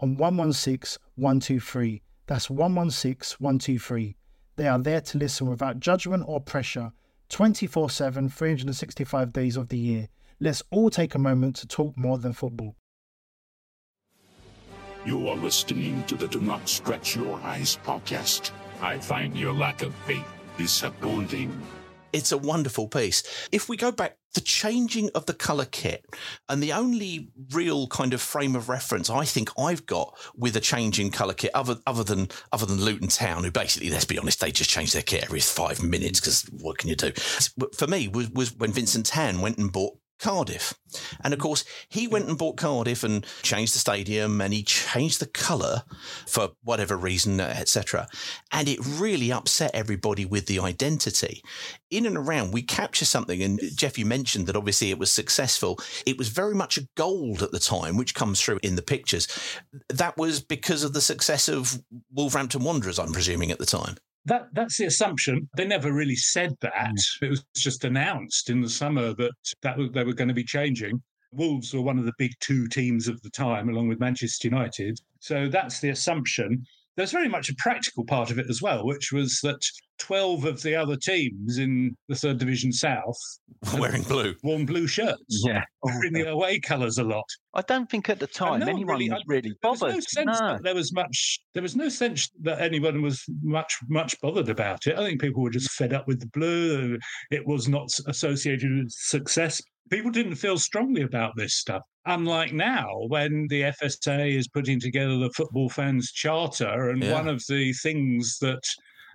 on 0.00 0.16
116 0.16 1.00
123. 1.16 2.02
That's 2.26 2.50
116 2.50 3.36
123. 3.38 4.16
They 4.56 4.66
are 4.66 4.78
there 4.78 5.00
to 5.00 5.18
listen 5.18 5.48
without 5.48 5.80
judgment 5.80 6.24
or 6.26 6.40
pressure 6.40 6.92
24 7.28 7.90
7, 7.90 8.28
365 8.28 9.32
days 9.32 9.56
of 9.56 9.68
the 9.68 9.78
year. 9.78 10.08
Let's 10.40 10.62
all 10.70 10.90
take 10.90 11.14
a 11.14 11.18
moment 11.18 11.56
to 11.56 11.66
talk 11.66 11.96
more 11.96 12.18
than 12.18 12.32
football. 12.32 12.76
You 15.04 15.28
are 15.28 15.36
listening 15.36 16.04
to 16.04 16.16
the 16.16 16.28
Do 16.28 16.40
Not 16.40 16.68
Scratch 16.68 17.16
Your 17.16 17.40
Eyes 17.40 17.78
podcast. 17.84 18.50
I 18.80 18.98
find 18.98 19.36
your 19.36 19.52
lack 19.52 19.82
of 19.82 19.94
faith 20.06 20.26
disappointing. 20.56 21.60
It's 22.12 22.32
a 22.32 22.38
wonderful 22.38 22.88
piece. 22.88 23.48
If 23.52 23.68
we 23.68 23.76
go 23.76 23.92
back, 23.92 24.16
the 24.34 24.40
changing 24.40 25.10
of 25.14 25.26
the 25.26 25.34
colour 25.34 25.64
kit, 25.64 26.04
and 26.48 26.62
the 26.62 26.72
only 26.72 27.30
real 27.52 27.86
kind 27.88 28.12
of 28.12 28.20
frame 28.20 28.54
of 28.54 28.68
reference 28.68 29.10
I 29.10 29.24
think 29.24 29.50
I've 29.58 29.86
got 29.86 30.16
with 30.36 30.56
a 30.56 30.60
change 30.60 31.00
in 31.00 31.10
colour 31.10 31.34
kit, 31.34 31.50
other 31.54 31.78
other 31.86 32.04
than 32.04 32.28
other 32.52 32.66
than 32.66 32.80
Luton 32.80 33.08
Town, 33.08 33.44
who 33.44 33.50
basically, 33.50 33.90
let's 33.90 34.04
be 34.04 34.18
honest, 34.18 34.40
they 34.40 34.52
just 34.52 34.70
change 34.70 34.92
their 34.92 35.02
kit 35.02 35.24
every 35.24 35.40
five 35.40 35.82
minutes 35.82 36.20
because 36.20 36.42
what 36.60 36.78
can 36.78 36.88
you 36.88 36.96
do? 36.96 37.12
For 37.76 37.86
me, 37.86 38.08
was, 38.08 38.30
was 38.30 38.54
when 38.56 38.72
Vincent 38.72 39.06
Tan 39.06 39.40
went 39.40 39.58
and 39.58 39.72
bought 39.72 39.98
Cardiff. 40.18 40.74
And 41.22 41.32
of 41.32 41.38
mm-hmm. 41.38 41.46
course, 41.46 41.64
he 41.88 42.06
went 42.06 42.28
and 42.28 42.38
bought 42.38 42.56
Cardiff 42.56 43.04
and 43.04 43.24
changed 43.42 43.74
the 43.74 43.78
stadium 43.78 44.40
and 44.40 44.52
he 44.52 44.62
changed 44.62 45.20
the 45.20 45.26
colour 45.26 45.82
for 46.26 46.50
whatever 46.62 46.96
reason, 46.96 47.40
uh, 47.40 47.54
etc. 47.56 48.08
And 48.52 48.68
it 48.68 48.78
really 48.82 49.32
upset 49.32 49.70
everybody 49.74 50.24
with 50.24 50.46
the 50.46 50.60
identity. 50.60 51.42
In 51.90 52.06
and 52.06 52.16
around, 52.16 52.52
we 52.52 52.62
capture 52.62 53.04
something. 53.04 53.42
And 53.42 53.60
uh, 53.60 53.66
Geoff, 53.74 53.98
you 53.98 54.06
mentioned 54.06 54.46
that 54.46 54.56
obviously 54.56 54.90
it 54.90 54.98
was 54.98 55.12
successful. 55.12 55.78
It 56.06 56.18
was 56.18 56.28
very 56.28 56.54
much 56.54 56.78
a 56.78 56.88
gold 56.96 57.42
at 57.42 57.52
the 57.52 57.58
time, 57.58 57.96
which 57.96 58.14
comes 58.14 58.40
through 58.40 58.60
in 58.62 58.76
the 58.76 58.82
pictures. 58.82 59.28
That 59.88 60.16
was 60.16 60.40
because 60.40 60.82
of 60.84 60.92
the 60.92 61.00
success 61.00 61.48
of 61.48 61.82
Wolverhampton 62.12 62.64
Wanderers, 62.64 62.98
I'm 62.98 63.12
presuming, 63.12 63.50
at 63.50 63.58
the 63.58 63.66
time. 63.66 63.96
That 64.28 64.48
that's 64.52 64.76
the 64.76 64.84
assumption. 64.84 65.48
They 65.56 65.66
never 65.66 65.92
really 65.92 66.16
said 66.16 66.54
that. 66.60 66.74
Mm. 66.74 67.22
It 67.22 67.30
was 67.30 67.44
just 67.56 67.84
announced 67.84 68.50
in 68.50 68.60
the 68.60 68.68
summer 68.68 69.14
that 69.14 69.32
that 69.62 69.76
they 69.94 70.04
were 70.04 70.12
going 70.12 70.28
to 70.28 70.34
be 70.34 70.44
changing. 70.44 71.02
Wolves 71.32 71.74
were 71.74 71.82
one 71.82 71.98
of 71.98 72.04
the 72.04 72.12
big 72.18 72.32
two 72.40 72.68
teams 72.68 73.08
of 73.08 73.20
the 73.22 73.30
time, 73.30 73.68
along 73.68 73.88
with 73.88 74.00
Manchester 74.00 74.48
United. 74.48 75.00
So 75.20 75.48
that's 75.48 75.80
the 75.80 75.90
assumption. 75.90 76.64
There's 76.96 77.12
very 77.12 77.28
much 77.28 77.48
a 77.48 77.54
practical 77.56 78.04
part 78.04 78.30
of 78.30 78.38
it 78.38 78.50
as 78.50 78.60
well, 78.60 78.84
which 78.84 79.12
was 79.12 79.40
that 79.42 79.60
12 79.98 80.44
of 80.44 80.62
the 80.62 80.74
other 80.74 80.96
teams 80.96 81.58
in 81.58 81.96
the 82.08 82.14
third 82.14 82.38
division 82.38 82.72
south 82.72 83.16
wearing 83.78 84.02
blue 84.02 84.34
worn 84.42 84.64
blue 84.64 84.86
shirts 84.86 85.42
Yeah. 85.46 85.62
Oh, 85.84 85.88
wearing 85.88 86.12
the 86.12 86.28
away 86.30 86.60
colours 86.60 86.98
a 86.98 87.04
lot 87.04 87.24
I 87.54 87.62
don't 87.62 87.90
think 87.90 88.08
at 88.08 88.18
the 88.20 88.26
time 88.26 88.60
no 88.60 88.66
anyone 88.66 88.86
really- 88.98 89.10
was 89.10 89.20
I- 89.20 89.24
really 89.26 89.52
there 89.62 89.70
was 89.70 89.80
bothered. 89.80 89.94
no 89.96 90.00
sense 90.00 90.40
No. 90.40 90.48
that 90.54 90.62
there 90.62 90.74
was 90.74 90.92
much 90.92 91.40
there 91.54 91.62
was 91.62 91.76
no 91.76 91.88
sense 91.88 92.28
that 92.42 92.60
anyone 92.60 93.02
was 93.02 93.24
much 93.42 93.76
much 93.88 94.20
bothered 94.20 94.48
about 94.48 94.86
it 94.86 94.96
i 94.98 95.04
think 95.04 95.20
people 95.20 95.42
were 95.42 95.50
just 95.50 95.70
fed 95.72 95.92
up 95.92 96.06
with 96.06 96.20
the 96.20 96.28
blue 96.28 96.98
it 97.30 97.46
was 97.46 97.68
not 97.68 97.88
associated 98.06 98.70
with 98.76 98.90
success 98.90 99.60
people 99.90 100.10
didn't 100.10 100.34
feel 100.36 100.58
strongly 100.58 101.02
about 101.02 101.32
this 101.36 101.54
stuff 101.56 101.82
unlike 102.06 102.52
now 102.52 102.86
when 103.08 103.46
the 103.48 103.62
fsa 103.62 104.36
is 104.36 104.46
putting 104.48 104.78
together 104.78 105.16
the 105.18 105.30
football 105.30 105.68
fans 105.68 106.12
charter 106.12 106.90
and 106.90 107.02
Yeah. 107.02 107.12
one 107.12 107.26
of 107.28 107.42
the 107.48 107.72
things 107.72 108.38
that 108.40 108.62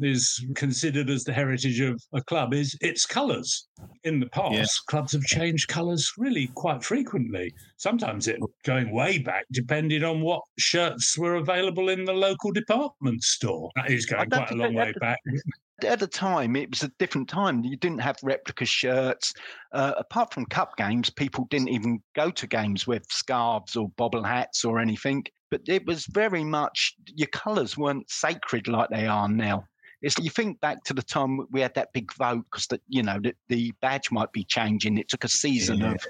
is 0.06 0.44
considered 0.56 1.10
as 1.10 1.24
the 1.24 1.34
heritage 1.34 1.80
of 1.80 2.02
a 2.14 2.22
club 2.22 2.54
is 2.54 2.78
its 2.82 3.06
colours. 3.06 3.68
In 4.04 4.20
the 4.20 4.28
past, 4.28 4.54
Yeah. 4.54 4.66
clubs 4.88 5.12
have 5.14 5.24
changed 5.24 5.68
colours 5.68 6.12
really 6.18 6.48
quite 6.56 6.84
frequently. 6.84 7.54
Sometimes 7.78 8.28
it 8.28 8.40
going 8.64 8.92
way 8.92 9.18
back, 9.20 9.46
depending 9.52 10.04
on 10.04 10.22
what 10.22 10.42
shirts 10.58 11.18
were 11.18 11.36
available 11.36 11.90
in 11.90 12.06
the 12.06 12.14
local 12.14 12.52
department 12.52 13.24
store. 13.24 13.70
That 13.76 13.92
is 13.92 14.06
going 14.06 14.30
quite 14.30 14.52
a 14.52 14.56
long 14.56 14.74
way 14.74 14.92
to- 14.92 15.00
back. 15.00 15.20
At 15.84 16.00
the 16.00 16.08
time, 16.08 16.56
it 16.56 16.70
was 16.70 16.84
a 16.84 16.92
different 17.00 17.28
time. 17.28 17.64
You 17.64 17.76
didn't 17.76 18.00
have 18.00 18.18
replica 18.24 18.64
shirts. 18.64 19.34
Uh, 19.74 19.94
apart 19.98 20.34
from 20.34 20.46
cup 20.46 20.78
games, 20.78 21.10
people 21.10 21.46
didn't 21.50 21.70
even 21.70 22.02
go 22.16 22.30
to 22.30 22.48
games 22.48 22.88
with 22.88 23.06
scarves 23.10 23.76
or 23.76 23.90
bobble 23.98 24.24
hats 24.24 24.64
or 24.64 24.80
anything. 24.80 25.26
But 25.52 25.62
it 25.68 25.86
was 25.86 26.06
very 26.06 26.44
much 26.44 26.94
your 27.08 27.28
colours 27.28 27.78
weren't 27.78 28.10
sacred 28.10 28.68
like 28.70 28.90
they 28.92 29.08
are 29.08 29.28
now. 29.28 29.66
It's 30.04 30.16
you 30.20 30.30
think 30.30 30.60
back 30.62 30.84
to 30.84 30.94
the 30.94 31.02
time 31.02 31.40
we 31.52 31.62
had 31.62 31.74
that 31.76 31.94
big 31.94 32.14
vote 32.14 32.46
because 32.52 32.68
the 32.68 32.80
you 32.88 33.02
know 33.02 33.20
the, 33.24 33.34
the 33.50 33.74
badge 33.82 34.12
might 34.12 34.32
be 34.32 34.44
changing. 34.44 34.98
It 35.00 35.10
took 35.10 35.24
a 35.24 35.30
season 35.30 35.80
Yeah. 35.80 35.94
of 35.94 36.06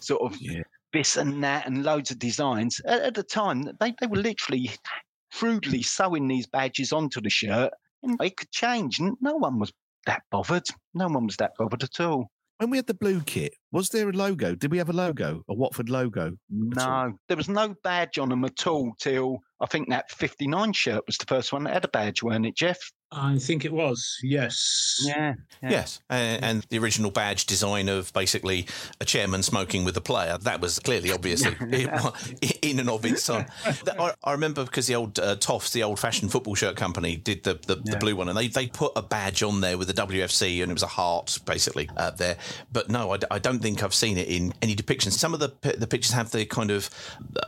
sort 0.00 0.22
of 0.22 0.38
Yeah. 0.40 0.62
this 0.92 1.16
and 1.16 1.42
that 1.42 1.66
and 1.66 1.82
loads 1.82 2.10
of 2.12 2.18
designs. 2.20 2.80
At, 2.86 3.00
at 3.02 3.14
the 3.14 3.22
time, 3.24 3.64
they, 3.80 3.94
they 4.00 4.06
were 4.06 4.18
literally 4.18 4.70
crudely 5.34 5.82
sewing 5.82 6.28
these 6.28 6.46
badges 6.46 6.92
onto 6.92 7.20
the 7.20 7.30
shirt 7.30 7.72
and 8.02 8.20
it 8.22 8.36
could 8.36 8.50
change. 8.50 9.00
No 9.00 9.34
one 9.36 9.58
was 9.58 9.72
that 10.06 10.22
bothered. 10.30 10.66
No 10.94 11.08
one 11.08 11.26
was 11.26 11.36
that 11.36 11.52
bothered 11.58 11.82
at 11.82 12.00
all. 12.00 12.30
When 12.58 12.70
we 12.70 12.76
had 12.78 12.86
the 12.88 12.94
blue 12.94 13.20
kit, 13.20 13.54
was 13.70 13.88
there 13.90 14.08
a 14.08 14.12
logo? 14.12 14.54
Did 14.56 14.72
we 14.72 14.78
have 14.78 14.88
a 14.88 14.92
logo, 14.92 15.42
a 15.48 15.54
Watford 15.54 15.88
logo? 15.88 16.32
No, 16.50 17.12
there 17.28 17.36
was 17.36 17.48
no 17.48 17.74
badge 17.84 18.18
on 18.18 18.30
them 18.30 18.44
at 18.44 18.66
all 18.66 18.92
till 18.98 19.38
I 19.60 19.66
think 19.66 19.88
that 19.90 20.10
59 20.10 20.72
shirt 20.72 21.04
was 21.06 21.18
the 21.18 21.26
first 21.26 21.52
one 21.52 21.64
that 21.64 21.74
had 21.74 21.84
a 21.84 21.88
badge, 21.88 22.22
weren't 22.22 22.46
it, 22.46 22.56
Geoff? 22.56 22.78
I 23.10 23.38
think 23.38 23.64
it 23.64 23.72
was, 23.72 24.18
yes. 24.22 25.00
Yeah. 25.02 25.34
Yes, 25.62 26.00
and, 26.10 26.44
and 26.44 26.66
the 26.68 26.78
original 26.78 27.10
badge 27.10 27.46
design 27.46 27.88
of 27.88 28.12
basically 28.12 28.66
a 29.00 29.04
chairman 29.04 29.42
smoking 29.42 29.84
with 29.84 29.96
a 29.96 30.00
player 30.00 30.36
that 30.38 30.60
was 30.60 30.78
clearly, 30.78 31.10
obviously, 31.10 31.56
it- 31.60 32.58
in 32.62 32.78
and 32.78 32.90
of 32.90 33.04
its 33.04 33.28
own. 33.30 33.46
I, 33.98 34.12
I 34.22 34.32
remember 34.32 34.64
because 34.64 34.86
the 34.86 34.94
old 34.94 35.18
uh, 35.18 35.36
Toffs, 35.36 35.72
the 35.72 35.82
old-fashioned 35.82 36.30
football 36.30 36.54
shirt 36.54 36.76
company, 36.76 37.16
did 37.16 37.44
the, 37.44 37.54
the, 37.66 37.76
the 37.76 37.96
blue 37.96 38.14
one, 38.14 38.28
and 38.28 38.36
they 38.36 38.48
they 38.48 38.66
put 38.66 38.92
a 38.94 39.02
badge 39.02 39.42
on 39.42 39.60
there 39.62 39.78
with 39.78 39.88
the 39.88 39.94
WFC, 39.94 40.62
and 40.62 40.70
it 40.70 40.74
was 40.74 40.82
a 40.82 40.86
heart 40.88 41.38
basically 41.46 41.88
uh, 41.96 42.10
there. 42.10 42.36
But 42.72 42.88
no, 42.90 43.16
I 43.30 43.38
don't 43.38 43.60
think 43.60 43.82
I've 43.82 43.94
seen 43.94 44.18
it 44.18 44.28
in 44.28 44.52
any 44.62 44.76
depictions. 44.76 45.12
Some 45.12 45.32
of 45.34 45.40
the 45.40 45.52
the 45.78 45.86
pictures 45.86 46.12
have 46.12 46.30
the 46.30 46.44
kind 46.44 46.70
of 46.70 46.90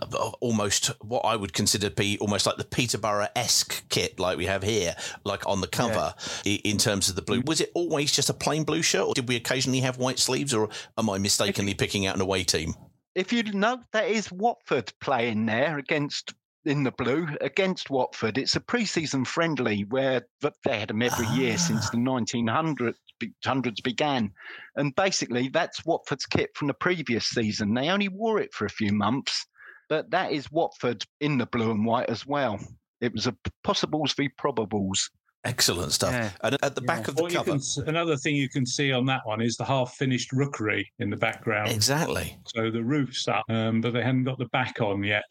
uh, 0.00 0.30
almost 0.40 0.86
what 1.02 1.20
I 1.24 1.36
would 1.36 1.52
consider 1.52 1.90
be 1.90 2.18
almost 2.18 2.46
like 2.46 2.56
the 2.56 2.64
Peterborough 2.64 3.28
esque 3.36 3.86
kit, 3.90 4.18
like 4.18 4.38
we 4.38 4.46
have 4.46 4.62
here, 4.62 4.96
like 5.24 5.46
on 5.50 5.60
the 5.60 5.66
cover 5.66 6.14
i 6.46 6.60
in 6.64 6.78
terms 6.78 7.08
of 7.08 7.16
the 7.16 7.22
blue. 7.22 7.42
Mm. 7.42 7.48
Was 7.48 7.60
it 7.60 7.70
always 7.74 8.12
just 8.12 8.30
a 8.30 8.34
plain 8.34 8.64
blue 8.64 8.82
shirt, 8.82 9.06
or 9.06 9.14
did 9.14 9.28
we 9.28 9.36
occasionally 9.36 9.80
have 9.80 9.98
white 9.98 10.18
sleeves, 10.18 10.54
or 10.54 10.68
am 10.96 11.10
I 11.10 11.18
mistakenly 11.18 11.74
picking 11.74 12.06
out 12.06 12.14
an 12.14 12.20
away 12.20 12.44
team? 12.44 12.74
If 13.14 13.32
you 13.32 13.42
note, 13.42 13.80
that 13.92 14.08
is 14.08 14.30
Watford 14.30 14.92
playing 15.00 15.46
there 15.46 15.78
against 15.78 16.32
in 16.64 16.84
the 16.84 16.92
blue 16.92 17.26
against 17.40 17.90
Watford. 17.90 18.38
It's 18.38 18.56
a 18.56 18.60
pre-season 18.60 19.24
friendly 19.24 19.84
where 19.84 20.26
they 20.64 20.78
had 20.78 20.90
them 20.90 21.02
every 21.02 21.26
year 21.28 21.56
since 21.56 21.88
the 21.90 21.96
ah. 21.96 22.00
1900s 22.00 23.82
began, 23.82 24.32
and 24.76 24.94
basically 24.94 25.48
that's 25.48 25.84
Watford's 25.84 26.26
kit 26.26 26.50
from 26.54 26.68
the 26.68 26.74
previous 26.74 27.26
season. 27.26 27.74
They 27.74 27.88
only 27.88 28.08
wore 28.08 28.40
it 28.40 28.52
for 28.54 28.66
a 28.66 28.70
few 28.70 28.92
months, 28.92 29.46
but 29.88 30.10
that 30.10 30.32
is 30.32 30.50
Watford 30.50 31.04
in 31.20 31.38
the 31.38 31.46
blue 31.46 31.70
and 31.70 31.84
white 31.84 32.10
as 32.10 32.26
well. 32.26 32.60
It 33.00 33.12
was 33.12 33.26
a 33.26 33.36
possibles 33.64 34.12
v 34.12 34.28
probables. 34.38 35.10
Excellent 35.42 35.92
stuff. 35.92 36.12
Yeah. 36.12 36.30
And 36.42 36.58
at 36.62 36.74
the 36.74 36.82
back 36.82 37.08
of 37.08 37.16
the 37.16 37.22
What 37.22 37.32
cover, 37.32 37.52
can, 37.52 37.88
another 37.88 38.16
thing 38.16 38.36
you 38.36 38.50
can 38.50 38.66
see 38.66 38.92
on 38.92 39.06
that 39.06 39.22
one 39.24 39.40
is 39.40 39.56
the 39.56 39.64
half-finished 39.64 40.32
rookery 40.32 40.92
in 40.98 41.08
the 41.08 41.16
background. 41.16 41.70
exactly. 41.70 42.36
So 42.54 42.70
the 42.70 42.82
roof's 42.82 43.26
up, 43.26 43.44
um, 43.48 43.80
but 43.80 43.94
they 43.94 44.02
hadn't 44.02 44.24
got 44.24 44.38
the 44.38 44.46
back 44.46 44.82
on 44.82 45.02
yet. 45.02 45.24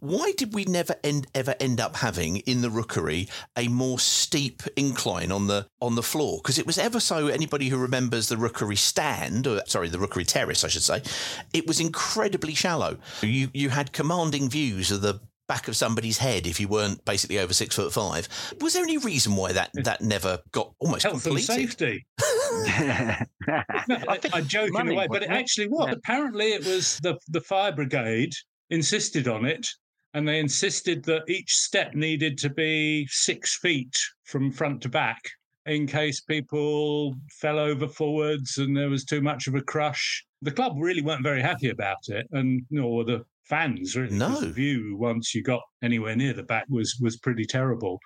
Why 0.00 0.32
did 0.36 0.52
we 0.52 0.64
never 0.64 0.96
end 1.04 1.28
ever 1.34 1.54
end 1.60 1.80
up 1.80 1.96
having 1.96 2.38
in 2.38 2.60
the 2.60 2.70
rookery 2.70 3.28
a 3.56 3.68
more 3.68 4.00
steep 4.00 4.62
incline 4.76 5.30
on 5.30 5.46
the 5.46 5.68
on 5.80 5.94
the 5.94 6.02
floor? 6.02 6.40
Because 6.42 6.58
it 6.58 6.66
was 6.66 6.76
ever 6.76 6.98
so. 6.98 7.28
Anybody 7.28 7.68
who 7.68 7.76
remembers 7.76 8.28
the 8.28 8.36
rookery 8.36 8.76
stand, 8.76 9.46
or 9.46 9.62
sorry, 9.66 9.88
the 9.88 9.98
rookery 9.98 10.24
terrace, 10.24 10.64
I 10.64 10.68
should 10.68 10.82
say, 10.82 11.02
it 11.54 11.68
was 11.68 11.78
incredibly 11.78 12.54
shallow. 12.54 12.98
You 13.22 13.48
you 13.54 13.68
had 13.70 13.92
commanding 13.92 14.50
views 14.50 14.90
of 14.90 15.02
the 15.02 15.20
back 15.52 15.68
of 15.68 15.76
somebody's 15.76 16.16
head 16.16 16.46
if 16.46 16.58
you 16.58 16.66
weren't 16.66 17.04
basically 17.04 17.38
over 17.38 17.52
six 17.52 17.76
foot 17.76 17.92
five. 17.92 18.26
Was 18.62 18.72
there 18.72 18.82
any 18.82 18.96
reason 18.96 19.36
why 19.36 19.52
that 19.52 19.70
that 19.84 20.00
never 20.00 20.38
got 20.50 20.72
almost 20.78 21.02
Health 21.02 21.26
and 21.26 21.36
completed? 21.36 21.46
safety. 21.46 22.06
I 22.22 23.26
I, 24.08 24.16
think 24.16 24.34
I 24.34 24.40
joke 24.40 24.70
in 24.80 24.88
a 24.88 24.94
way, 24.94 25.06
but 25.08 25.22
it 25.22 25.30
it? 25.30 25.30
actually 25.30 25.68
was. 25.68 25.88
Yeah. 25.88 25.94
Apparently, 25.94 26.52
it 26.52 26.64
was 26.64 26.98
the 27.02 27.18
the 27.28 27.42
fire 27.42 27.72
brigade 27.72 28.32
insisted 28.70 29.28
on 29.28 29.44
it, 29.44 29.66
and 30.14 30.26
they 30.26 30.38
insisted 30.38 31.04
that 31.04 31.28
each 31.28 31.52
step 31.52 31.94
needed 31.94 32.38
to 32.38 32.48
be 32.48 33.06
six 33.10 33.58
feet 33.58 33.98
from 34.24 34.50
front 34.50 34.80
to 34.82 34.88
back 34.88 35.20
in 35.66 35.86
case 35.86 36.20
people 36.22 37.14
fell 37.30 37.58
over 37.58 37.86
forwards 37.86 38.58
and 38.58 38.76
there 38.76 38.88
was 38.90 39.04
too 39.04 39.20
much 39.20 39.46
of 39.46 39.54
a 39.54 39.60
crush. 39.60 40.24
The 40.40 40.50
club 40.50 40.74
really 40.78 41.02
weren't 41.02 41.22
very 41.22 41.42
happy 41.42 41.68
about 41.68 42.08
it, 42.08 42.26
and 42.32 42.62
nor 42.70 42.96
were 42.96 43.04
the 43.04 43.24
fans. 43.44 43.96
Really, 43.96 44.10
'cause 44.18 44.18
No. 44.18 44.40
the 44.40 44.52
view 44.52 44.96
once 44.96 45.34
you 45.34 45.42
got 45.42 45.62
anywhere 45.82 46.14
near 46.16 46.32
the 46.32 46.42
back 46.42 46.66
was 46.68 46.96
was 47.00 47.16
pretty 47.18 47.44
terrible. 47.44 47.98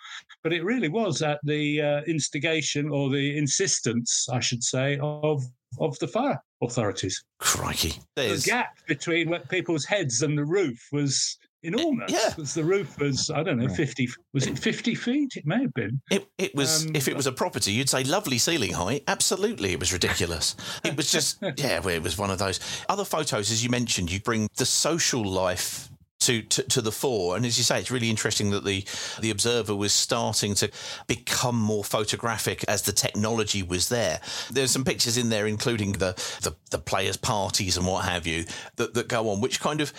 But 0.43 0.53
it 0.53 0.65
really 0.65 0.89
was 0.89 1.23
at 1.23 1.41
the 1.45 1.81
uh, 1.83 2.03
instigation 2.07 2.89
or 2.91 3.11
the 3.11 3.37
insistence, 3.37 4.27
I 4.31 4.41
should 4.41 4.63
say, 4.65 4.99
of 5.01 5.43
of 5.79 5.99
the 5.99 6.09
fire 6.09 6.41
authorities. 6.63 7.23
Crikey, 7.39 7.95
The 8.15 8.41
gap 8.47 8.79
between 8.87 9.29
what 9.29 9.49
people's 9.51 9.85
heads 9.85 10.23
and 10.23 10.39
the 10.39 10.45
roof 10.45 10.79
was 10.93 11.37
enormous. 11.67 12.13
Yeah. 12.13 12.31
Because 12.31 12.55
the 12.55 12.65
roof 12.65 12.99
was, 12.99 13.31
I 13.31 13.43
don't 13.43 13.59
know, 13.59 13.69
50, 13.69 14.09
was 14.33 14.47
it 14.47 14.59
50 14.59 14.95
feet? 14.95 15.37
It 15.37 15.47
may 15.47 15.63
have 15.63 15.75
been. 15.75 16.01
It, 16.11 16.29
it 16.39 16.55
was 16.55 16.87
Um, 16.87 16.97
if 16.97 17.09
it 17.09 17.17
was 17.17 17.27
a 17.27 17.33
property, 17.33 17.73
you'd 17.73 17.89
say 17.89 18.05
lovely 18.05 18.39
ceiling 18.39 18.73
height. 18.73 19.05
Absolutely, 19.09 19.73
it 19.73 19.81
was 19.81 19.93
ridiculous. 19.93 20.57
it 20.85 20.97
was 20.97 21.11
just 21.11 21.39
yeah, 21.57 21.87
it 21.87 22.03
was 22.03 22.17
one 22.17 22.31
of 22.31 22.39
those 22.39 22.61
other 22.89 23.05
photos, 23.05 23.51
as 23.51 23.63
you 23.63 23.71
mentioned. 23.71 24.11
You 24.11 24.21
bring 24.21 24.49
the 24.57 24.67
social 24.67 25.25
life. 25.25 25.91
To, 26.21 26.41
to, 26.41 26.63
to 26.63 26.81
the 26.81 26.91
fore, 26.93 27.37
and 27.37 27.45
as 27.45 27.59
you 27.59 27.63
say, 27.63 27.79
it's 27.79 27.91
really 27.91 28.09
interesting 28.09 28.51
that 28.51 28.65
the 28.65 28.87
the 29.21 29.31
observer 29.31 29.77
was 29.77 29.93
starting 29.93 30.55
to 30.55 30.71
become 31.07 31.57
more 31.57 31.85
photographic 31.85 32.65
as 32.69 32.83
the 32.83 32.91
technology 32.93 33.63
was 33.63 33.91
there. 33.91 34.21
There's 34.51 34.71
some 34.71 34.83
pictures 34.83 35.19
in 35.19 35.29
there, 35.29 35.47
including 35.47 35.93
the 35.93 36.15
the, 36.41 36.57
the 36.71 36.79
players' 36.79 37.19
parties 37.19 37.77
and 37.77 37.87
what 37.87 38.07
have 38.07 38.27
you, 38.27 38.47
that, 38.77 38.95
that 38.95 39.09
go 39.09 39.29
on, 39.29 39.43
which 39.43 39.61
kind 39.61 39.83
of 39.83 39.93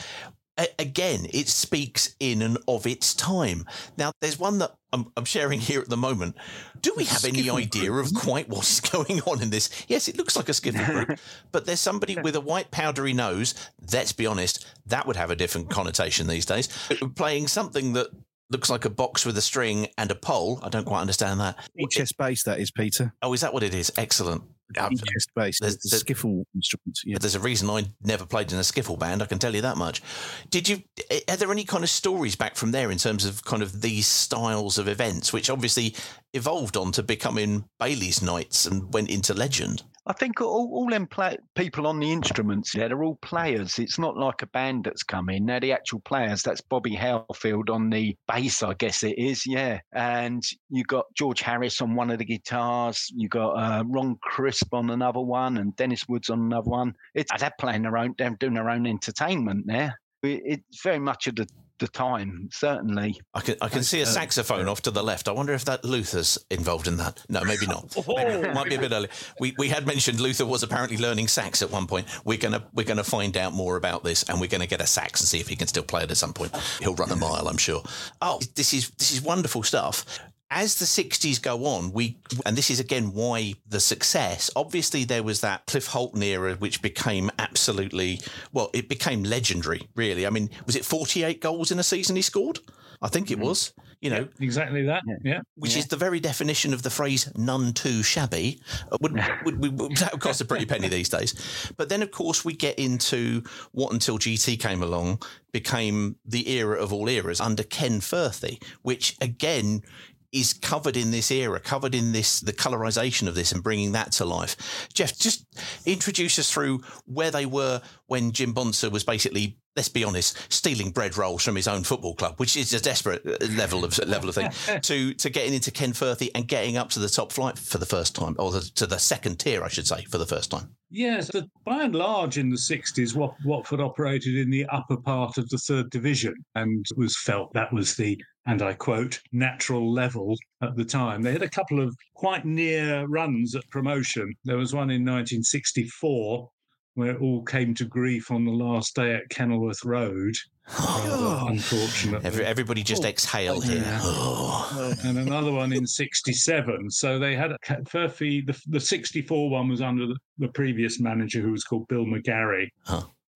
again, 0.80 1.28
it 1.32 1.48
speaks 1.48 2.16
in 2.20 2.42
and 2.42 2.58
of 2.68 2.88
its 2.88 3.14
time. 3.14 3.66
Now, 3.98 4.12
there's 4.22 4.40
one 4.40 4.60
that 4.60 4.76
I'm, 4.94 5.12
I'm 5.16 5.26
sharing 5.26 5.60
here 5.60 5.82
at 5.82 5.90
the 5.90 5.98
moment. 5.98 6.36
Do 6.82 6.94
we 6.96 7.06
have 7.06 7.26
any 7.26 7.50
idea 7.50 7.92
of 7.92 8.14
quite 8.14 8.50
what 8.50 8.64
is 8.64 8.80
going 8.92 9.22
on 9.22 9.42
in 9.42 9.50
this? 9.50 9.70
Yes, 9.88 10.08
it 10.08 10.18
looks 10.18 10.36
like 10.36 10.50
a 10.50 10.54
skiffle 10.54 10.86
group, 10.86 11.20
but 11.52 11.66
there's 11.66 11.80
somebody 11.80 12.18
with 12.20 12.36
a 12.36 12.42
white 12.42 12.72
powdery 12.72 13.14
nose. 13.14 13.54
Let's 13.92 14.14
be 14.14 14.26
honest, 14.26 14.66
that 14.86 15.06
would 15.06 15.16
have 15.16 15.32
a 15.32 15.36
different 15.36 15.70
connotation 15.70 16.28
these 16.28 16.46
days. 16.46 16.68
Playing 17.16 17.48
something 17.48 17.94
that 17.94 18.08
looks 18.50 18.70
like 18.70 18.86
a 18.86 18.90
box 18.90 19.26
with 19.26 19.38
a 19.38 19.42
string 19.42 19.88
and 19.98 20.10
a 20.10 20.16
pole. 20.16 20.60
I 20.64 20.70
don't 20.70 20.86
quite 20.86 21.02
understand 21.02 21.40
that. 21.40 21.58
Chest 21.90 22.18
bass, 22.18 22.44
that 22.44 22.60
is, 22.60 22.72
Peter. 22.72 23.14
Oh, 23.22 23.34
is 23.34 23.42
that 23.42 23.54
what 23.54 23.64
it 23.64 23.74
is? 23.74 23.92
Excellent. 23.98 24.44
Chest 24.76 25.30
bass. 25.36 25.60
there's- 25.60 25.78
there's- 25.84 26.04
skiffle 26.04 26.44
instruments. 26.54 27.04
Yeah. 27.06 27.18
There's 27.20 27.36
a 27.36 27.40
reason 27.40 27.70
I 27.70 27.86
never 28.04 28.26
played 28.26 28.52
in 28.52 28.58
a 28.58 28.62
skiffle 28.62 29.00
band. 29.00 29.22
I 29.22 29.26
can 29.26 29.40
tell 29.40 29.56
you 29.56 29.62
that 29.62 29.78
much. 29.78 30.02
Did 30.50 30.68
you? 30.70 30.84
Are 31.30 31.38
there 31.38 31.52
any 31.52 31.64
kind 31.64 31.84
of 31.84 31.90
stories 31.90 32.36
back 32.36 32.56
from 32.56 32.72
there 32.72 32.92
in 32.92 32.98
terms 32.98 33.26
of 33.26 33.44
kind 33.44 33.64
of 33.64 33.82
these 33.82 34.08
styles 34.08 34.78
of 34.78 34.88
events, 34.88 35.32
which 35.32 35.50
obviously 35.50 35.96
evolved 36.34 36.76
on 36.78 36.92
to 36.94 37.04
becoming 37.04 37.66
Bailey's 37.80 38.22
Nights 38.22 38.66
and 38.66 38.94
went 38.94 39.10
into 39.10 39.34
legend? 39.34 39.84
I 40.08 40.14
think 40.14 40.40
all, 40.40 40.70
all 40.72 40.90
them 40.90 41.06
play, 41.06 41.38
people 41.54 41.86
on 41.86 42.00
the 42.00 42.12
instruments, 42.12 42.74
yeah, 42.74 42.88
they're 42.88 43.04
all 43.04 43.18
players. 43.22 43.78
It's 43.78 44.00
not 44.00 44.16
like 44.16 44.42
a 44.42 44.48
band 44.48 44.86
that's 44.86 45.04
come 45.04 45.30
in. 45.30 45.46
They're 45.46 45.60
the 45.60 45.74
actual 45.74 46.00
players. 46.00 46.44
That's 46.44 46.62
Bobby 46.62 46.96
Howfield 46.96 47.70
on 47.70 47.90
the 47.90 48.16
bass, 48.26 48.64
I 48.64 48.74
guess 48.76 49.04
it 49.04 49.18
is, 49.18 49.46
yeah. 49.46 49.80
And 49.94 50.42
you 50.70 50.86
got 50.86 51.06
George 51.14 51.42
Harris 51.42 51.82
on 51.82 51.94
one 51.94 52.10
of 52.10 52.20
the 52.20 52.26
guitars. 52.26 53.12
You 53.14 53.28
got 53.28 53.52
uh, 53.52 53.84
Ron 53.86 54.18
Crisp 54.22 54.74
on 54.74 54.90
another 54.92 55.20
one, 55.20 55.58
and 55.58 55.76
Dennis 55.76 56.08
Woods 56.08 56.30
on 56.30 56.40
another 56.40 56.70
one. 56.70 56.94
It's 57.14 57.32
they're 57.38 57.52
playing 57.60 57.84
their 57.84 57.98
own, 57.98 58.16
they're 58.18 58.30
doing 58.40 58.54
their 58.54 58.70
own 58.70 58.88
entertainment 58.88 59.66
there. 59.68 60.00
It, 60.24 60.42
it's 60.46 60.82
very 60.84 61.00
much 61.00 61.28
of 61.28 61.36
the 61.36 61.48
the 61.80 61.88
time, 61.88 62.50
certainly. 62.52 63.20
I 63.34 63.42
can 63.42 63.56
I 63.62 63.70
can 63.70 63.84
see 63.84 64.02
a 64.02 64.06
saxophone 64.06 64.68
off 64.68 64.82
to 64.84 64.92
the 64.92 65.04
left. 65.04 65.28
I 65.28 65.32
wonder 65.32 65.54
if 65.54 65.66
that 65.66 65.84
Luther's 65.84 66.38
involved 66.50 66.88
in 66.88 66.98
that. 66.98 67.24
No, 67.30 67.44
maybe 67.44 67.68
not. 67.68 67.96
Maybe, 68.08 68.54
might 68.54 68.70
be 68.70 68.76
a 68.76 68.80
bit 68.80 68.92
early. 68.92 69.10
We 69.40 69.54
we 69.58 69.70
had 69.70 69.86
mentioned 69.86 70.20
Luther 70.20 70.46
was 70.46 70.64
apparently 70.64 70.98
learning 70.98 71.28
sax 71.28 71.62
at 71.62 71.72
one 71.72 71.88
point. 71.88 72.08
We're 72.26 72.38
gonna 72.38 72.68
we're 72.74 72.86
gonna 72.86 73.04
find 73.04 73.36
out 73.38 73.54
more 73.54 73.76
about 73.76 74.04
this, 74.04 74.24
and 74.24 74.40
we're 74.40 74.48
gonna 74.48 74.68
get 74.68 74.82
a 74.82 74.88
sax 74.88 75.22
and 75.22 75.28
see 75.28 75.40
if 75.40 75.48
he 75.48 75.56
can 75.56 75.68
still 75.68 75.84
play 75.84 76.04
it 76.04 76.12
at 76.12 76.18
some 76.18 76.34
point. 76.34 76.56
He'll 76.80 76.96
run 76.96 77.12
a 77.12 77.16
mile, 77.16 77.48
I'm 77.48 77.58
sure. 77.58 77.84
Oh, 78.22 78.40
this 78.56 78.74
is 78.74 78.90
this 78.92 79.12
is 79.12 79.22
wonderful 79.22 79.64
stuff 79.64 80.06
as 80.50 80.76
the 80.76 80.86
60s 80.86 81.42
go 81.42 81.66
on, 81.66 81.92
we, 81.92 82.18
and 82.46 82.58
this 82.58 82.70
is 82.70 82.80
again 82.80 83.14
why 83.14 83.54
the 83.68 83.80
success, 83.80 84.50
obviously 84.56 85.04
there 85.04 85.24
was 85.24 85.42
that 85.42 85.66
Cliff 85.66 85.88
Holton 85.88 86.24
era, 86.24 86.56
which 86.56 86.82
became 86.82 87.30
absolutely, 87.38 88.22
well, 88.54 88.70
it 88.74 88.88
became 88.88 89.24
legendary, 89.24 89.88
really. 89.96 90.26
I 90.26 90.30
mean, 90.30 90.50
was 90.66 90.76
it 90.76 90.86
48 90.86 91.42
goals 91.42 91.72
in 91.72 91.80
a 91.80 91.84
season 91.84 92.16
he 92.16 92.22
scored? 92.22 92.60
I 93.02 93.10
think 93.10 93.30
it 93.30 93.38
was, 93.38 93.74
you 94.02 94.10
know. 94.10 94.28
exactly 94.40 94.84
that. 94.86 95.04
Yeah. 95.24 95.42
Which 95.56 95.78
is 95.78 95.86
the 95.86 95.98
very 95.98 96.20
definition 96.20 96.74
of 96.74 96.82
the 96.82 96.90
phrase 96.90 97.32
"none 97.36 97.74
too 97.74 98.02
shabby." 98.02 98.60
Uh, 98.92 98.98
Would, 99.02 99.14
would, 99.46 99.60
would, 99.62 99.80
would 99.80 99.98
that 99.98 100.14
would 100.14 100.22
cost 100.22 100.42
a 100.42 100.46
pretty 100.46 100.66
penny 100.66 100.88
these 100.88 101.10
days? 101.10 101.72
But 101.78 101.90
then, 101.90 102.02
of 102.02 102.10
course, 102.10 102.44
we 102.44 102.56
get 102.56 102.80
into 102.80 103.44
what 103.72 103.94
until 103.94 104.18
GT 104.18 104.60
came 104.60 104.82
along 104.82 105.22
became 105.52 106.16
the 106.26 106.50
era 106.50 106.82
of 106.82 106.92
all 106.92 107.08
eras 107.08 107.40
under 107.40 107.62
Ken 107.64 108.00
Furphy, 108.00 108.62
which 108.82 109.16
again 109.22 109.84
is 110.32 110.54
covered 110.54 110.98
in 110.98 111.12
this 111.12 111.32
era, 111.32 111.60
covered 111.60 111.96
in 111.96 112.12
this 112.12 112.42
the 112.42 112.54
colorization 112.54 113.28
of 113.28 113.36
this 113.36 113.52
and 113.52 113.64
bringing 113.64 113.94
that 113.94 114.12
to 114.14 114.26
life. 114.26 114.88
Geoff, 114.94 115.18
just 115.18 115.46
introduce 115.86 116.38
us 116.38 116.52
through 116.52 116.82
where 117.06 117.32
they 117.32 117.46
were 117.46 117.82
when 118.08 118.32
Jim 118.32 118.54
Bonser 118.54 118.90
was 118.90 119.04
basically, 119.04 119.58
let's 119.76 119.90
be 119.90 120.04
honest, 120.04 120.38
stealing 120.52 120.92
bread 120.92 121.18
rolls 121.18 121.44
from 121.44 121.56
his 121.56 121.68
own 121.68 121.84
football 121.84 122.16
club, 122.16 122.36
which 122.38 122.58
is 122.58 122.74
a 122.74 122.82
desperate 122.82 123.26
level 123.52 123.86
of 123.86 123.98
level 124.06 124.30
of 124.30 124.36
thing, 124.36 124.52
to 124.82 125.14
to 125.14 125.30
getting 125.30 125.54
into 125.54 125.72
Ken 125.72 125.94
Furphy 125.94 126.30
and 126.36 126.48
getting 126.48 126.78
up 126.78 126.90
to 126.92 127.00
the 127.00 127.10
top 127.10 127.32
flight 127.32 127.58
for 127.58 127.78
the 127.78 127.86
first 127.86 128.16
time, 128.16 128.36
or 128.38 128.52
the, 128.52 128.62
to 128.76 128.86
the 128.86 128.98
second 128.98 129.40
tier, 129.40 129.64
I 129.64 129.70
should 129.70 129.88
say, 129.88 130.04
for 130.06 130.18
the 130.18 130.26
first 130.26 130.52
time. 130.52 130.76
Yes, 130.90 131.30
but 131.32 131.46
by 131.66 131.84
and 131.84 131.96
large, 131.96 132.38
in 132.38 132.50
the 132.50 132.56
60s, 132.56 133.14
Wat- 133.14 133.36
Watford 133.44 133.82
operated 133.82 134.38
in 134.38 134.50
the 134.50 134.66
upper 134.68 134.96
part 134.96 135.38
of 135.38 135.50
the 135.50 135.58
third 135.58 135.90
division 135.90 136.34
and 136.56 136.86
was 136.96 137.18
felt 137.18 137.52
that 137.54 137.74
was 137.74 137.96
the, 137.96 138.18
and 138.48 138.62
I 138.62 138.74
quote, 138.74 139.22
natural 139.34 139.92
level 139.92 140.36
at 140.62 140.76
the 140.76 140.86
time. 140.86 141.22
They 141.22 141.34
had 141.34 141.44
a 141.44 141.50
couple 141.50 141.82
of 141.82 141.96
quite 142.16 142.46
near 142.46 143.06
runs 143.08 143.56
at 143.56 143.70
promotion. 143.70 144.34
There 144.46 144.58
was 144.58 144.74
one 144.74 144.90
in 144.90 145.04
1964 145.04 146.50
where 146.96 147.12
it 147.12 147.22
all 147.22 147.44
came 147.44 147.76
to 147.76 147.86
grief 147.86 148.32
on 148.32 148.46
the 148.46 148.52
last 148.52 148.96
day 148.96 149.14
at 149.14 149.30
Kenilworth 149.30 149.84
Road. 149.84 150.34
rather 150.80 151.46
unfortunately. 151.52 152.26
Every, 152.26 152.46
everybody 152.46 152.84
just 152.84 153.04
oh, 153.04 153.10
exhale 153.10 153.60
here. 153.60 153.84
and 155.04 155.20
another 155.20 155.52
one 155.52 155.74
in 155.74 155.86
67. 155.86 156.90
So 156.90 157.20
they 157.20 157.36
had 157.36 157.52
a 157.52 157.58
Furphy, 157.60 158.48
the, 158.48 158.60
the 158.68 158.80
64 158.80 159.50
one 159.50 159.68
was 159.68 159.82
under 159.82 160.08
the, 160.08 160.16
the 160.40 160.48
previous 160.48 161.00
manager 161.00 161.42
who 161.42 161.52
was 161.52 161.66
called 161.66 161.88
Bill 161.90 162.06
McGarry. 162.06 162.70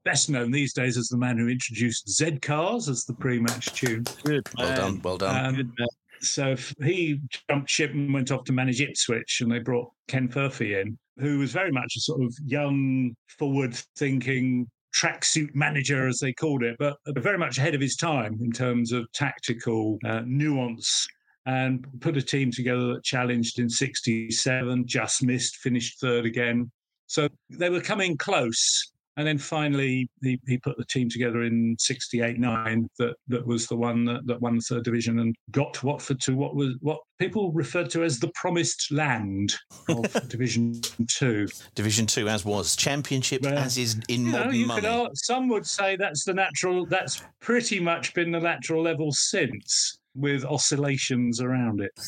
Best 0.04 0.30
known 0.30 0.52
these 0.52 0.74
days 0.74 0.98
as 0.98 1.08
the 1.08 1.18
man 1.18 1.38
who 1.38 1.48
introduced 1.48 2.10
Z 2.10 2.40
Cars 2.40 2.90
as 2.90 3.06
the 3.06 3.14
pre 3.14 3.40
match 3.40 3.68
tune. 3.74 4.04
Good. 4.24 4.48
Well 4.58 4.76
done. 4.76 5.02
Well 5.04 5.18
done. 5.18 5.56
Um, 5.56 5.74
so 6.22 6.56
he 6.84 7.20
jumped 7.50 7.70
ship 7.70 7.92
and 7.92 8.14
went 8.14 8.32
off 8.32 8.44
to 8.46 8.54
manage 8.54 8.82
Ipswich, 8.82 9.42
and 9.42 9.52
they 9.52 9.60
brought 9.60 9.92
Ken 10.08 10.28
Furphy 10.28 10.82
in, 10.82 10.98
who 11.18 11.40
was 11.40 11.52
very 11.52 11.72
much 11.72 11.96
a 11.98 12.02
sort 12.02 12.22
of 12.22 12.34
young, 12.46 13.16
forward 13.38 13.76
thinking 13.96 14.68
tracksuit 14.96 15.54
manager, 15.56 16.08
as 16.08 16.20
they 16.20 16.34
called 16.34 16.64
it, 16.64 16.76
but 16.80 16.98
very 17.08 17.38
much 17.38 17.58
ahead 17.58 17.76
of 17.76 17.82
his 17.82 17.96
time 17.96 18.38
in 18.42 18.52
terms 18.52 18.92
of 18.92 19.12
tactical 19.14 19.98
uh, 20.06 20.22
nuance. 20.26 21.08
And 21.48 21.88
put 22.02 22.18
a 22.18 22.22
team 22.22 22.52
together 22.52 22.94
that 22.94 23.04
challenged 23.04 23.58
in 23.58 23.68
67, 23.68 24.86
just 24.86 25.24
missed, 25.24 25.56
finished 25.56 26.00
third 26.00 26.26
again. 26.26 26.72
So 27.08 27.28
they 27.50 27.72
were 27.72 27.82
coming 27.82 28.16
close. 28.16 28.92
And 29.18 29.28
then 29.28 29.38
finally, 29.38 30.10
he, 30.22 30.40
he 30.48 30.58
put 30.58 30.78
the 30.78 30.86
team 30.86 31.10
together 31.10 31.44
in 31.44 31.76
68 31.80 32.40
9 32.40 32.90
that, 32.98 33.16
that 33.28 33.46
was 33.46 33.68
the 33.68 33.76
one 33.76 34.06
that, 34.06 34.26
that 34.26 34.42
won 34.42 34.56
the 34.56 34.62
third 34.62 34.84
division 34.84 35.20
and 35.20 35.36
got 35.52 35.84
Watford 35.84 36.22
to 36.22 36.36
what 36.36 36.56
was 36.56 36.76
what 36.80 37.00
people 37.20 37.52
referred 37.52 37.90
to 37.92 38.04
as 38.04 38.20
the 38.20 38.32
promised 38.36 38.92
land 38.92 39.54
oh. 39.90 40.04
of 40.04 40.28
Division 40.30 40.80
Two. 41.08 41.48
Division 41.76 42.08
Two, 42.08 42.30
as 42.30 42.46
was 42.46 42.76
championship, 42.76 43.46
as 43.46 43.78
is 43.78 44.00
in 44.08 44.28
You 44.28 44.32
know, 44.32 44.38
modern 44.40 44.56
you 44.56 44.66
money. 44.66 44.82
could, 44.82 45.18
some 45.18 45.50
would 45.50 45.68
say 45.68 45.96
that's 45.98 46.24
the 46.24 46.34
natural, 46.34 46.86
that's 46.86 47.22
pretty 47.42 47.80
much 47.80 48.14
been 48.14 48.32
the 48.32 48.40
natural 48.40 48.82
level 48.82 49.12
since 49.12 50.00
with 50.16 50.44
oscillations 50.46 51.42
around 51.42 51.82
it. 51.82 51.92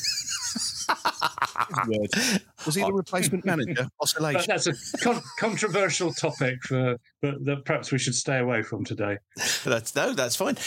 Was 2.66 2.76
he 2.76 2.82
the 2.82 2.88
oh. 2.88 2.92
replacement 2.92 3.46
manager? 3.46 3.88
Oscillation. 4.02 4.46
that's 4.48 4.68
a 4.68 4.74
con- 5.00 5.22
controversial 5.40 6.14
topic 6.14 6.62
for, 6.64 6.98
but 7.22 7.44
that 7.46 7.66
perhaps 7.66 7.92
we 7.92 7.98
should 7.98 8.16
stay 8.16 8.40
away 8.40 8.62
from 8.62 8.84
today. 8.84 9.18
That's 9.64 9.96
no, 9.96 10.14
that's 10.14 10.36
fine. 10.36 10.58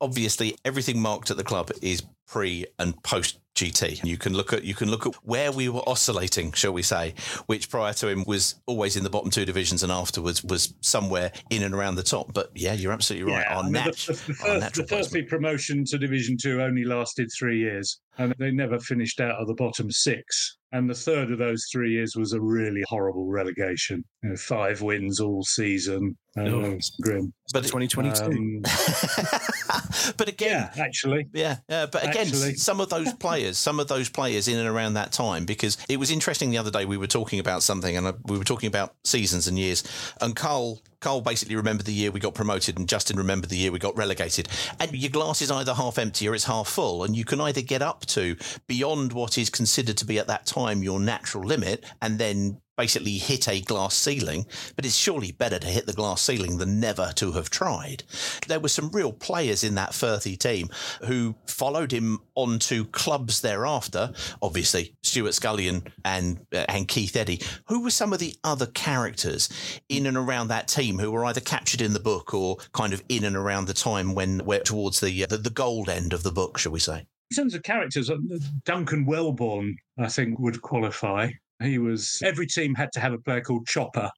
Obviously, 0.00 0.56
everything 0.64 1.00
marked 1.00 1.30
at 1.30 1.36
the 1.36 1.44
club 1.44 1.70
is 1.82 2.02
pre 2.26 2.66
and 2.78 3.00
post 3.02 3.38
GT. 3.56 4.04
You 4.04 4.16
can 4.18 4.34
look 4.34 4.52
at 4.52 4.62
you 4.64 4.74
can 4.74 4.90
look 4.90 5.06
at 5.06 5.14
where 5.24 5.50
we 5.50 5.68
were 5.68 5.82
oscillating, 5.88 6.52
shall 6.52 6.72
we 6.72 6.82
say, 6.82 7.14
which 7.46 7.70
prior 7.70 7.92
to 7.94 8.08
him 8.08 8.22
was 8.26 8.54
always 8.66 8.96
in 8.96 9.02
the 9.02 9.10
bottom 9.10 9.30
two 9.30 9.44
divisions, 9.44 9.82
and 9.82 9.90
afterwards 9.90 10.44
was 10.44 10.74
somewhere 10.82 11.32
in 11.50 11.62
and 11.62 11.74
around 11.74 11.96
the 11.96 12.02
top. 12.02 12.32
But 12.32 12.50
yeah, 12.54 12.74
you're 12.74 12.92
absolutely 12.92 13.32
right. 13.32 13.44
Yeah, 13.48 13.54
our 13.56 13.60
I 13.60 13.62
mean, 13.64 13.72
the- 13.72 13.78
nat- 13.80 13.96
the, 13.96 14.12
the 14.12 14.34
first, 14.34 14.60
natural 14.60 14.86
the 14.86 14.94
first 14.96 15.12
big 15.12 15.28
promotion 15.28 15.84
to 15.86 15.98
Division 15.98 16.36
Two 16.40 16.62
only 16.62 16.84
lasted 16.84 17.30
three 17.36 17.58
years, 17.58 18.00
and 18.18 18.34
they 18.38 18.50
never 18.50 18.78
finished 18.78 19.20
out 19.20 19.40
of 19.40 19.48
the 19.48 19.54
bottom 19.54 19.90
six. 19.90 20.58
And 20.72 20.90
the 20.90 20.94
third 20.94 21.30
of 21.30 21.38
those 21.38 21.64
three 21.72 21.92
years 21.92 22.14
was 22.16 22.32
a 22.32 22.40
really 22.40 22.82
horrible 22.88 23.26
relegation. 23.26 24.04
You 24.22 24.30
know, 24.30 24.36
five 24.36 24.82
wins 24.82 25.20
all 25.20 25.42
season. 25.44 26.16
and 26.34 26.48
Oh. 26.48 26.60
it 26.72 26.84
grim. 27.00 27.32
But 27.52 27.62
2022. 27.62 28.24
Um, 28.24 28.62
but 30.16 30.28
again, 30.28 30.68
actually, 30.78 31.28
yeah, 31.32 31.58
yeah. 31.68 31.86
But 31.86 32.02
again, 32.04 32.26
Actually. 32.26 32.54
some 32.54 32.80
of 32.80 32.88
those 32.90 33.12
players, 33.14 33.56
some 33.58 33.80
of 33.80 33.88
those 33.88 34.08
players 34.08 34.48
in 34.48 34.58
and 34.58 34.68
around 34.68 34.94
that 34.94 35.12
time, 35.12 35.44
because 35.46 35.78
it 35.88 35.98
was 35.98 36.10
interesting 36.10 36.50
the 36.50 36.58
other 36.58 36.70
day. 36.70 36.84
We 36.84 36.96
were 36.96 37.06
talking 37.06 37.38
about 37.38 37.62
something, 37.62 37.96
and 37.96 38.06
uh, 38.06 38.12
we 38.24 38.36
were 38.38 38.44
talking 38.44 38.66
about 38.68 38.94
seasons 39.04 39.46
and 39.46 39.58
years. 39.58 39.84
And 40.20 40.34
Carl, 40.34 40.80
Carl 41.06 41.20
basically 41.20 41.54
remembered 41.54 41.86
the 41.86 41.92
year 41.92 42.10
we 42.10 42.18
got 42.18 42.34
promoted, 42.34 42.78
and 42.80 42.88
Justin 42.88 43.16
remembered 43.16 43.48
the 43.48 43.56
year 43.56 43.70
we 43.70 43.78
got 43.78 43.96
relegated. 43.96 44.48
And 44.80 44.90
your 44.90 45.12
glass 45.12 45.40
is 45.40 45.52
either 45.52 45.72
half 45.72 45.98
empty 45.98 46.28
or 46.28 46.34
it's 46.34 46.42
half 46.42 46.66
full, 46.66 47.04
and 47.04 47.14
you 47.14 47.24
can 47.24 47.40
either 47.40 47.60
get 47.60 47.80
up 47.80 48.04
to 48.06 48.34
beyond 48.66 49.12
what 49.12 49.38
is 49.38 49.48
considered 49.48 49.96
to 49.98 50.04
be 50.04 50.18
at 50.18 50.26
that 50.26 50.46
time 50.46 50.82
your 50.82 50.98
natural 50.98 51.44
limit, 51.44 51.84
and 52.02 52.18
then 52.18 52.60
basically 52.76 53.18
hit 53.18 53.48
a 53.48 53.60
glass 53.60 53.94
ceiling, 53.94 54.46
but 54.74 54.84
it's 54.84 54.96
surely 54.96 55.32
better 55.32 55.58
to 55.58 55.66
hit 55.66 55.86
the 55.86 55.92
glass 55.92 56.22
ceiling 56.22 56.58
than 56.58 56.80
never 56.80 57.12
to 57.16 57.32
have 57.32 57.50
tried. 57.50 58.04
There 58.46 58.60
were 58.60 58.68
some 58.68 58.90
real 58.90 59.12
players 59.12 59.64
in 59.64 59.74
that 59.76 59.90
Furphy 59.90 60.38
team 60.38 60.68
who 61.04 61.34
followed 61.46 61.92
him 61.92 62.20
onto 62.34 62.84
clubs 62.84 63.40
thereafter. 63.40 64.12
Obviously, 64.42 64.94
Stuart 65.02 65.34
Scullion 65.34 65.84
and 66.04 66.40
uh, 66.54 66.64
and 66.68 66.88
Keith 66.88 67.16
Eddy. 67.16 67.40
Who 67.68 67.82
were 67.82 67.90
some 67.90 68.12
of 68.12 68.18
the 68.18 68.34
other 68.44 68.66
characters 68.66 69.48
in 69.88 70.06
and 70.06 70.16
around 70.16 70.48
that 70.48 70.68
team 70.68 70.98
who 70.98 71.10
were 71.10 71.24
either 71.24 71.40
captured 71.40 71.80
in 71.80 71.92
the 71.92 72.00
book 72.00 72.34
or 72.34 72.56
kind 72.72 72.92
of 72.92 73.02
in 73.08 73.24
and 73.24 73.36
around 73.36 73.66
the 73.66 73.74
time 73.74 74.14
when 74.14 74.44
we're 74.44 74.60
towards 74.60 75.00
the 75.00 75.24
uh, 75.24 75.26
the, 75.26 75.38
the 75.38 75.50
gold 75.50 75.88
end 75.88 76.12
of 76.12 76.22
the 76.22 76.32
book, 76.32 76.58
shall 76.58 76.72
we 76.72 76.80
say? 76.80 77.06
in 77.30 77.34
terms 77.34 77.54
of 77.54 77.62
characters, 77.62 78.10
uh, 78.10 78.16
Duncan 78.64 79.04
Welbourne, 79.04 79.76
I 79.98 80.08
think, 80.08 80.38
would 80.38 80.62
qualify. 80.62 81.30
He 81.62 81.78
was 81.78 82.20
every 82.22 82.46
team 82.46 82.74
had 82.74 82.92
to 82.92 83.00
have 83.00 83.12
a 83.12 83.18
player 83.18 83.40
called 83.40 83.66
Chopper, 83.66 84.10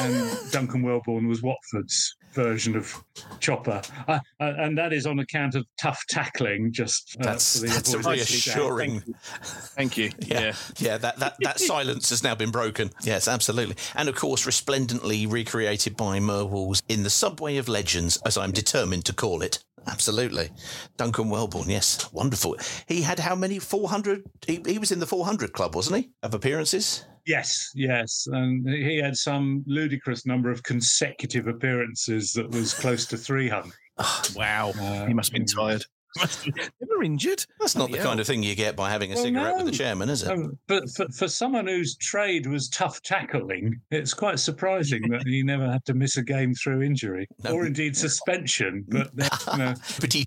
and 0.00 0.38
Duncan 0.50 0.82
Welbourne 0.82 1.28
was 1.28 1.42
Watford's 1.42 2.16
version 2.32 2.76
of 2.76 2.94
Chopper, 3.40 3.82
uh, 4.06 4.20
uh, 4.40 4.52
and 4.58 4.78
that 4.78 4.92
is 4.92 5.06
on 5.06 5.18
account 5.18 5.54
of 5.54 5.66
tough 5.80 6.02
tackling. 6.08 6.72
Just 6.72 7.16
uh, 7.20 7.24
That's 7.24 7.60
for 7.60 7.66
the 7.66 7.72
that's 7.72 7.92
a 7.92 7.98
avoidance 7.98 8.30
of 8.30 8.54
reassuring. 8.56 9.02
Thank 9.42 9.98
you. 9.98 10.10
Yeah, 10.28 10.54
yeah. 10.78 10.98
That 10.98 11.18
that 11.18 11.36
that 11.40 11.58
silence 11.74 12.10
has 12.10 12.22
now 12.22 12.34
been 12.34 12.50
broken. 12.50 12.90
Yes, 13.02 13.28
absolutely. 13.28 13.76
And 13.94 14.08
of 14.08 14.14
course, 14.14 14.44
resplendently 14.46 15.26
recreated 15.26 15.96
by 15.96 16.18
Merwalls 16.18 16.82
in 16.88 17.02
the 17.02 17.10
subway 17.10 17.56
of 17.56 17.68
legends, 17.68 18.18
as 18.26 18.36
I'm 18.36 18.52
determined 18.52 19.04
to 19.06 19.12
call 19.12 19.42
it. 19.42 19.58
Absolutely, 19.86 20.50
Duncan 20.96 21.30
Welbourne. 21.30 21.68
Yes, 21.68 22.12
wonderful. 22.12 22.56
He 22.86 23.02
had 23.02 23.18
how 23.18 23.34
many? 23.34 23.58
Four 23.58 23.88
hundred. 23.88 24.24
He, 24.46 24.62
he 24.66 24.78
was 24.78 24.92
in 24.92 25.00
the 25.00 25.06
four 25.06 25.24
hundred 25.24 25.52
club, 25.52 25.74
wasn't 25.74 26.04
he? 26.04 26.10
Of 26.22 26.34
appearances. 26.34 27.04
Yes, 27.28 27.70
yes. 27.74 28.26
And 28.32 28.66
he 28.66 28.96
had 28.96 29.14
some 29.14 29.62
ludicrous 29.66 30.24
number 30.24 30.50
of 30.50 30.62
consecutive 30.62 31.46
appearances 31.46 32.32
that 32.32 32.50
was 32.50 32.72
close 32.72 33.04
to 33.04 33.18
300. 33.18 33.70
wow. 34.34 34.72
Uh, 34.80 35.04
he 35.04 35.12
must 35.12 35.30
have 35.30 35.38
been 35.38 35.44
tired. 35.44 35.84
Never 36.80 37.02
injured. 37.02 37.44
That's 37.60 37.76
not 37.76 37.90
the 37.90 37.98
kind 37.98 38.20
of 38.20 38.26
thing 38.26 38.42
you 38.42 38.54
get 38.54 38.76
by 38.76 38.90
having 38.90 39.12
a 39.12 39.14
Well, 39.14 39.24
cigarette 39.24 39.56
with 39.56 39.66
the 39.66 39.72
chairman, 39.72 40.08
is 40.08 40.22
it? 40.22 40.30
Um, 40.30 40.58
but 40.66 40.88
for, 40.90 41.06
for 41.08 41.28
someone 41.28 41.66
whose 41.66 41.96
trade 41.96 42.46
was 42.46 42.68
tough 42.68 43.02
tackling, 43.02 43.80
it's 43.90 44.14
quite 44.14 44.38
surprising 44.38 45.08
that 45.10 45.26
he 45.26 45.42
never 45.42 45.70
had 45.70 45.84
to 45.86 45.94
miss 45.94 46.16
a 46.16 46.22
game 46.22 46.54
through 46.54 46.82
injury 46.82 47.28
or 47.48 47.66
indeed 47.66 47.96
suspension. 47.96 48.84
But 48.88 49.10
you 49.52 49.58
know, 49.58 49.74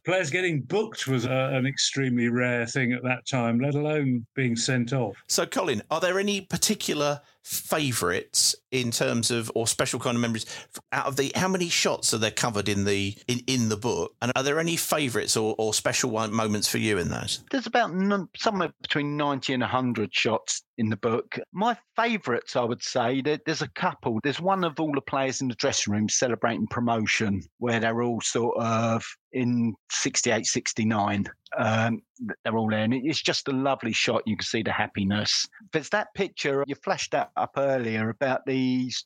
players 0.05 0.29
getting 0.29 0.61
booked 0.61 1.07
was 1.07 1.25
uh, 1.25 1.49
an 1.53 1.65
extremely 1.65 2.29
rare 2.29 2.65
thing 2.65 2.93
at 2.93 3.03
that 3.03 3.25
time, 3.27 3.59
let 3.59 3.75
alone 3.75 4.25
being 4.35 4.55
sent 4.55 4.93
off. 4.93 5.15
So, 5.27 5.45
Colin, 5.45 5.81
are 5.89 5.99
there 5.99 6.19
any 6.19 6.41
particular 6.41 7.21
favourites 7.43 8.55
in 8.71 8.91
terms 8.91 9.31
of 9.31 9.51
or 9.55 9.67
special 9.67 9.99
kind 9.99 10.15
of 10.15 10.21
memories 10.21 10.45
out 10.91 11.05
of 11.05 11.17
the 11.17 11.31
how 11.35 11.47
many 11.47 11.69
shots 11.69 12.13
are 12.13 12.17
there 12.17 12.31
covered 12.31 12.69
in 12.69 12.85
the 12.85 13.15
in, 13.27 13.41
in 13.47 13.69
the 13.69 13.77
book 13.77 14.15
and 14.21 14.31
are 14.35 14.43
there 14.43 14.59
any 14.59 14.75
favourites 14.75 15.35
or, 15.35 15.55
or 15.57 15.73
special 15.73 16.09
one, 16.09 16.33
moments 16.33 16.67
for 16.67 16.77
you 16.77 16.97
in 16.97 17.09
those 17.09 17.43
There's 17.51 17.67
about 17.67 17.91
n- 17.91 18.29
somewhere 18.35 18.71
between 18.81 19.17
90 19.17 19.53
and 19.53 19.61
100 19.61 20.13
shots 20.13 20.63
in 20.81 20.89
the 20.89 20.97
book. 20.97 21.37
My 21.53 21.77
favourites, 21.95 22.55
I 22.55 22.63
would 22.63 22.81
say, 22.81 23.21
there, 23.21 23.39
there's 23.45 23.61
a 23.61 23.69
couple. 23.69 24.19
There's 24.23 24.41
one 24.41 24.63
of 24.63 24.79
all 24.79 24.91
the 24.93 25.01
players 25.01 25.39
in 25.39 25.47
the 25.47 25.55
dressing 25.55 25.93
room 25.93 26.09
celebrating 26.09 26.65
promotion, 26.65 27.43
where 27.59 27.79
they're 27.79 28.01
all 28.01 28.19
sort 28.21 28.57
of 28.57 29.05
in 29.31 29.75
68, 29.91 30.47
69. 30.47 31.27
Um, 31.57 32.01
they're 32.43 32.57
all 32.57 32.69
there. 32.69 32.83
And 32.83 32.95
it's 32.95 33.21
just 33.21 33.47
a 33.47 33.51
lovely 33.51 33.93
shot. 33.93 34.23
You 34.25 34.35
can 34.35 34.43
see 34.43 34.63
the 34.63 34.71
happiness. 34.71 35.47
There's 35.71 35.89
that 35.89 36.07
picture 36.15 36.63
you 36.67 36.75
flashed 36.75 37.11
that 37.11 37.29
up 37.37 37.53
earlier 37.57 38.09
about 38.09 38.45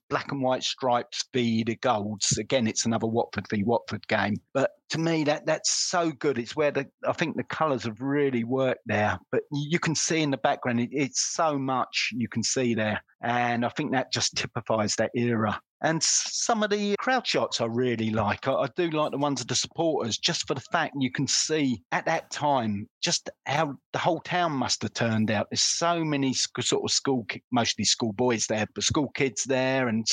black 0.09 0.31
and 0.31 0.41
white 0.41 0.63
stripes 0.63 1.25
v 1.33 1.63
the 1.63 1.75
golds. 1.75 2.37
Again, 2.37 2.67
it's 2.67 2.85
another 2.85 3.07
Watford 3.07 3.45
v 3.49 3.63
Watford 3.63 4.07
game. 4.07 4.35
But 4.53 4.71
to 4.89 4.99
me, 4.99 5.23
that 5.25 5.45
that's 5.45 5.71
so 5.71 6.11
good. 6.11 6.37
It's 6.37 6.55
where 6.55 6.71
the 6.71 6.87
I 7.07 7.13
think 7.13 7.35
the 7.35 7.43
colours 7.43 7.83
have 7.83 7.99
really 7.99 8.43
worked 8.43 8.83
there. 8.85 9.17
But 9.31 9.43
you 9.51 9.79
can 9.79 9.95
see 9.95 10.21
in 10.21 10.31
the 10.31 10.37
background, 10.37 10.79
it, 10.79 10.89
it's 10.91 11.33
so 11.33 11.57
much 11.57 12.09
you 12.13 12.27
can 12.27 12.43
see 12.43 12.73
there, 12.75 13.01
and 13.21 13.65
I 13.65 13.69
think 13.69 13.91
that 13.91 14.11
just 14.11 14.35
typifies 14.37 14.95
that 14.95 15.11
era. 15.15 15.59
And 15.85 16.01
some 16.01 16.63
of 16.63 16.71
the 16.71 16.95
crowd 16.97 17.27
shots 17.27 17.61
I 17.61 17.65
really 17.65 18.09
like. 18.09 18.47
I, 18.47 18.53
I 18.53 18.67
do 18.75 18.89
like 18.89 19.11
the 19.11 19.19
ones 19.19 19.39
of 19.39 19.45
the 19.45 19.53
supporters, 19.53 20.17
just 20.17 20.47
for 20.47 20.55
the 20.55 20.65
fact 20.71 20.95
you 20.97 21.11
can 21.11 21.27
see 21.27 21.83
at 21.91 22.07
that 22.07 22.31
time 22.31 22.89
just 23.03 23.29
how 23.45 23.75
the 23.93 23.99
whole 23.99 24.19
town 24.21 24.51
must 24.51 24.81
have 24.81 24.95
turned 24.95 25.29
out. 25.29 25.45
There's 25.51 25.61
so 25.61 26.03
many 26.03 26.33
sort 26.33 26.83
of 26.83 26.89
school, 26.89 27.27
mostly 27.51 27.85
school 27.85 28.13
boys 28.13 28.47
there, 28.47 28.65
but 28.73 28.83
school 28.83 29.09
kids 29.09 29.43
there, 29.43 29.87
and 29.87 30.03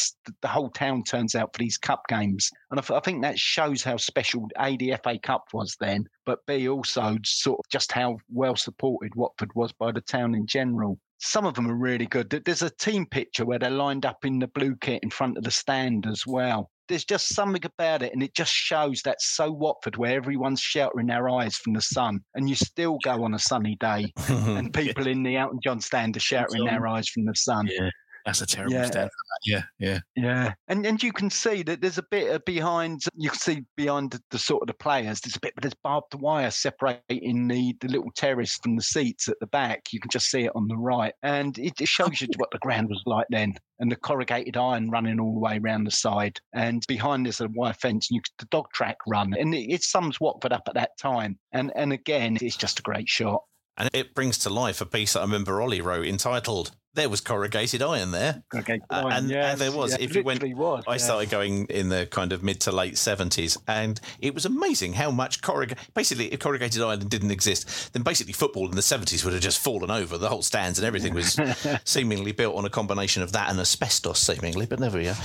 the 0.43 0.49
whole 0.49 0.69
town 0.69 1.05
turns 1.05 1.35
out 1.35 1.55
for 1.55 1.59
these 1.59 1.79
cup 1.79 2.03
games. 2.07 2.51
And 2.71 2.79
I, 2.79 2.95
I 2.95 3.01
think 3.01 3.23
that 3.23 3.39
shows 3.39 3.83
how 3.83 3.97
special 3.97 4.51
ADFA 4.59 5.23
Cup 5.23 5.45
was 5.55 5.75
then, 5.81 6.05
but 6.27 6.45
B, 6.47 6.69
also 6.69 7.17
sort 7.25 7.61
of 7.61 7.71
just 7.71 7.93
how 7.93 8.19
well 8.31 8.57
supported 8.57 9.15
Watford 9.15 9.55
was 9.55 9.73
by 9.73 9.91
the 9.91 10.03
town 10.03 10.35
in 10.35 10.47
general. 10.47 10.99
Some 11.25 11.47
of 11.47 11.55
them 11.55 11.71
are 11.71 11.77
really 11.77 12.07
good. 12.07 12.31
There's 12.31 12.63
a 12.63 12.71
team 12.71 13.07
picture 13.07 13.45
where 13.45 13.59
they're 13.59 13.71
lined 13.71 14.05
up 14.05 14.25
in 14.25 14.41
the 14.41 14.49
blue 14.49 14.75
kit 14.81 15.05
in 15.05 15.11
front 15.11 15.39
of 15.39 15.45
the 15.45 15.53
stand 15.53 16.05
as 16.07 16.27
well. 16.27 16.69
There's 16.89 17.05
just 17.05 17.29
something 17.29 17.65
about 17.65 18.03
it, 18.03 18.13
and 18.13 18.25
it 18.25 18.35
just 18.35 18.53
shows 18.53 19.03
that 19.03 19.23
so 19.23 19.51
Watford, 19.53 19.97
where 19.97 20.17
everyone's 20.17 20.61
sheltering 20.61 21.07
their 21.07 21.29
eyes 21.31 21.57
from 21.57 21.75
the 21.75 21.81
sun, 21.81 22.21
and 22.35 22.49
you 22.49 22.57
still 22.57 22.99
go 23.05 23.23
on 23.23 23.35
a 23.35 23.39
sunny 23.39 23.77
day, 23.79 24.13
and 24.29 24.75
people 24.75 25.07
in 25.07 25.23
the 25.23 25.37
Elton 25.37 25.61
John 25.63 25.81
stand 25.81 26.17
are 26.17 26.21
sheltering 26.21 26.65
their 26.65 26.89
eyes 26.89 27.09
from 27.09 27.25
the 27.25 27.37
sun. 27.37 27.69
Yeah, 27.71 27.91
that's 28.25 28.41
a 28.41 28.47
terrible 28.47 28.75
Yeah. 28.75 28.85
stand. 28.87 29.11
Yeah, 29.45 29.63
yeah. 29.79 29.99
Yeah, 30.15 30.55
and 30.69 30.87
and 30.87 31.03
you 31.03 31.13
can 31.13 31.29
see 31.31 31.63
that 31.65 31.81
there's 31.81 31.99
a 31.99 32.05
bit 32.11 32.33
of 32.33 32.45
behind. 32.45 33.03
You 33.17 33.31
can 33.31 33.39
see 33.39 33.65
behind 33.77 34.13
the, 34.13 34.21
the 34.31 34.39
sort 34.39 34.63
of 34.63 34.69
the 34.69 34.75
players. 34.75 35.21
There's 35.21 35.35
a 35.37 35.41
bit, 35.41 35.55
but 35.57 35.63
there's 35.63 35.75
barbed 35.83 36.15
wire 36.15 36.51
separating 36.53 37.49
the 37.49 37.75
the 37.81 37.89
little 37.89 38.11
terrace 38.15 38.59
from 38.63 38.77
the 38.77 38.83
seats 38.83 39.29
at 39.29 39.39
the 39.41 39.47
back. 39.49 39.93
You 39.93 40.01
can 40.01 40.11
just 40.11 40.31
see 40.31 40.45
it 40.45 40.53
on 40.55 40.69
the 40.69 40.77
right, 40.77 41.13
and 41.23 41.59
it, 41.59 41.81
it 41.81 41.89
shows 41.89 42.21
you 42.21 42.29
what 42.37 42.51
the 42.53 42.59
ground 42.59 42.89
was 42.89 43.03
like 43.07 43.27
then, 43.31 43.55
and 43.81 43.91
the 43.91 43.97
corrugated 43.97 44.57
iron 44.57 44.91
running 44.91 45.19
all 45.19 45.35
the 45.35 45.41
way 45.41 45.59
around 45.59 45.85
the 45.85 45.91
side, 45.91 46.39
and 46.55 46.85
behind 46.87 47.27
there's 47.27 47.41
a 47.41 47.49
wire 47.49 47.75
fence. 47.75 48.09
And 48.11 48.17
you 48.17 48.23
c- 48.27 48.33
the 48.39 48.47
dog 48.47 48.67
track 48.73 48.99
run, 49.09 49.35
and 49.35 49.55
it, 49.55 49.73
it 49.73 49.83
sums 49.83 50.21
Watford 50.21 50.53
up 50.53 50.63
at 50.69 50.75
that 50.75 50.97
time. 51.01 51.39
And 51.53 51.73
and 51.75 51.93
again, 51.93 52.39
it's 52.41 52.57
just 52.57 52.79
a 52.79 52.83
great 52.83 53.09
shot. 53.09 53.43
and 53.77 53.89
it 53.93 54.15
brings 54.15 54.39
to 54.39 54.51
life 54.51 54.81
a 54.81 54.87
piece 54.87 55.15
that 55.15 55.21
I 55.21 55.23
remember 55.25 55.61
Ollie 55.61 55.81
wrote 55.81 56.07
entitled 56.07 56.73
"There 56.95 57.09
Was 57.09 57.21
Corrugated 57.21 57.83
Iron 57.83 58.11
There," 58.11 58.43
Corrugated 58.51 58.83
Uh, 58.91 58.95
iron, 58.95 59.13
and, 59.13 59.31
yes, 59.31 59.53
and 59.53 59.61
there 59.61 59.73
was. 59.73 59.93
yeah, 59.93 60.05
if 60.05 60.15
you 60.15 60.23
went, 60.23 60.43
was, 60.57 60.85
I 60.87 60.93
yeah. 60.93 60.97
started 60.99 61.31
going 61.31 61.67
in 61.67 61.89
the 61.89 62.07
kind 62.07 62.33
of 62.33 62.43
mid 62.43 62.61
to 62.63 62.73
late 62.73 62.99
seventies, 62.99 63.57
and 63.67 64.01
it 64.21 64.35
was 64.35 64.45
amazing 64.45 64.95
how 64.95 65.11
much 65.11 65.43
corrugated. 65.43 65.79
Basically, 65.95 66.33
if 66.33 66.41
corrugated 66.41 66.83
iron 66.83 67.01
didn't 67.09 67.31
exist, 67.31 67.93
then 67.93 68.03
basically 68.03 68.33
football 68.33 68.69
in 68.69 68.77
the 68.77 68.83
seventies 68.83 69.25
would 69.25 69.33
have 69.33 69.43
just 69.43 69.59
fallen 69.59 69.91
over. 69.91 70.19
The 70.19 70.29
whole 70.29 70.43
stands 70.43 70.79
and 70.79 70.87
everything 70.87 71.15
was 71.15 71.39
seemingly 71.85 72.33
built 72.33 72.57
on 72.57 72.65
a 72.65 72.71
combination 72.71 73.23
of 73.23 73.33
that 73.33 73.51
and 73.51 73.59
asbestos, 73.59 74.19
seemingly. 74.19 74.67
But 74.67 74.81
never 74.81 75.01
yeah. 75.01 75.17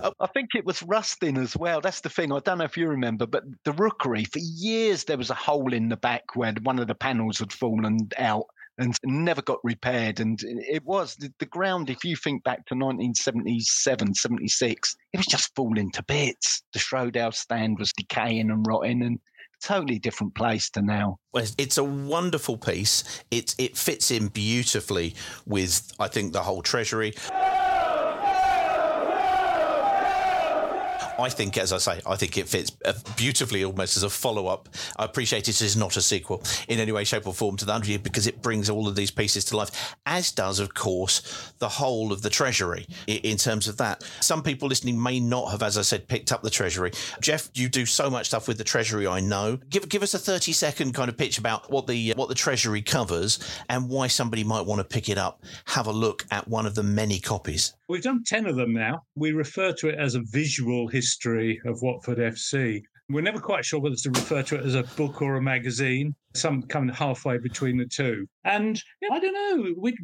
are. 0.00 0.12
I 0.20 0.26
think 0.28 0.54
it 0.54 0.64
was 0.64 0.82
rusting 0.82 1.36
as 1.38 1.56
well. 1.56 1.80
That's 1.80 2.00
the 2.00 2.08
thing. 2.08 2.32
I 2.32 2.40
don't 2.40 2.58
know 2.58 2.64
if 2.64 2.76
you 2.76 2.88
remember, 2.88 3.26
but 3.26 3.44
the 3.64 3.72
rookery 3.72 4.24
for 4.24 4.38
years 4.38 5.04
there 5.04 5.18
was 5.18 5.30
a 5.30 5.34
hole 5.34 5.72
in 5.72 5.88
the 5.88 5.96
back 5.96 6.36
where 6.36 6.52
one 6.62 6.78
of 6.78 6.86
the 6.86 6.94
panels 6.94 7.38
had 7.38 7.52
fallen 7.52 8.10
out 8.18 8.46
and 8.78 8.94
never 9.04 9.42
got 9.42 9.58
repaired. 9.64 10.20
And 10.20 10.38
it 10.42 10.84
was 10.84 11.16
the, 11.16 11.32
the 11.38 11.46
ground. 11.46 11.90
If 11.90 12.04
you 12.04 12.16
think 12.16 12.44
back 12.44 12.66
to 12.66 12.74
1977, 12.74 14.14
76, 14.14 14.96
it 15.12 15.16
was 15.16 15.26
just 15.26 15.54
falling 15.54 15.90
to 15.92 16.02
bits. 16.04 16.62
The 16.72 16.78
Shrodells 16.78 17.34
stand 17.34 17.78
was 17.78 17.92
decaying 17.92 18.50
and 18.50 18.64
rotting, 18.66 19.02
and 19.02 19.18
totally 19.62 19.98
different 19.98 20.34
place 20.34 20.68
to 20.70 20.82
now. 20.82 21.18
Well, 21.32 21.42
it's- 21.42 21.54
it's 21.58 21.78
a 21.78 21.84
wonderful 21.84 22.58
piece. 22.58 23.22
It 23.30 23.54
it 23.58 23.76
fits 23.76 24.10
in 24.10 24.28
beautifully 24.28 25.14
with 25.46 25.92
I 25.98 26.08
think 26.08 26.32
the 26.32 26.42
whole 26.42 26.62
treasury. 26.62 27.14
I 31.18 31.28
think, 31.28 31.56
as 31.56 31.72
I 31.72 31.78
say, 31.78 32.00
I 32.06 32.16
think 32.16 32.36
it 32.36 32.48
fits 32.48 32.72
uh, 32.84 32.92
beautifully 33.16 33.64
almost 33.64 33.96
as 33.96 34.02
a 34.02 34.10
follow 34.10 34.46
up. 34.46 34.68
I 34.96 35.04
appreciate 35.04 35.48
it 35.48 35.60
is 35.60 35.76
not 35.76 35.96
a 35.96 36.02
sequel 36.02 36.42
in 36.68 36.78
any 36.78 36.92
way, 36.92 37.04
shape, 37.04 37.26
or 37.26 37.34
form 37.34 37.56
to 37.56 37.64
the 37.64 37.72
100 37.72 37.88
Year 37.88 37.98
because 37.98 38.26
it 38.26 38.42
brings 38.42 38.68
all 38.68 38.88
of 38.88 38.96
these 38.96 39.10
pieces 39.10 39.44
to 39.46 39.56
life, 39.56 39.96
as 40.04 40.32
does, 40.32 40.58
of 40.58 40.74
course, 40.74 41.52
the 41.58 41.68
whole 41.68 42.12
of 42.12 42.22
the 42.22 42.30
Treasury 42.30 42.86
in 43.06 43.36
terms 43.36 43.68
of 43.68 43.76
that. 43.78 44.02
Some 44.20 44.42
people 44.42 44.68
listening 44.68 45.00
may 45.00 45.20
not 45.20 45.50
have, 45.50 45.62
as 45.62 45.78
I 45.78 45.82
said, 45.82 46.08
picked 46.08 46.32
up 46.32 46.42
the 46.42 46.50
Treasury. 46.50 46.92
Geoff, 47.20 47.48
you 47.54 47.68
do 47.68 47.86
so 47.86 48.10
much 48.10 48.26
stuff 48.26 48.48
with 48.48 48.58
the 48.58 48.64
Treasury, 48.64 49.06
I 49.06 49.20
know. 49.20 49.58
Give, 49.70 49.88
give 49.88 50.02
us 50.02 50.14
a 50.14 50.18
30 50.18 50.52
second 50.52 50.94
kind 50.94 51.08
of 51.08 51.16
pitch 51.16 51.38
about 51.38 51.70
what 51.70 51.86
the, 51.86 52.12
what 52.16 52.28
the 52.28 52.34
Treasury 52.34 52.82
covers 52.82 53.38
and 53.68 53.88
why 53.88 54.08
somebody 54.08 54.44
might 54.44 54.66
want 54.66 54.80
to 54.80 54.84
pick 54.84 55.08
it 55.08 55.18
up, 55.18 55.44
have 55.66 55.86
a 55.86 55.92
look 55.92 56.24
at 56.30 56.48
one 56.48 56.66
of 56.66 56.74
the 56.74 56.82
many 56.82 57.20
copies. 57.20 57.74
We've 57.88 58.02
done 58.02 58.24
10 58.24 58.46
of 58.46 58.56
them 58.56 58.72
now. 58.72 59.02
We 59.14 59.32
refer 59.32 59.72
to 59.74 59.88
it 59.88 59.98
as 59.98 60.16
a 60.16 60.22
visual 60.32 60.88
history 60.88 61.60
of 61.64 61.82
Watford 61.82 62.18
FC. 62.18 62.82
We're 63.08 63.20
never 63.20 63.38
quite 63.38 63.64
sure 63.64 63.78
whether 63.78 63.94
to 63.94 64.10
refer 64.10 64.42
to 64.42 64.56
it 64.56 64.66
as 64.66 64.74
a 64.74 64.82
book 64.96 65.22
or 65.22 65.36
a 65.36 65.42
magazine, 65.42 66.12
some 66.34 66.62
kind 66.62 66.90
of 66.90 66.96
halfway 66.96 67.38
between 67.38 67.76
the 67.76 67.86
two. 67.86 68.26
And 68.44 68.82
yeah, 69.00 69.10
I 69.12 69.20
don't 69.20 69.34
know, 69.34 69.74
we, 69.78 69.96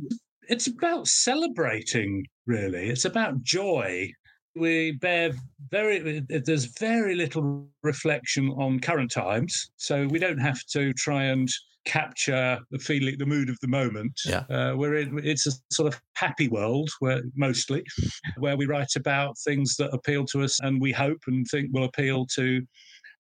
it's 0.49 0.69
about 0.69 1.09
celebrating, 1.09 2.25
really. 2.47 2.89
It's 2.89 3.05
about 3.05 3.43
joy. 3.43 4.13
We 4.55 4.93
bear 4.93 5.33
very, 5.73 6.21
there's 6.29 6.67
very 6.79 7.17
little 7.17 7.67
reflection 7.83 8.51
on 8.51 8.79
current 8.79 9.11
times. 9.11 9.73
So 9.77 10.07
we 10.07 10.21
don't 10.21 10.39
have 10.39 10.61
to 10.73 10.93
try 10.93 11.25
and 11.25 11.49
capture 11.85 12.59
the 12.71 12.79
feeling, 12.79 13.17
the 13.19 13.27
mood 13.27 13.49
of 13.49 13.59
the 13.61 13.69
moment. 13.69 14.21
Yeah. 14.25 14.45
Uh, 14.51 14.75
we're 14.77 14.97
in, 14.97 15.21
it's 15.25 15.47
a 15.47 15.53
sort 15.71 15.93
of 15.93 16.01
happy 16.15 16.49
world 16.49 16.91
where 17.01 17.23
mostly, 17.37 17.85
where 18.39 18.57
we 18.57 18.67
write 18.67 18.97
about 18.97 19.37
things 19.39 19.77
that 19.77 19.93
appeal 19.93 20.25
to 20.27 20.43
us 20.43 20.61
and 20.61 20.81
we 20.81 20.93
hope 20.93 21.19
and 21.27 21.47
think 21.51 21.71
will 21.73 21.85
appeal 21.85 22.27
to 22.35 22.63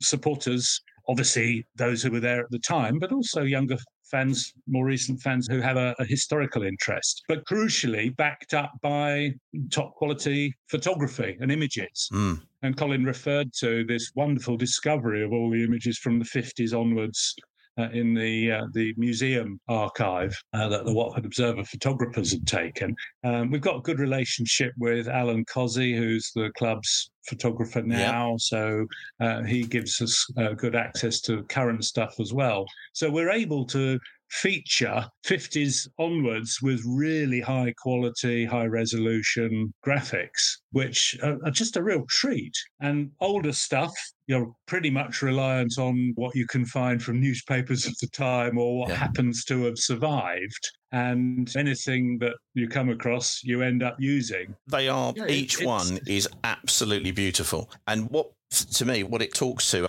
supporters. 0.00 0.80
Obviously, 1.08 1.66
those 1.76 2.02
who 2.02 2.12
were 2.12 2.20
there 2.20 2.40
at 2.40 2.50
the 2.50 2.60
time, 2.60 2.98
but 2.98 3.12
also 3.12 3.42
younger 3.42 3.76
fans, 4.12 4.52
more 4.68 4.84
recent 4.84 5.20
fans 5.20 5.48
who 5.50 5.60
have 5.60 5.76
a, 5.76 5.96
a 5.98 6.04
historical 6.04 6.62
interest, 6.62 7.22
but 7.26 7.44
crucially 7.46 8.14
backed 8.16 8.54
up 8.54 8.70
by 8.82 9.32
top 9.70 9.94
quality 9.94 10.54
photography 10.68 11.36
and 11.40 11.50
images. 11.50 12.08
Mm. 12.12 12.40
And 12.62 12.76
Colin 12.76 13.04
referred 13.04 13.52
to 13.58 13.84
this 13.84 14.12
wonderful 14.14 14.56
discovery 14.56 15.24
of 15.24 15.32
all 15.32 15.50
the 15.50 15.64
images 15.64 15.98
from 15.98 16.20
the 16.20 16.24
50s 16.24 16.78
onwards 16.78 17.34
uh, 17.78 17.88
in 17.92 18.14
the 18.14 18.52
uh, 18.52 18.66
the 18.72 18.94
museum 18.96 19.60
archive 19.68 20.36
uh, 20.52 20.68
that 20.68 20.84
the 20.84 20.92
Watford 20.92 21.24
Observer 21.24 21.64
photographers 21.64 22.32
had 22.32 22.46
taken. 22.46 22.94
Um, 23.24 23.50
we've 23.50 23.60
got 23.60 23.76
a 23.76 23.82
good 23.82 23.98
relationship 23.98 24.72
with 24.78 25.08
Alan 25.08 25.44
Cozzi, 25.44 25.96
who's 25.96 26.30
the 26.34 26.50
club's 26.56 27.10
photographer 27.26 27.82
now, 27.82 28.36
so 28.36 28.86
uh, 29.20 29.42
he 29.42 29.62
gives 29.62 30.00
us 30.00 30.26
uh, 30.36 30.52
good 30.52 30.74
access 30.74 31.20
to 31.22 31.44
current 31.44 31.84
stuff 31.84 32.18
as 32.20 32.32
well. 32.32 32.66
So 32.92 33.10
we're 33.10 33.30
able 33.30 33.64
to 33.66 33.98
feature 34.32 35.04
50s 35.26 35.86
onwards 35.98 36.60
with 36.62 36.82
really 36.86 37.40
high 37.40 37.72
quality, 37.76 38.44
high 38.46 38.64
resolution 38.64 39.72
graphics, 39.86 40.56
which 40.72 41.16
are, 41.22 41.38
are 41.44 41.50
just 41.50 41.76
a 41.76 41.82
real 41.82 42.04
treat. 42.08 42.54
And 42.80 43.10
older 43.20 43.52
stuff, 43.52 43.92
you're 44.26 44.50
pretty 44.66 44.88
much 44.90 45.20
reliant 45.20 45.78
on 45.78 46.12
what 46.14 46.34
you 46.34 46.46
can 46.46 46.64
find 46.64 47.02
from 47.02 47.20
newspapers 47.20 47.86
of 47.90 47.94
the 48.00 48.08
time 48.08 48.56
or 48.56 48.78
what 48.80 48.88
Yeah. 48.88 48.96
happens 48.96 49.44
to 49.46 49.64
have 49.64 49.78
survived. 49.78 50.70
And 50.92 51.54
anything 51.56 52.18
that 52.18 52.34
you 52.54 52.68
come 52.68 52.88
across, 52.88 53.42
you 53.44 53.62
end 53.62 53.82
up 53.82 53.96
using. 53.98 54.54
They 54.66 54.88
are 54.88 55.12
Yeah, 55.14 55.26
each 55.28 55.54
it's- 55.60 55.66
one 55.66 55.98
is 56.06 56.26
absolutely 56.44 57.10
beautiful. 57.12 57.70
And 57.86 58.08
what 58.10 58.30
to 58.50 58.84
me, 58.84 59.02
what 59.02 59.22
it 59.22 59.32
talks 59.34 59.70
to, 59.70 59.88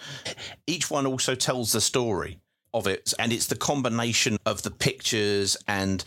each 0.68 0.90
one 0.90 1.06
also 1.06 1.36
tells 1.36 1.72
the 1.74 1.82
story 1.82 2.40
of 2.74 2.88
it, 2.88 3.14
and 3.20 3.32
it's 3.32 3.48
the 3.48 3.56
combination 3.56 4.38
of 4.46 4.64
the 4.64 4.72
pictures 4.72 5.58
and 5.68 6.04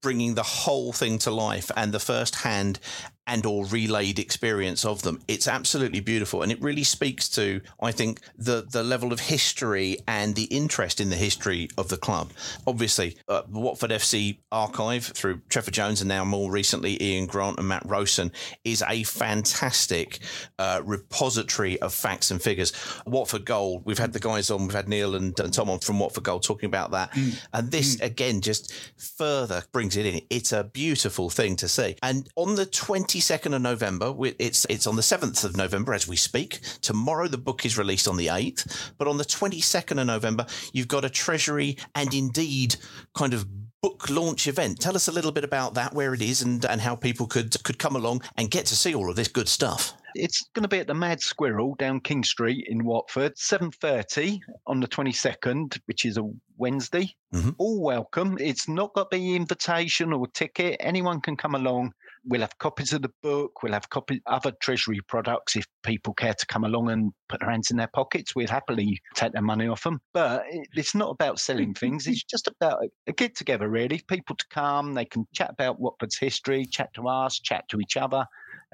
bringing 0.00 0.34
the 0.34 0.42
whole 0.42 0.92
thing 0.92 1.18
to 1.18 1.30
life 1.30 1.70
and 1.76 1.92
the 1.92 2.00
first 2.00 2.36
hand 2.36 2.78
and 3.26 3.46
or 3.46 3.64
relayed 3.66 4.18
experience 4.18 4.84
of 4.84 5.02
them. 5.02 5.20
It's 5.28 5.48
absolutely 5.48 6.00
beautiful, 6.00 6.42
and 6.42 6.52
it 6.52 6.60
really 6.60 6.84
speaks 6.84 7.28
to, 7.30 7.60
I 7.80 7.90
think, 7.92 8.20
the 8.36 8.66
the 8.70 8.82
level 8.82 9.12
of 9.12 9.20
history 9.20 9.98
and 10.06 10.34
the 10.34 10.44
interest 10.44 11.00
in 11.00 11.10
the 11.10 11.16
history 11.16 11.68
of 11.78 11.88
the 11.88 11.96
club. 11.96 12.32
Obviously, 12.66 13.16
uh, 13.28 13.42
Watford 13.48 13.90
FC 13.90 14.38
archive 14.52 15.04
through 15.04 15.40
Trevor 15.48 15.70
Jones 15.70 16.00
and 16.00 16.08
now 16.08 16.24
more 16.24 16.50
recently 16.50 17.02
Ian 17.02 17.26
Grant 17.26 17.58
and 17.58 17.68
Matt 17.68 17.82
Rosen 17.86 18.30
is 18.64 18.82
a 18.86 19.02
fantastic 19.04 20.18
uh, 20.58 20.82
repository 20.84 21.80
of 21.80 21.94
facts 21.94 22.30
and 22.30 22.42
figures. 22.42 22.72
Watford 23.06 23.46
Gold, 23.46 23.82
we've 23.84 23.98
had 23.98 24.12
the 24.12 24.20
guys 24.20 24.50
on, 24.50 24.62
we've 24.62 24.74
had 24.74 24.88
Neil 24.88 25.14
and, 25.14 25.38
and 25.40 25.52
Tom 25.52 25.70
on 25.70 25.78
from 25.78 25.98
Watford 25.98 26.24
Gold 26.24 26.42
talking 26.42 26.66
about 26.66 26.90
that, 26.90 27.16
and 27.52 27.70
this 27.70 27.98
again 28.00 28.42
just 28.42 28.72
further 28.98 29.62
brings 29.74 29.96
it 29.98 30.06
in. 30.06 30.22
It's 30.30 30.52
a 30.52 30.64
beautiful 30.64 31.28
thing 31.28 31.56
to 31.56 31.68
see. 31.68 31.96
And 32.02 32.26
on 32.36 32.54
the 32.54 32.64
22nd 32.64 33.54
of 33.54 33.60
November, 33.60 34.14
it's 34.38 34.64
it's 34.70 34.86
on 34.86 34.96
the 34.96 35.02
7th 35.02 35.44
of 35.44 35.56
November 35.56 35.92
as 35.92 36.08
we 36.08 36.16
speak. 36.16 36.60
Tomorrow 36.80 37.28
the 37.28 37.36
book 37.36 37.66
is 37.66 37.76
released 37.76 38.08
on 38.08 38.16
the 38.16 38.28
8th, 38.28 38.92
but 38.96 39.08
on 39.08 39.18
the 39.18 39.24
22nd 39.24 40.00
of 40.00 40.06
November, 40.06 40.46
you've 40.72 40.88
got 40.88 41.04
a 41.04 41.10
Treasury 41.10 41.76
and 41.94 42.14
indeed 42.14 42.76
kind 43.14 43.34
of 43.34 43.46
book 43.82 44.08
launch 44.08 44.46
event. 44.46 44.80
Tell 44.80 44.96
us 44.96 45.08
a 45.08 45.12
little 45.12 45.32
bit 45.32 45.44
about 45.44 45.74
that, 45.74 45.92
where 45.92 46.14
it 46.14 46.22
is, 46.22 46.40
and 46.40 46.64
and 46.64 46.80
how 46.80 46.96
people 46.96 47.26
could 47.26 47.62
could 47.64 47.78
come 47.78 47.96
along 47.96 48.22
and 48.38 48.50
get 48.50 48.64
to 48.66 48.76
see 48.76 48.94
all 48.94 49.10
of 49.10 49.16
this 49.16 49.28
good 49.28 49.48
stuff. 49.48 49.92
It's 50.14 50.48
going 50.54 50.62
to 50.62 50.68
be 50.68 50.78
at 50.78 50.86
the 50.86 50.94
Mad 50.94 51.20
Squirrel 51.20 51.74
down 51.76 52.00
King 52.00 52.22
Street 52.22 52.66
in 52.68 52.84
Watford, 52.84 53.34
7.30 53.36 54.40
on 54.66 54.80
the 54.80 54.86
22nd, 54.86 55.78
which 55.86 56.04
is 56.04 56.16
a 56.16 56.30
Wednesday. 56.56 57.14
Mhm. 57.34 57.54
All 57.58 57.82
welcome. 57.82 58.36
It's 58.38 58.68
not 58.68 58.94
got 58.94 59.10
to 59.10 59.16
be 59.16 59.34
invitation 59.34 60.12
or 60.12 60.26
ticket. 60.28 60.76
Anyone 60.78 61.20
can 61.20 61.36
come 61.36 61.56
along. 61.56 61.92
We'll 62.26 62.42
have 62.42 62.56
copies 62.58 62.92
of 62.92 63.02
the 63.02 63.12
book. 63.22 63.62
We'll 63.62 63.72
have 63.72 63.90
copies 63.90 64.20
other 64.26 64.52
Treasury 64.62 65.00
products 65.08 65.56
if 65.56 65.66
people 65.82 66.14
care 66.14 66.32
to 66.32 66.46
come 66.46 66.64
along 66.64 66.90
and 66.90 67.12
put 67.28 67.40
their 67.40 67.50
hands 67.50 67.70
in 67.70 67.76
their 67.76 67.90
pockets. 67.92 68.34
We'd 68.36 68.48
happily 68.50 69.00
take 69.14 69.32
their 69.32 69.42
money 69.42 69.66
off 69.66 69.82
them. 69.82 70.00
But 70.12 70.44
it's 70.48 70.94
not 70.94 71.10
about 71.10 71.40
selling 71.40 71.74
things. 71.74 72.06
It's 72.06 72.22
just 72.22 72.46
about 72.46 72.84
a 73.08 73.12
get 73.12 73.34
together, 73.34 73.68
really. 73.68 74.00
People 74.06 74.36
to 74.36 74.46
come. 74.48 74.94
They 74.94 75.04
can 75.04 75.26
chat 75.34 75.50
about 75.50 75.80
Watford's 75.80 76.16
history, 76.16 76.64
chat 76.66 76.94
to 76.94 77.08
us, 77.08 77.40
chat 77.40 77.68
to 77.70 77.80
each 77.80 77.96
other 77.96 78.24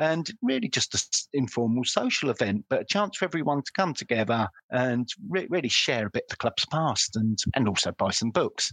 and 0.01 0.33
really 0.43 0.69
just 0.69 0.95
an 0.95 1.01
informal 1.39 1.85
social 1.85 2.31
event, 2.31 2.65
but 2.69 2.81
a 2.81 2.85
chance 2.85 3.19
for 3.19 3.27
everyone 3.27 3.63
to 3.63 3.73
come 3.73 3.95
together 3.95 4.49
and 4.71 5.09
re- 5.29 5.47
really 5.51 5.69
share 5.69 6.07
a 6.07 6.11
bit 6.11 6.25
of 6.25 6.31
the 6.31 6.37
club's 6.37 6.65
past 6.67 7.15
and 7.17 7.39
and 7.55 7.69
also 7.69 7.93
buy 7.93 8.11
some 8.11 8.31
books. 8.31 8.73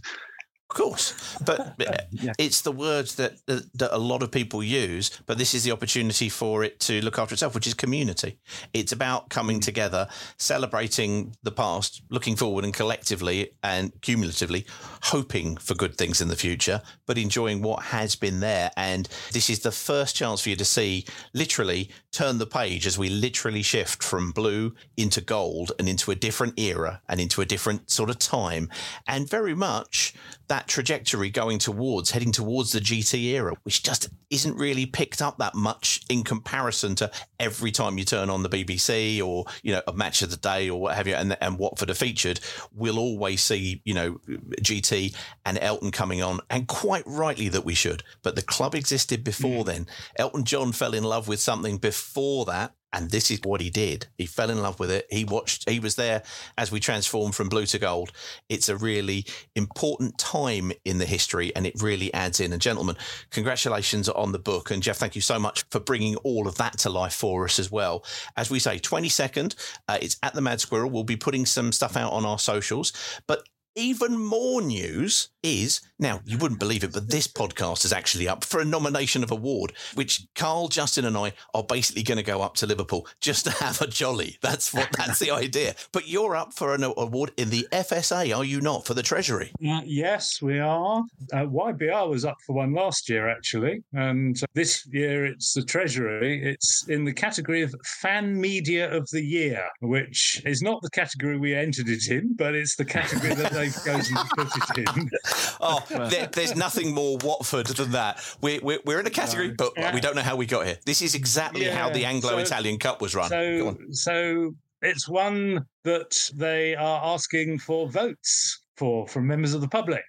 Of 0.70 0.76
course, 0.76 1.38
but 1.46 1.60
uh, 1.80 2.32
it's 2.38 2.60
the 2.60 2.72
words 2.72 3.14
that, 3.14 3.44
that 3.46 3.72
that 3.74 3.94
a 3.94 3.96
lot 3.96 4.22
of 4.22 4.30
people 4.30 4.62
use. 4.62 5.10
But 5.24 5.38
this 5.38 5.54
is 5.54 5.64
the 5.64 5.72
opportunity 5.72 6.28
for 6.28 6.62
it 6.62 6.78
to 6.80 7.00
look 7.00 7.18
after 7.18 7.32
itself, 7.32 7.54
which 7.54 7.66
is 7.66 7.72
community. 7.72 8.38
It's 8.74 8.92
about 8.92 9.30
coming 9.30 9.60
together, 9.60 10.08
celebrating 10.36 11.34
the 11.42 11.52
past, 11.52 12.02
looking 12.10 12.36
forward, 12.36 12.64
and 12.64 12.74
collectively 12.74 13.52
and 13.62 13.98
cumulatively 14.02 14.66
hoping 15.04 15.56
for 15.56 15.74
good 15.74 15.96
things 15.96 16.20
in 16.20 16.28
the 16.28 16.36
future, 16.36 16.82
but 17.06 17.16
enjoying 17.16 17.62
what 17.62 17.84
has 17.84 18.14
been 18.14 18.40
there. 18.40 18.70
And 18.76 19.08
this 19.32 19.48
is 19.48 19.60
the 19.60 19.72
first 19.72 20.16
chance 20.16 20.42
for 20.42 20.50
you 20.50 20.56
to 20.56 20.64
see, 20.66 21.06
literally, 21.32 21.90
turn 22.12 22.36
the 22.36 22.46
page 22.46 22.86
as 22.86 22.98
we 22.98 23.08
literally 23.08 23.62
shift 23.62 24.02
from 24.02 24.32
blue 24.32 24.74
into 24.98 25.22
gold 25.22 25.72
and 25.78 25.88
into 25.88 26.10
a 26.10 26.14
different 26.14 26.58
era 26.58 27.00
and 27.08 27.20
into 27.20 27.40
a 27.40 27.46
different 27.46 27.90
sort 27.90 28.10
of 28.10 28.18
time, 28.18 28.68
and 29.06 29.30
very 29.30 29.54
much 29.54 30.12
that 30.48 30.66
trajectory 30.66 31.30
going 31.30 31.58
towards 31.58 32.10
heading 32.10 32.32
towards 32.32 32.72
the 32.72 32.80
GT 32.80 33.22
era, 33.34 33.54
which 33.62 33.82
just 33.82 34.08
isn't 34.30 34.56
really 34.56 34.86
picked 34.86 35.22
up 35.22 35.38
that 35.38 35.54
much 35.54 36.02
in 36.08 36.24
comparison 36.24 36.94
to 36.96 37.10
every 37.38 37.70
time 37.70 37.98
you 37.98 38.04
turn 38.04 38.30
on 38.30 38.42
the 38.42 38.48
BBC 38.48 39.22
or 39.24 39.44
you 39.62 39.72
know 39.72 39.82
a 39.86 39.92
match 39.92 40.22
of 40.22 40.30
the 40.30 40.36
day 40.36 40.68
or 40.70 40.80
what 40.80 40.96
have 40.96 41.06
you, 41.06 41.14
and 41.14 41.36
and 41.40 41.58
Watford 41.58 41.90
are 41.90 41.94
featured, 41.94 42.40
we'll 42.74 42.98
always 42.98 43.42
see 43.42 43.82
you 43.84 43.94
know 43.94 44.20
GT 44.62 45.14
and 45.44 45.58
Elton 45.58 45.90
coming 45.90 46.22
on, 46.22 46.40
and 46.50 46.66
quite 46.66 47.04
rightly 47.06 47.48
that 47.48 47.64
we 47.64 47.74
should. 47.74 48.02
But 48.22 48.36
the 48.36 48.42
club 48.42 48.74
existed 48.74 49.24
before 49.24 49.62
mm. 49.62 49.66
then. 49.66 49.86
Elton 50.16 50.44
John 50.44 50.72
fell 50.72 50.94
in 50.94 51.04
love 51.04 51.28
with 51.28 51.40
something 51.40 51.78
before 51.78 52.44
that. 52.46 52.74
And 52.92 53.10
this 53.10 53.30
is 53.30 53.40
what 53.44 53.60
he 53.60 53.70
did. 53.70 54.06
He 54.16 54.26
fell 54.26 54.50
in 54.50 54.62
love 54.62 54.80
with 54.80 54.90
it. 54.90 55.06
He 55.10 55.24
watched, 55.24 55.68
he 55.68 55.78
was 55.78 55.96
there 55.96 56.22
as 56.56 56.72
we 56.72 56.80
transformed 56.80 57.34
from 57.34 57.48
blue 57.48 57.66
to 57.66 57.78
gold. 57.78 58.12
It's 58.48 58.68
a 58.68 58.76
really 58.76 59.26
important 59.54 60.16
time 60.18 60.72
in 60.84 60.98
the 60.98 61.04
history 61.04 61.54
and 61.54 61.66
it 61.66 61.82
really 61.82 62.12
adds 62.14 62.40
in. 62.40 62.52
And 62.52 62.62
gentlemen, 62.62 62.96
congratulations 63.30 64.08
on 64.08 64.32
the 64.32 64.38
book. 64.38 64.70
And 64.70 64.82
Geoff, 64.82 64.96
thank 64.96 65.14
you 65.14 65.20
so 65.20 65.38
much 65.38 65.64
for 65.70 65.80
bringing 65.80 66.16
all 66.16 66.48
of 66.48 66.56
that 66.56 66.78
to 66.78 66.90
life 66.90 67.14
for 67.14 67.44
us 67.44 67.58
as 67.58 67.70
well. 67.70 68.04
As 68.36 68.50
we 68.50 68.58
say, 68.58 68.78
22nd, 68.78 69.54
uh, 69.88 69.98
it's 70.00 70.16
at 70.22 70.34
the 70.34 70.40
Mad 70.40 70.60
Squirrel. 70.60 70.90
We'll 70.90 71.04
be 71.04 71.16
putting 71.16 71.44
some 71.44 71.72
stuff 71.72 71.96
out 71.96 72.12
on 72.12 72.24
our 72.24 72.38
socials. 72.38 72.92
But 73.26 73.42
even 73.78 74.18
more 74.18 74.60
news 74.60 75.28
is 75.42 75.80
now 76.00 76.20
you 76.24 76.36
wouldn't 76.36 76.60
believe 76.60 76.84
it, 76.84 76.92
but 76.92 77.10
this 77.10 77.26
podcast 77.26 77.84
is 77.84 77.92
actually 77.92 78.28
up 78.28 78.44
for 78.44 78.60
a 78.60 78.64
nomination 78.64 79.22
of 79.22 79.30
award, 79.30 79.72
which 79.94 80.26
Carl, 80.34 80.68
Justin, 80.68 81.04
and 81.04 81.16
I 81.16 81.32
are 81.54 81.62
basically 81.62 82.02
going 82.02 82.18
to 82.18 82.24
go 82.24 82.42
up 82.42 82.54
to 82.56 82.66
Liverpool 82.66 83.06
just 83.20 83.44
to 83.44 83.50
have 83.52 83.80
a 83.80 83.86
jolly. 83.86 84.36
That's 84.42 84.74
what 84.74 84.88
that's 84.96 85.18
the 85.18 85.30
idea. 85.30 85.74
But 85.92 86.08
you're 86.08 86.36
up 86.36 86.52
for 86.54 86.74
an 86.74 86.82
award 86.84 87.32
in 87.36 87.50
the 87.50 87.68
FSA, 87.72 88.36
are 88.36 88.44
you 88.44 88.60
not, 88.60 88.84
for 88.84 88.94
the 88.94 89.02
Treasury? 89.02 89.52
Uh, 89.66 89.82
yes, 89.84 90.42
we 90.42 90.58
are. 90.58 91.04
Uh, 91.32 91.36
YBR 91.46 92.08
was 92.08 92.24
up 92.24 92.36
for 92.46 92.54
one 92.54 92.72
last 92.72 93.08
year, 93.08 93.28
actually. 93.28 93.82
And 93.92 94.36
uh, 94.42 94.46
this 94.54 94.86
year 94.92 95.24
it's 95.24 95.54
the 95.54 95.62
Treasury. 95.62 96.42
It's 96.44 96.88
in 96.88 97.04
the 97.04 97.12
category 97.12 97.62
of 97.62 97.74
Fan 97.84 98.40
Media 98.40 98.92
of 98.92 99.08
the 99.10 99.22
Year, 99.22 99.64
which 99.80 100.42
is 100.44 100.62
not 100.62 100.82
the 100.82 100.90
category 100.90 101.38
we 101.38 101.54
entered 101.54 101.88
it 101.88 102.08
in, 102.08 102.34
but 102.34 102.54
it's 102.54 102.76
the 102.76 102.84
category 102.84 103.34
that 103.34 103.52
they've 103.70 103.84
chosen 103.84 104.16
to 104.16 104.24
put 104.36 104.78
it 104.78 104.96
in. 104.96 105.10
Oh, 105.60 105.84
there, 105.88 106.28
there's 106.32 106.54
nothing 106.54 106.94
more 106.94 107.18
Watford 107.22 107.66
than 107.66 107.90
that. 107.90 108.24
We're, 108.40 108.60
we're, 108.62 108.78
we're 108.84 109.00
in 109.00 109.06
a 109.06 109.10
category, 109.10 109.50
but 109.50 109.72
we 109.92 110.00
don't 110.00 110.14
know 110.14 110.22
how 110.22 110.36
we 110.36 110.46
got 110.46 110.66
here. 110.66 110.78
This 110.86 111.02
is 111.02 111.14
exactly 111.14 111.64
how 111.64 111.90
the 111.90 112.04
Anglo 112.04 112.38
Italian 112.38 112.76
so- 112.76 112.90
Cup 112.90 113.00
was 113.00 113.14
run. 113.14 113.28
So, 113.28 113.76
so 113.90 114.54
it's 114.82 115.08
one 115.08 115.66
that 115.84 116.16
they 116.34 116.76
are 116.76 117.14
asking 117.14 117.58
for 117.58 117.88
votes 117.88 118.60
for 118.78 119.06
from 119.08 119.26
members 119.26 119.54
of 119.54 119.60
the 119.60 119.68
public, 119.68 120.04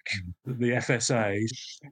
mm. 0.46 0.58
the 0.58 0.70
FSA. 0.70 1.44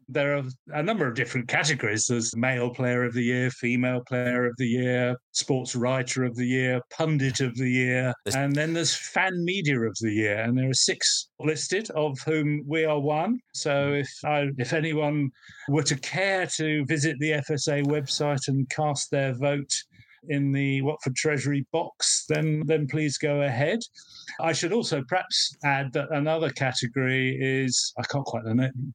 There 0.08 0.36
are 0.36 0.44
a 0.68 0.82
number 0.82 1.06
of 1.06 1.14
different 1.14 1.48
categories. 1.48 2.06
There's 2.06 2.36
male 2.36 2.70
player 2.70 3.04
of 3.04 3.14
the 3.14 3.22
year, 3.22 3.50
female 3.50 4.02
player 4.06 4.46
of 4.46 4.54
the 4.56 4.66
year, 4.66 5.16
sports 5.32 5.74
writer 5.74 6.24
of 6.24 6.36
the 6.36 6.46
year, 6.46 6.80
pundit 6.90 7.40
of 7.40 7.56
the 7.56 7.70
year, 7.70 8.14
and 8.34 8.54
then 8.54 8.72
there's 8.72 8.94
fan 8.94 9.44
media 9.44 9.80
of 9.80 9.96
the 10.00 10.12
year. 10.12 10.38
And 10.38 10.56
there 10.56 10.70
are 10.70 10.74
six 10.74 11.28
listed, 11.40 11.90
of 11.90 12.18
whom 12.24 12.62
we 12.66 12.84
are 12.84 13.00
one. 13.00 13.40
So 13.54 13.70
mm. 13.70 14.00
if 14.00 14.10
I, 14.24 14.48
if 14.58 14.72
anyone 14.72 15.30
were 15.68 15.82
to 15.82 15.96
care 15.96 16.46
to 16.56 16.84
visit 16.86 17.16
the 17.18 17.32
FSA 17.32 17.84
website 17.86 18.48
and 18.48 18.68
cast 18.70 19.10
their 19.10 19.34
vote 19.34 19.72
in 20.28 20.52
the 20.52 20.82
Watford 20.82 21.16
Treasury 21.16 21.66
box, 21.72 22.24
then 22.28 22.62
then 22.66 22.86
please 22.86 23.18
go 23.18 23.42
ahead. 23.42 23.80
I 24.40 24.52
should 24.52 24.72
also 24.72 25.02
perhaps 25.08 25.56
add 25.64 25.92
that 25.92 26.10
another 26.10 26.50
category 26.50 27.36
is 27.40 27.92
I 27.98 28.02
can't 28.02 28.24
quite 28.24 28.44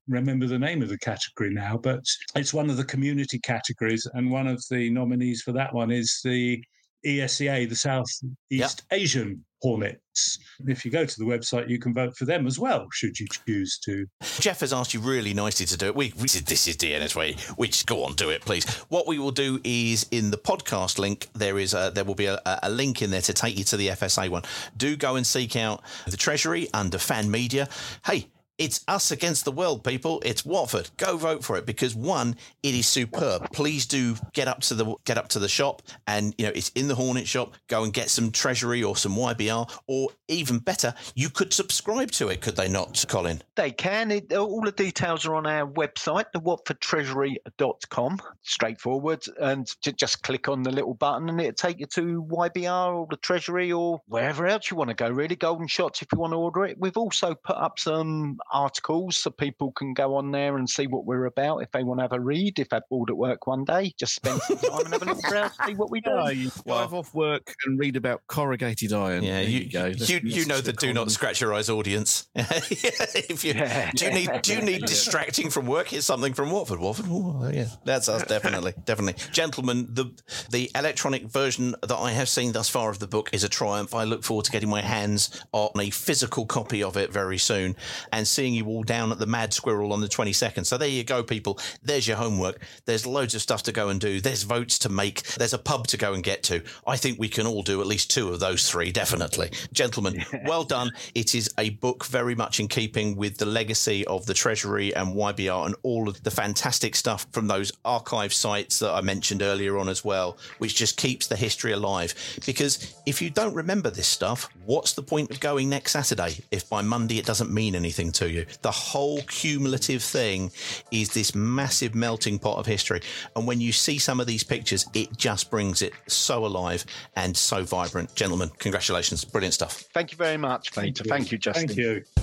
remember 0.07 0.47
the 0.47 0.59
name 0.59 0.81
of 0.81 0.89
the 0.89 0.97
category 0.97 1.53
now, 1.53 1.77
but 1.77 2.03
it's 2.35 2.53
one 2.53 2.69
of 2.69 2.77
the 2.77 2.85
community 2.85 3.39
categories, 3.39 4.07
and 4.13 4.31
one 4.31 4.47
of 4.47 4.63
the 4.69 4.89
nominees 4.89 5.41
for 5.41 5.51
that 5.53 5.73
one 5.73 5.91
is 5.91 6.21
the 6.23 6.63
ESEA, 7.05 7.67
the 7.67 7.75
South 7.75 8.07
East 8.49 8.83
Asian 8.91 9.43
Hornets. 9.63 10.39
If 10.67 10.83
you 10.83 10.91
go 10.91 11.05
to 11.05 11.19
the 11.19 11.23
website, 11.23 11.69
you 11.69 11.79
can 11.79 11.93
vote 11.93 12.17
for 12.17 12.25
them 12.25 12.45
as 12.45 12.59
well, 12.59 12.85
should 12.91 13.17
you 13.17 13.25
choose 13.47 13.79
to. 13.85 14.05
Geoff 14.21 14.59
has 14.59 14.73
asked 14.73 14.93
you 14.93 14.99
really 14.99 15.33
nicely 15.33 15.65
to 15.65 15.77
do 15.77 15.85
it. 15.85 15.95
We, 15.95 16.13
we 16.19 16.27
said 16.27 16.45
this 16.45 16.67
is 16.67 16.75
DNS 16.75 17.15
way. 17.15 17.37
Which 17.55 17.85
go 17.85 18.03
on, 18.03 18.13
do 18.15 18.29
it, 18.29 18.41
please. 18.41 18.65
What 18.89 19.07
we 19.07 19.19
will 19.19 19.31
do 19.31 19.61
is 19.63 20.05
in 20.11 20.31
the 20.31 20.37
podcast 20.37 20.99
link 20.99 21.29
there 21.33 21.57
is 21.57 21.73
a, 21.73 21.93
there 21.95 22.03
will 22.03 22.13
be 22.13 22.25
a, 22.25 22.41
a 22.61 22.69
link 22.69 23.01
in 23.01 23.09
there 23.09 23.21
to 23.21 23.33
take 23.33 23.57
you 23.57 23.63
to 23.63 23.77
the 23.77 23.87
FSA 23.87 24.27
one. 24.27 24.43
Do 24.75 24.97
go 24.97 25.15
and 25.15 25.25
seek 25.25 25.55
out 25.55 25.81
the 26.07 26.17
Treasury 26.17 26.67
under 26.73 26.97
Fan 26.97 27.31
Media. 27.31 27.69
Hey. 28.05 28.27
It's 28.57 28.83
us 28.87 29.11
against 29.11 29.45
the 29.45 29.51
world, 29.51 29.83
people. 29.83 30.21
It's 30.23 30.45
Watford. 30.45 30.89
Go 30.97 31.17
vote 31.17 31.43
for 31.43 31.57
it 31.57 31.65
because 31.65 31.95
one, 31.95 32.35
it 32.61 32.75
is 32.75 32.87
superb. 32.87 33.51
Please 33.51 33.85
do 33.85 34.15
get 34.33 34.47
up 34.47 34.61
to 34.61 34.75
the 34.75 34.95
get 35.05 35.17
up 35.17 35.29
to 35.29 35.39
the 35.39 35.49
shop, 35.49 35.81
and 36.07 36.35
you 36.37 36.45
know 36.45 36.51
it's 36.53 36.69
in 36.69 36.87
the 36.87 36.95
Hornet 36.95 37.27
shop. 37.27 37.53
Go 37.67 37.83
and 37.83 37.91
get 37.91 38.09
some 38.09 38.31
Treasury 38.31 38.83
or 38.83 38.95
some 38.95 39.15
YBR, 39.15 39.69
or 39.87 40.09
even 40.33 40.59
better, 40.59 40.93
you 41.15 41.29
could 41.29 41.53
subscribe 41.53 42.11
to 42.11 42.27
it. 42.29 42.41
Could 42.41 42.55
they 42.55 42.67
not, 42.67 43.03
Colin? 43.07 43.41
They 43.55 43.71
can. 43.71 44.11
It, 44.11 44.33
all 44.33 44.61
the 44.61 44.71
details 44.71 45.25
are 45.25 45.35
on 45.35 45.45
our 45.45 45.67
website, 45.67 46.25
the 46.33 46.39
watfordtreasury.com. 46.39 48.19
Straightforward. 48.41 49.23
And 49.39 49.67
just 49.81 50.23
click 50.23 50.47
on 50.47 50.63
the 50.63 50.71
little 50.71 50.95
button 50.95 51.29
and 51.29 51.39
it'll 51.39 51.53
take 51.53 51.79
you 51.79 51.85
to 51.87 52.23
YBR 52.23 52.95
or 52.95 53.07
the 53.09 53.17
Treasury 53.17 53.71
or 53.71 54.01
wherever 54.07 54.47
else 54.47 54.69
you 54.71 54.77
want 54.77 54.89
to 54.89 54.95
go, 54.95 55.09
really. 55.09 55.35
Golden 55.35 55.67
Shots 55.67 56.01
if 56.01 56.07
you 56.11 56.19
want 56.19 56.33
to 56.33 56.37
order 56.37 56.65
it. 56.65 56.77
We've 56.79 56.97
also 56.97 57.35
put 57.35 57.57
up 57.57 57.79
some 57.79 58.39
articles 58.51 59.17
so 59.17 59.29
people 59.29 59.71
can 59.71 59.93
go 59.93 60.15
on 60.15 60.31
there 60.31 60.57
and 60.57 60.69
see 60.69 60.87
what 60.87 61.05
we're 61.05 61.25
about 61.25 61.59
if 61.59 61.71
they 61.71 61.83
want 61.83 61.99
to 61.99 62.03
have 62.03 62.13
a 62.13 62.19
read. 62.19 62.59
If 62.59 62.69
they're 62.69 62.81
bored 62.89 63.09
at 63.09 63.17
work 63.17 63.47
one 63.47 63.63
day, 63.63 63.93
just 63.97 64.15
spend 64.15 64.41
some 64.41 64.57
time 64.57 64.79
and 64.85 64.93
have 64.93 65.01
a 65.01 65.05
little 65.05 65.29
browse, 65.29 65.51
see 65.65 65.73
what 65.75 65.89
we 65.91 66.01
do. 66.01 66.11
Oh, 66.23 66.29
you 66.29 66.51
drive 66.65 66.93
off 66.93 67.13
work 67.13 67.55
and 67.65 67.77
read 67.79 67.95
about 67.95 68.21
corrugated 68.27 68.93
iron. 68.93 69.23
Yeah, 69.23 69.41
There 69.41 69.49
you, 69.49 69.59
you, 69.61 69.69
go. 69.71 69.83
Let's- 69.85 70.09
you, 70.09 70.21
let's 70.23 70.35
you 70.35 70.45
know 70.45 70.55
just 70.55 70.65
the 70.65 70.73
do 70.73 70.93
not 70.93 71.11
scratch 71.11 71.41
your 71.41 71.53
eyes 71.53 71.69
audience. 71.69 72.27
if 72.35 73.43
you 73.43 73.53
do 73.95 74.05
you 74.05 74.11
need 74.11 74.41
do 74.41 74.53
you 74.53 74.61
need 74.61 74.81
distracting 74.85 75.49
from 75.49 75.65
work? 75.65 75.87
Here's 75.87 76.05
something 76.05 76.33
from 76.33 76.51
Watford. 76.51 76.79
Watford, 76.79 77.07
Ooh, 77.07 77.39
oh, 77.41 77.49
yeah, 77.51 77.65
that's 77.83 78.07
us 78.09 78.23
definitely, 78.25 78.73
definitely, 78.85 79.21
gentlemen. 79.31 79.87
The 79.91 80.11
the 80.49 80.69
electronic 80.75 81.23
version 81.23 81.75
that 81.81 81.95
I 81.95 82.11
have 82.11 82.29
seen 82.29 82.51
thus 82.51 82.69
far 82.69 82.89
of 82.89 82.99
the 82.99 83.07
book 83.07 83.29
is 83.33 83.43
a 83.43 83.49
triumph. 83.49 83.93
I 83.93 84.03
look 84.03 84.23
forward 84.23 84.45
to 84.45 84.51
getting 84.51 84.69
my 84.69 84.81
hands 84.81 85.43
on 85.51 85.71
a 85.79 85.89
physical 85.89 86.45
copy 86.45 86.83
of 86.83 86.95
it 86.97 87.11
very 87.11 87.37
soon 87.37 87.75
and 88.11 88.27
seeing 88.33 88.53
you 88.53 88.65
all 88.67 88.83
down 88.83 89.11
at 89.11 89.19
the 89.19 89.25
Mad 89.25 89.53
Squirrel 89.53 89.93
on 89.93 90.01
the 90.01 90.07
22nd. 90.07 90.65
So 90.65 90.77
there 90.77 90.87
you 90.87 91.03
go, 91.03 91.23
people. 91.23 91.59
There's 91.83 92.07
your 92.07 92.17
homework. 92.17 92.61
There's 92.85 93.05
loads 93.05 93.35
of 93.35 93.41
stuff 93.41 93.63
to 93.63 93.71
go 93.71 93.89
and 93.89 93.99
do. 93.99 94.19
There's 94.19 94.43
votes 94.43 94.79
to 94.79 94.89
make. 94.89 95.23
There's 95.23 95.53
a 95.53 95.57
pub 95.57 95.87
to 95.87 95.97
go 95.97 96.13
and 96.13 96.23
get 96.23 96.43
to. 96.43 96.63
I 96.85 96.97
think 96.97 97.19
we 97.19 97.29
can 97.29 97.45
all 97.45 97.63
do 97.63 97.81
at 97.81 97.87
least 97.87 98.11
two 98.11 98.29
of 98.29 98.39
those 98.39 98.69
three, 98.69 98.91
definitely. 98.91 99.51
Gentlemen, 99.71 100.25
well 100.45 100.63
done. 100.63 100.91
It 101.15 101.35
is 101.35 101.53
a 101.57 101.71
book 101.71 102.05
very 102.05 102.35
much 102.35 102.59
in 102.59 102.67
keeping 102.67 103.15
with 103.15 103.37
the 103.37 103.45
legacy 103.45 104.05
of 104.07 104.25
the 104.25 104.33
Treasury 104.33 104.93
and 104.95 105.15
YBR 105.15 105.65
and 105.65 105.75
all 105.83 106.09
of 106.09 106.23
the 106.23 106.31
fantastic 106.31 106.95
stuff 106.95 107.27
from 107.31 107.47
those 107.47 107.71
archive 107.85 108.33
sites 108.33 108.79
that 108.79 108.91
I 108.91 109.01
mentioned 109.01 109.41
earlier 109.41 109.77
on 109.77 109.89
as 109.89 110.03
well, 110.03 110.37
which 110.57 110.75
just 110.75 110.97
keeps 110.97 111.27
the 111.27 111.35
history 111.35 111.71
alive. 111.71 112.13
Because 112.45 112.95
if 113.05 113.21
you 113.21 113.29
don't 113.29 113.53
remember 113.53 113.89
this 113.89 114.07
stuff, 114.07 114.49
what's 114.65 114.93
the 114.93 115.03
point 115.03 115.31
of 115.31 115.39
going 115.39 115.69
next 115.69 115.91
Saturday 115.91 116.37
if 116.51 116.69
by 116.69 116.81
Monday 116.81 117.19
it 117.19 117.25
doesn't 117.25 117.51
mean 117.51 117.75
anything 117.75 118.11
to 118.13 118.22
you? 118.27 118.45
The 118.61 118.71
whole 118.71 119.21
cumulative 119.23 120.03
thing 120.03 120.51
is 120.91 121.13
this 121.13 121.35
massive 121.35 121.95
melting 121.95 122.39
pot 122.39 122.57
of 122.57 122.65
history. 122.65 123.01
And 123.35 123.47
when 123.47 123.61
you 123.61 123.71
see 123.71 123.97
some 123.97 124.19
of 124.19 124.27
these 124.27 124.43
pictures, 124.43 124.85
it 124.93 125.15
just 125.17 125.49
brings 125.51 125.81
it 125.81 125.93
so 126.07 126.45
alive 126.45 126.85
and 127.15 127.35
so 127.35 127.63
vibrant. 127.63 128.15
Gentlemen, 128.15 128.51
congratulations. 128.59 129.23
Brilliant 129.25 129.53
stuff. 129.53 129.83
Thank 129.93 130.11
you 130.11 130.17
very 130.17 130.37
much, 130.37 130.73
Peter. 130.73 131.03
Thank 131.03 131.31
you, 131.31 131.37
Justin. 131.37 131.67
Thank 131.67 131.77
you. 131.77 132.22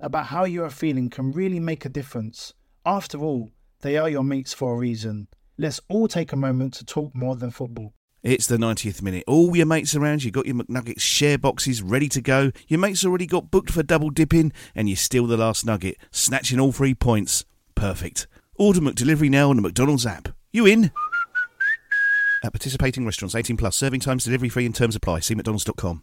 about 0.00 0.26
how 0.26 0.44
you 0.44 0.64
are 0.64 0.70
feeling 0.70 1.10
can 1.10 1.32
really 1.32 1.60
make 1.60 1.84
a 1.84 1.88
difference. 1.88 2.54
After 2.84 3.18
all, 3.18 3.50
they 3.80 3.96
are 3.96 4.08
your 4.08 4.22
mates 4.22 4.52
for 4.52 4.74
a 4.74 4.78
reason. 4.78 5.28
Let's 5.58 5.80
all 5.88 6.08
take 6.08 6.32
a 6.32 6.36
moment 6.36 6.74
to 6.74 6.84
talk 6.84 7.14
more 7.14 7.36
than 7.36 7.50
football. 7.50 7.94
It's 8.22 8.46
the 8.46 8.56
90th 8.56 9.02
minute. 9.02 9.24
All 9.26 9.56
your 9.56 9.66
mates 9.66 9.94
around 9.94 10.24
you, 10.24 10.30
got 10.30 10.46
your 10.46 10.56
McNuggets 10.56 11.00
share 11.00 11.38
boxes 11.38 11.82
ready 11.82 12.08
to 12.08 12.20
go. 12.20 12.50
Your 12.66 12.80
mates 12.80 13.04
already 13.04 13.26
got 13.26 13.50
booked 13.50 13.70
for 13.70 13.82
double 13.82 14.10
dipping, 14.10 14.52
and 14.74 14.88
you 14.88 14.96
steal 14.96 15.26
the 15.26 15.36
last 15.36 15.64
nugget, 15.64 15.96
snatching 16.10 16.58
all 16.58 16.72
three 16.72 16.94
points. 16.94 17.44
Perfect. 17.74 18.26
Order 18.56 18.80
McDelivery 18.80 19.30
now 19.30 19.50
on 19.50 19.56
the 19.56 19.62
McDonald's 19.62 20.06
app. 20.06 20.30
You 20.52 20.66
in? 20.66 20.90
At 22.42 22.52
participating 22.52 23.06
restaurants, 23.06 23.34
18 23.34 23.56
plus, 23.56 23.76
serving 23.76 24.00
times, 24.00 24.24
delivery 24.24 24.48
free, 24.48 24.66
and 24.66 24.74
terms 24.74 24.96
apply. 24.96 25.20
See 25.20 25.34
McDonald's.com. 25.34 26.02